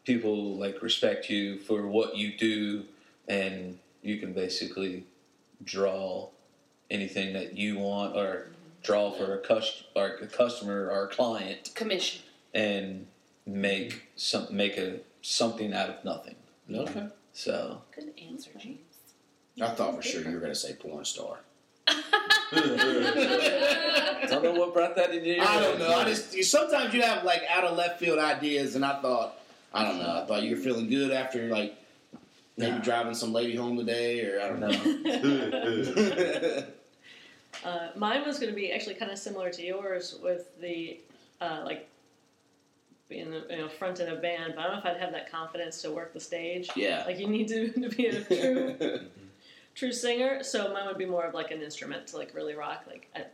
[0.05, 2.83] people like respect you for what you do
[3.27, 5.03] and you can basically
[5.63, 6.27] draw
[6.91, 8.47] anything that you want or
[8.83, 12.21] draw for a cust- or a customer or a client Commission.
[12.53, 13.07] and
[13.45, 16.35] make some make a something out of nothing.
[16.69, 17.07] Okay.
[17.31, 18.79] So Good answer, James.
[19.61, 21.39] I thought for sure you were going to say porn star.
[21.87, 21.93] I
[24.29, 25.93] don't know what brought that into your I don't know.
[25.93, 29.39] I just sometimes you have like out of left field ideas, and I thought,
[29.73, 30.21] I don't know.
[30.23, 31.75] I thought you were feeling good after like
[32.57, 36.63] maybe driving some lady home today, or I don't know.
[37.63, 40.99] Uh, mine was going to be actually kind of similar to yours with the
[41.39, 41.87] uh, like
[43.07, 45.31] being you know front in a band, but I don't know if I'd have that
[45.31, 46.69] confidence to work the stage.
[46.75, 47.03] yeah.
[47.05, 49.01] Like you need to, to be a true
[49.75, 50.43] true singer.
[50.43, 52.83] So mine would be more of like an instrument to like really rock.
[52.87, 53.25] Like I,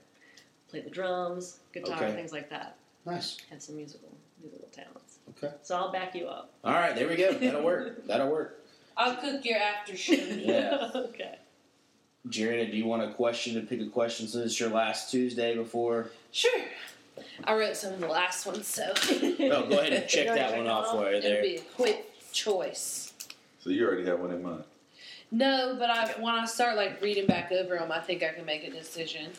[0.70, 2.14] play the drums, guitar, Okay.
[2.14, 2.76] things like that,
[3.06, 3.38] Nice.
[3.52, 4.10] and some musical
[4.42, 5.18] musical talents.
[5.38, 5.54] Okay.
[5.64, 6.54] So I'll back you up.
[6.64, 7.34] All right, there we go.
[7.34, 8.06] That'll work.
[8.08, 8.66] That'll work.
[8.98, 10.14] I'll cook your after show.
[10.14, 10.90] Yeah.
[10.96, 11.36] okay.
[12.28, 15.56] Jared, do you want a question to pick a question since it's your last Tuesday
[15.56, 16.10] before?
[16.32, 16.62] Sure.
[17.46, 20.66] I wrote some of the last ones, so Oh, go ahead and check that one
[20.66, 20.96] it off off?
[20.96, 21.42] for you it'll there.
[21.42, 23.14] be a quick choice.
[23.64, 24.64] So you already have one in mind.
[25.32, 28.46] No, but I, when I start like reading back over them, I think I can
[28.46, 29.32] make a decision.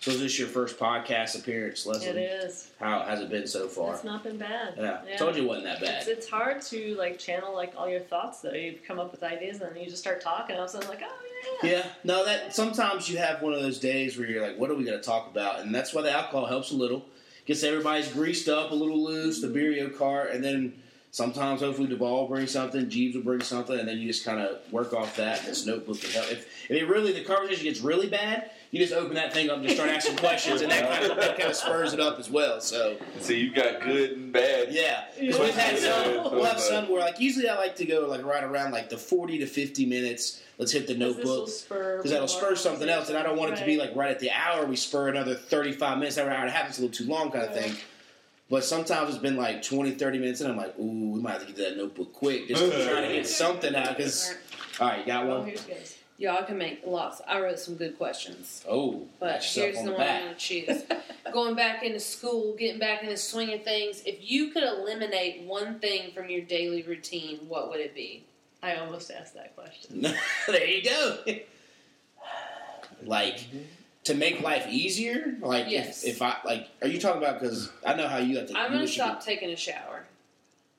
[0.00, 2.08] So is this your first podcast appearance, Leslie?
[2.08, 2.70] It is.
[2.78, 3.94] How has it been so far?
[3.94, 4.74] It's not been bad.
[4.76, 5.16] Yeah.
[5.16, 6.00] Told you it wasn't that bad.
[6.00, 8.52] It's, it's hard to like channel like all your thoughts though.
[8.52, 10.56] You come up with ideas and then you just start talking.
[10.56, 11.70] I was like, oh yeah.
[11.70, 14.74] Yeah, no, that sometimes you have one of those days where you're like, "What are
[14.74, 17.04] we going to talk about?" And that's why the alcohol helps a little,
[17.46, 20.74] gets everybody's greased up a little loose, the Beerio cart, and then
[21.14, 24.40] sometimes hopefully Duvall will bring something, Jeebs will bring something, and then you just kind
[24.40, 25.38] of work off that.
[25.38, 26.32] And this notebook can help.
[26.32, 29.58] If, if it really the conversation gets really bad, you just open that thing up
[29.58, 32.18] and just start asking questions, and that kind of, that kind of spurs it up
[32.18, 32.60] as well.
[32.60, 34.72] So See, you got good and bad.
[34.72, 36.32] yeah, because we've had some.
[36.32, 38.98] We'll have some where like usually I like to go like right around like the
[38.98, 40.42] forty to fifty minutes.
[40.58, 43.64] Let's hit the notebook because that'll spur something else, and I don't want it to
[43.64, 44.66] be like right at the hour.
[44.66, 46.68] We spur another thirty-five minutes, every hour and a half.
[46.68, 47.76] It's a little too long, kind of thing.
[48.50, 51.40] But sometimes it's been like 20, 30 minutes, and I'm like, ooh, we might have
[51.42, 53.96] to get to that notebook quick, just to try to get something out.
[53.96, 54.34] Because
[54.80, 55.36] all right, you got one.
[55.38, 55.96] Oh, here's goes.
[56.16, 57.20] Y'all can make lots.
[57.26, 58.64] I wrote some good questions.
[58.68, 60.82] Oh, But here's on the the one I'm going to choose.
[61.32, 64.02] Going back into school, getting back into the swing of things.
[64.06, 68.24] If you could eliminate one thing from your daily routine, what would it be?
[68.62, 70.02] I almost asked that question.
[70.46, 71.18] there you go.
[73.04, 73.40] like
[74.04, 75.34] to make life easier.
[75.40, 76.04] Like Yes.
[76.04, 77.40] if, if I like, are you talking about?
[77.40, 78.56] Because I know how you have to.
[78.56, 80.04] I'm to stop could- taking a shower.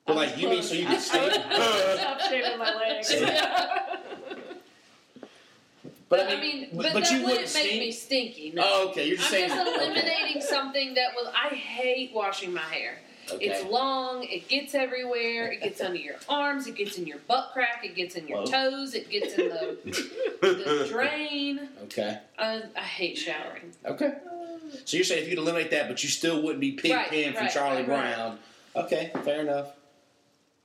[0.08, 1.32] But like you mean so you can stay.
[1.98, 3.12] Stop shaving my legs.
[6.08, 7.80] But I mean, but, but that you wouldn't wouldn't make stink?
[7.80, 8.52] me stinky.
[8.54, 8.62] No.
[8.64, 9.08] Oh, okay.
[9.08, 9.50] You're just I'm saying.
[9.50, 9.86] just okay.
[9.86, 11.28] eliminating something that was.
[11.34, 13.00] I hate washing my hair.
[13.32, 13.46] Okay.
[13.46, 14.24] It's long.
[14.24, 15.52] It gets everywhere.
[15.52, 16.68] It gets under your arms.
[16.68, 17.84] It gets in your butt crack.
[17.84, 18.46] It gets in your Whoa.
[18.46, 18.94] toes.
[18.94, 19.78] It gets in the,
[20.42, 21.70] the drain.
[21.84, 22.20] Okay.
[22.38, 23.74] I, I hate showering.
[23.86, 24.14] Okay.
[24.86, 27.08] So you're saying if you could eliminate that, but you still wouldn't be pig Right,
[27.08, 28.16] pen from Charlie right, right.
[28.16, 28.40] Brown.
[28.76, 29.75] Okay, fair enough.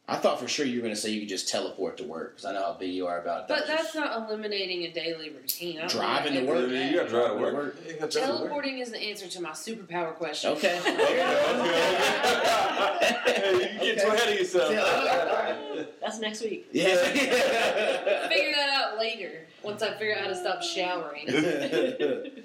[0.09, 2.33] I thought for sure you were going to say you could just teleport to work
[2.33, 5.77] because I know how big you are about But that's not eliminating a daily routine.
[5.79, 6.65] I don't Driving to work.
[6.65, 6.93] every You day.
[6.97, 7.77] got to drive to work.
[7.87, 8.41] You gotta drive to work.
[8.41, 10.51] Teleporting is the answer to my superpower question.
[10.51, 10.81] Okay.
[10.81, 11.23] Okay, okay,
[11.61, 13.17] okay.
[13.27, 15.87] hey, you get too ahead of yourself.
[16.01, 16.67] That's next week.
[16.73, 16.97] Yeah.
[16.97, 21.29] Figure that out later once I figure out how to stop showering.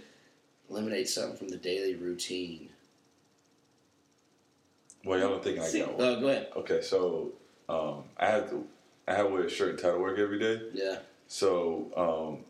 [0.70, 2.70] Eliminate something from the daily routine.
[5.04, 6.08] well, y'all don't think I got one.
[6.08, 6.50] Oh, go ahead.
[6.58, 7.32] Okay, so
[7.70, 8.66] um, I have to,
[9.08, 10.62] I have to wear a shirt and tie to work every day.
[10.74, 10.98] Yeah.
[11.28, 12.46] So um,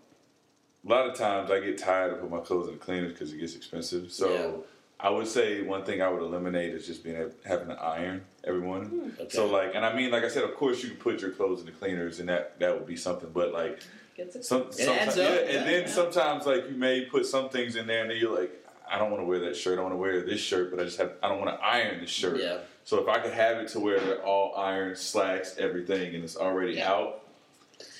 [0.86, 3.34] a lot of times I get tired of putting my clothes in the cleaners because
[3.34, 4.11] it gets expensive.
[4.11, 4.51] So Yeah.
[4.97, 8.61] I would say one thing I would eliminate is just being having to iron every
[8.61, 9.11] morning.
[9.20, 9.30] Okay.
[9.30, 11.59] So like, and I mean, like I said, of course you can put your clothes
[11.59, 13.30] in the cleaners, and that that would be something.
[13.34, 13.82] But like,
[14.16, 15.63] Gets some, It yeah, up, and yeah.
[15.66, 18.51] then sometimes like you may put some things in there, and then you're like,
[18.89, 19.78] I don't want to wear that shirt.
[19.78, 21.99] I want to wear this shirt, but I just have I don't want to iron
[21.99, 22.39] this shirt.
[22.39, 22.59] Yeah.
[22.86, 26.38] So if I could have it to where they're all iron, slacks, everything, and it's
[26.38, 26.91] already Yeah.
[26.93, 27.21] out,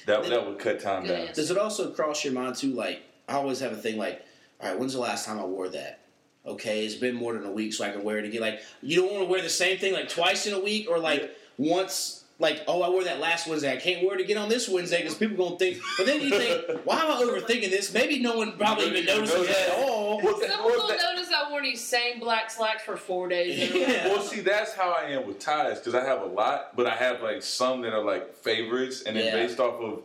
[0.06, 1.22] that that would cut time down.
[1.22, 1.34] answer.
[1.34, 2.72] Does it also cross your mind too?
[2.72, 4.24] Like, I always have a thing like,
[4.62, 6.00] all right, when's the last time I wore that?
[6.46, 8.42] Okay, it's been more than a week, so I can wear it again.
[8.42, 11.00] Like, you don't want to wear the same thing like twice in a week, or
[11.00, 12.25] like once.
[12.38, 13.72] Like, oh, I wore that last Wednesday.
[13.72, 15.78] I can't wear it again on this Wednesday because people gonna think.
[15.98, 17.94] But then you think, why am I overthinking this?
[17.94, 20.20] Maybe no one probably even notices it at all.
[20.22, 23.30] What's that- Someone what's will that- notice I wore these same black slacks for four
[23.30, 23.72] days.
[23.72, 23.88] in a row.
[23.94, 24.08] Yeah.
[24.10, 26.96] Well, see, that's how I am with ties because I have a lot, but I
[26.96, 29.36] have like some that are like favorites, and then Yeah.
[29.36, 30.02] based off of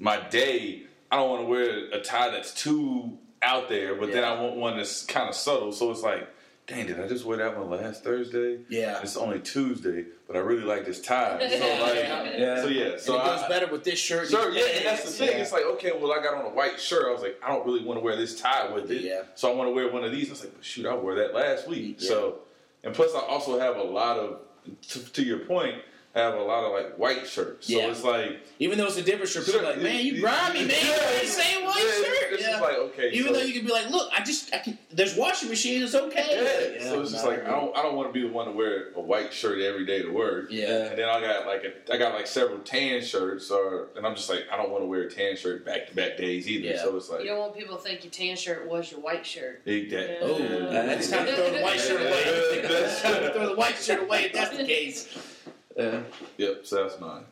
[0.00, 0.82] my day,
[1.12, 4.56] I don't want to wear a tie that's too out there, but then I want
[4.56, 5.70] one that's kind of subtle.
[5.70, 6.28] So it's like,
[6.68, 8.58] dang, did I just wear that one last Thursday?
[8.68, 9.00] Yeah.
[9.02, 11.38] It's only Tuesday, but I really like this tie.
[11.48, 12.04] So like,
[12.38, 12.62] Yeah.
[12.62, 14.28] so yeah, so and it goes I, better with this shirt.
[14.28, 15.28] Sure, yeah, and that's the thing.
[15.30, 15.42] Yeah.
[15.42, 17.06] It's like, okay, well, I got on a white shirt.
[17.08, 19.00] I was like, I don't really want to wear this tie with it.
[19.00, 19.22] Yeah.
[19.34, 20.28] So I want to wear one of these.
[20.28, 21.96] I was like, well, shoot, I wore that last week.
[22.00, 22.08] Yeah.
[22.08, 22.38] So,
[22.84, 24.40] and plus, I also have a lot of,
[24.90, 25.80] to, to your point, I
[26.18, 27.66] have a lot of like white shirts.
[27.68, 27.90] So Yeah.
[27.90, 30.70] it's like, Even though it's a different shirt, people are like, man, you grimy, man.
[30.84, 32.32] You wear the same white yeah, shirt.
[32.32, 32.50] It's Yeah.
[32.50, 33.10] just like, okay.
[33.12, 35.82] Even so, though you can be like, look, I just, I can, there's washing machine,
[35.82, 36.74] it's okay.
[36.78, 36.84] yeah.
[36.90, 38.90] so it's just like I don't, I don't want to be the one to wear
[38.96, 40.46] a white shirt every day to work.
[40.50, 40.86] Yeah.
[40.88, 44.14] And then I got like a, I got like several tan shirts, or and I'm
[44.16, 46.68] just like I don't want to wear a tan shirt back to back days either.
[46.68, 46.82] Yeah.
[46.82, 49.24] So it's like You don't want people to think your tan shirt was your white
[49.24, 49.64] shirt.
[49.64, 50.18] big that.
[50.22, 50.92] Oh, Yeah.
[50.92, 52.22] it's time to throw the white shirt away.
[52.24, 55.08] It's time to throw the white shirt away if that's the case.
[55.78, 56.00] Yeah.
[56.36, 56.66] Yep.
[56.66, 57.24] So that's mine.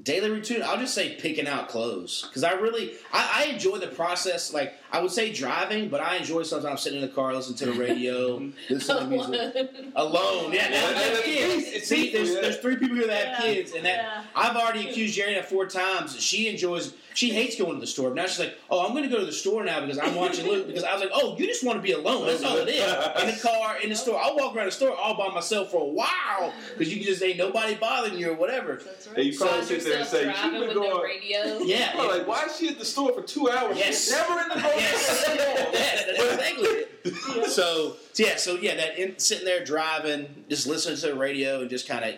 [0.00, 3.88] Daily routine, I'll just say picking out clothes because I really, I, I enjoy the
[3.88, 4.54] process.
[4.54, 7.66] Like I would say driving, but I enjoy sometimes sitting in the car, listening to
[7.66, 8.36] the radio,
[8.70, 10.52] listening to music alone.
[10.52, 11.64] Yeah, now Yeah, have kids.
[11.70, 11.88] peace.
[11.88, 12.40] See, there's yeah.
[12.40, 14.22] there's three people here that have Yeah, kids, and that yeah.
[14.34, 16.14] I've already accused Jerry that four times.
[16.14, 16.94] that She enjoys.
[17.14, 18.14] She hates going to the store.
[18.14, 20.46] Now she's like, "Oh, I'm going to go to the store now because I'm watching
[20.46, 22.26] Luke." Because I was like, "Oh, you just want to be alone.
[22.26, 22.80] That's all it is."
[23.22, 24.20] In the car, in the store.
[24.22, 27.20] I'll walk around the store all by myself for a while because you can just
[27.22, 28.74] ain't nobody bothering you or whatever.
[28.84, 31.58] That's And you probably sit there and say, "You driving been with no going." radio.
[31.64, 31.90] Yeah.
[31.98, 33.76] I'm like, why is she at the store for two hours?
[33.76, 34.04] Yes.
[34.04, 35.24] She's never in the grocery Yes.
[35.72, 37.50] yes, that's exactly it.
[37.50, 41.60] So, so yeah, so yeah, that in, sitting there driving, just listening to the radio
[41.60, 42.14] and just kind of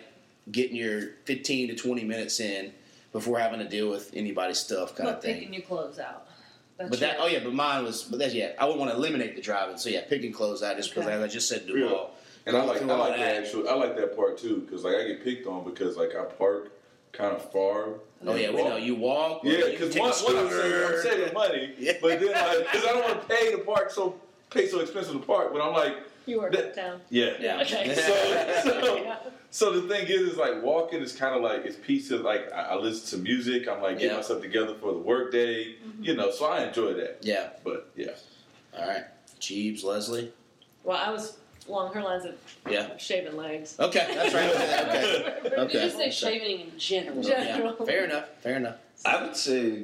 [0.51, 2.73] getting your 15 to 20 minutes in
[3.11, 5.35] before having to deal with anybody's stuff kind But of thing.
[5.35, 6.27] picking your clothes out.
[6.77, 8.53] That's But that, your- oh yeah, but mine was, but that's yeah.
[8.59, 9.77] I wouldn't want to eliminate the driving.
[9.77, 11.15] So yeah, picking clothes out just because, Okay.
[11.15, 11.75] as I just said, Yeah.
[11.75, 12.15] Duvall.
[12.47, 13.43] And I like I like that.
[13.43, 16.23] actual I like that part too because like I get picked on because like I
[16.23, 16.71] park
[17.11, 17.95] kind of far.
[18.25, 19.41] Oh yeah, we know you walk.
[19.43, 21.93] Yeah, because take one, one I'm, saving, I'm saving money, Yeah.
[22.01, 24.15] but then like because I don't want to pay to park so
[24.49, 25.51] pay so expensive to park.
[25.53, 27.01] But I'm like, You work That- uptown.
[27.09, 27.31] yeah.
[27.39, 27.61] Yeah.
[27.61, 27.95] Okay.
[27.95, 29.17] So, so, Yeah.
[29.49, 32.51] so the thing is, is like walking is kind of like it's piece of like
[32.53, 33.67] I, I listen to music.
[33.67, 34.17] I'm like getting Yeah.
[34.17, 36.03] myself together for the work day, mm-hmm.
[36.03, 36.29] you know.
[36.31, 37.19] So I enjoy that.
[37.21, 37.49] Yeah.
[37.63, 38.11] But yeah,
[38.77, 39.05] All right.
[39.39, 40.31] Jeebs, Leslie.
[40.83, 42.35] Well, I was along her lines of
[42.69, 42.97] Yeah.
[42.97, 43.75] shaving legs.
[43.79, 44.51] Okay, that's right.
[44.55, 45.49] Okay.
[45.51, 45.73] You Okay.
[45.73, 47.23] just say shaving in general.
[47.23, 47.59] Yeah.
[47.59, 47.85] Yeah.
[47.85, 48.25] Fair enough.
[48.41, 48.77] Fair enough.
[49.05, 49.83] I would say,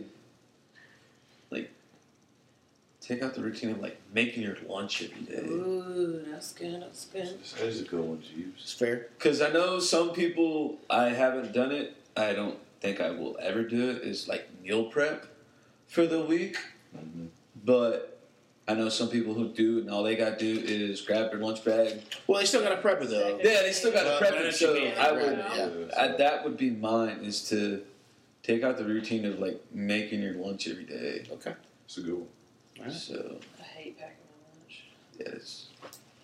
[1.50, 1.70] like,
[3.02, 5.48] take out the routine of like making your lunch every day.
[5.48, 6.82] Ooh, that's good.
[6.82, 7.40] That's good.
[7.58, 8.62] that is a good one, Jeebs.
[8.62, 9.08] It's fair.
[9.18, 11.96] Because I know some people, I haven't done it.
[12.16, 14.04] I don't think I will ever do it.
[14.04, 15.26] Is like meal prep
[15.88, 16.58] for the week.
[16.96, 17.30] Mhm.
[17.64, 18.17] But
[18.70, 21.40] I know some people who do, and all they got to do is grab their
[21.40, 22.02] lunch bag.
[22.28, 23.38] Well, they still got a prepper though.
[23.42, 24.46] Yeah, they still got to Well, prep it.
[24.48, 25.70] it So I would, yeah.
[25.98, 27.20] I, that would be mine.
[27.24, 27.82] Is to
[28.44, 31.26] take out the routine of like making your lunch every day.
[31.32, 31.54] Okay.
[31.86, 32.28] It's a good one.
[32.80, 32.94] Alright.
[32.94, 34.84] So I hate packing my lunch.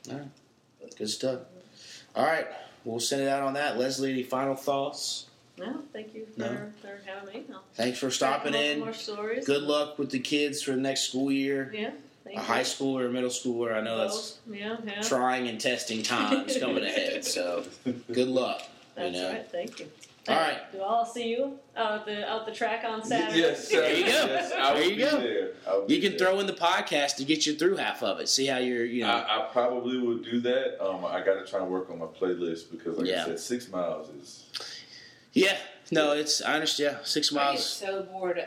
[0.06, 0.16] yeah,
[0.82, 1.40] it's Good stuff.
[2.16, 2.48] All right.
[2.84, 3.78] We'll send it out on that.
[3.78, 5.28] Leslie, any final thoughts?
[5.58, 6.58] No, thank you for, No.
[6.82, 7.46] for having me.
[7.54, 8.80] I'll Thanks for stopping come up with in.
[8.80, 9.46] More stories.
[9.46, 11.72] Good luck with the kids for the next school year.
[11.74, 11.92] Yeah.
[12.24, 12.46] Thank A you.
[12.48, 13.74] high school or a middle schooler.
[13.76, 15.02] I know that's Yeah, yeah.
[15.02, 17.26] trying and testing times coming ahead.
[17.26, 17.64] So
[18.12, 18.62] good luck.
[18.96, 19.32] That's you know.
[19.32, 19.52] right.
[19.52, 19.88] Thank you.
[20.30, 20.72] All right.
[20.72, 23.40] Do I'll see you out the out the track on Saturday?
[23.42, 24.10] Yes, There you go.
[24.12, 25.20] Yes, I will There you be go.
[25.20, 25.50] there.
[25.68, 26.20] I will You be can there.
[26.30, 28.30] throw in the podcast to get you through half of it.
[28.30, 29.10] See how you're, you know.
[29.10, 30.82] I, I probably will do that.
[30.82, 33.24] Um, I got to try and work on my playlist because, like Yeah.
[33.24, 34.46] I said, six miles is.
[35.34, 35.58] yeah.
[35.92, 36.98] No, it's I understand.
[37.00, 37.66] Yeah, six I get miles.
[37.70, 38.46] so bored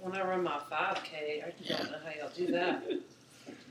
[0.00, 1.44] when I run my 5K.
[1.44, 2.84] I don't know how y'all do that.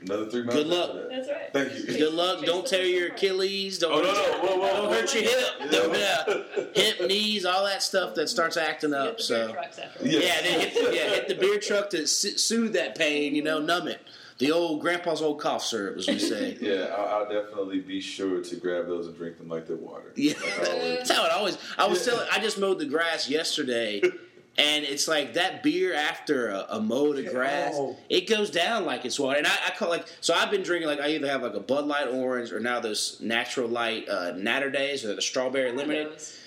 [0.02, 0.56] Another three miles.
[0.56, 0.94] Good luck.
[0.94, 1.10] that.
[1.10, 1.53] That's right.
[1.53, 1.98] Thank you.
[1.98, 2.45] Good luck.
[2.45, 3.80] Don't tear your Achilles.
[3.80, 4.22] Don't Oh no hurt no!
[4.22, 4.82] your- Whoa whoa!
[4.84, 5.68] Don't hurt your whoa.
[5.68, 5.72] hip.
[5.72, 6.64] Don't, yeah.
[6.84, 9.18] hip, knees, all that stuff that starts acting Get up.
[9.18, 10.07] the So beer trucks after.
[10.07, 10.19] Yeah.
[10.19, 13.34] yeah, then hit the, yeah, hit the beer truck to soothe that pain.
[13.36, 14.02] You know, numb it.
[14.40, 16.56] The old grandpa's old cough syrup, as we say.
[16.61, 20.14] Yeah, I'll, I'll definitely be sure to grab those and drink them like they're water.
[20.15, 20.34] Yeah.
[20.40, 21.57] Like I always That's how it always.
[21.78, 22.14] I was Yeah.
[22.14, 22.28] telling.
[22.32, 24.02] I just mowed the grass yesterday,
[24.58, 27.74] and it's like that beer after a, a mow of grass.
[27.76, 27.96] Oh.
[28.10, 29.38] It goes down like it's water.
[29.38, 30.34] And I, I call like so.
[30.34, 33.20] I've been drinking like I either have like a Bud Light Orange or now those
[33.22, 36.08] Natural Light uh, Naturdays or the Strawberry Lemonade.
[36.14, 36.40] Those.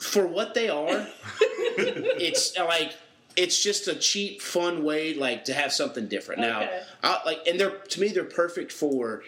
[0.00, 1.08] For what they are,
[1.40, 2.94] it's like
[3.36, 6.40] it's just a cheap, fun way like to have something different.
[6.40, 6.82] Now, Okay.
[7.02, 9.22] I, like, and they're to me they're perfect for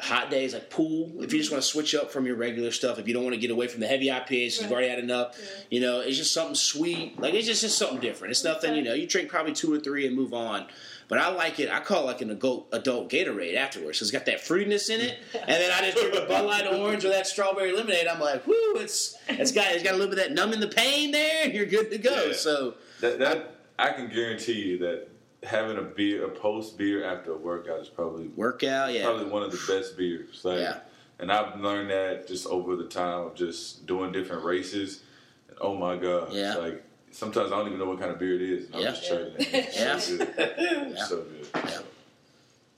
[0.00, 1.22] hot days like pool.
[1.22, 3.34] If you just want to switch up from your regular stuff, if you don't want
[3.34, 5.36] to get away from the heavy IPAs, 'cause you've already had enough.
[5.38, 5.46] Yeah.
[5.70, 7.18] You know, it's just something sweet.
[7.18, 8.32] Like it's just, just something different.
[8.32, 8.74] It's nothing.
[8.74, 10.66] You know, you drink probably two or three and move on.
[11.06, 11.70] But I like it.
[11.70, 14.00] I call it like an adult, adult Gatorade afterwards.
[14.00, 17.04] It's got that fruitiness in it, and then I just drink a Bud Light Orange
[17.04, 18.06] or that strawberry lemonade.
[18.06, 18.76] I'm like, whoo!
[18.76, 21.52] It's it's got it's got a little bit of that numbing the pain there, and
[21.54, 22.24] you're good to go.
[22.28, 22.32] Yeah.
[22.32, 25.08] So That that I can guarantee you that
[25.44, 29.42] having a beer, a post beer after a workout is probably workout, yeah, probably one
[29.42, 30.44] of the best beers.
[30.44, 30.78] Like, Yeah.
[31.20, 35.02] And I've learned that just over the time of just doing different races.
[35.48, 36.52] And oh my god, Yeah.
[36.52, 38.70] it's like sometimes I don't even know what kind of beer it is.
[38.70, 38.88] And Yeah.
[38.88, 39.54] I'm just chugging it.
[39.54, 39.98] It's Yeah.
[39.98, 40.28] so good.
[40.36, 41.04] It's Yeah.
[41.04, 41.46] so good.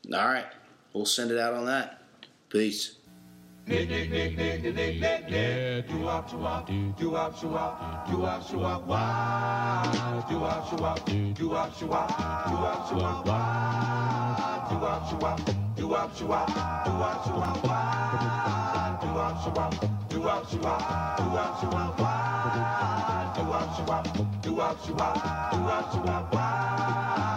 [0.05, 0.19] Yeah.
[0.21, 0.47] all right,
[0.93, 2.03] we'll send it out on that.
[2.51, 2.97] Peace.
[3.69, 5.89] Nick, nick, nick, nick, nick, nick, nick, nick.
[5.89, 9.83] Do up, do up, do up, do up, do up, do up, wow.
[10.31, 14.67] Do up, do up, do up, do up, do up, do up, wow.
[14.71, 15.41] Do up, do up,
[15.75, 18.99] do up, do up, do up, do up, wow.
[19.03, 19.75] Do up, do up,
[20.11, 23.33] do up, do up, do up, do up, wow.
[23.35, 25.15] Do up, do up, do up, do up,
[25.51, 27.36] do up, do up, wow.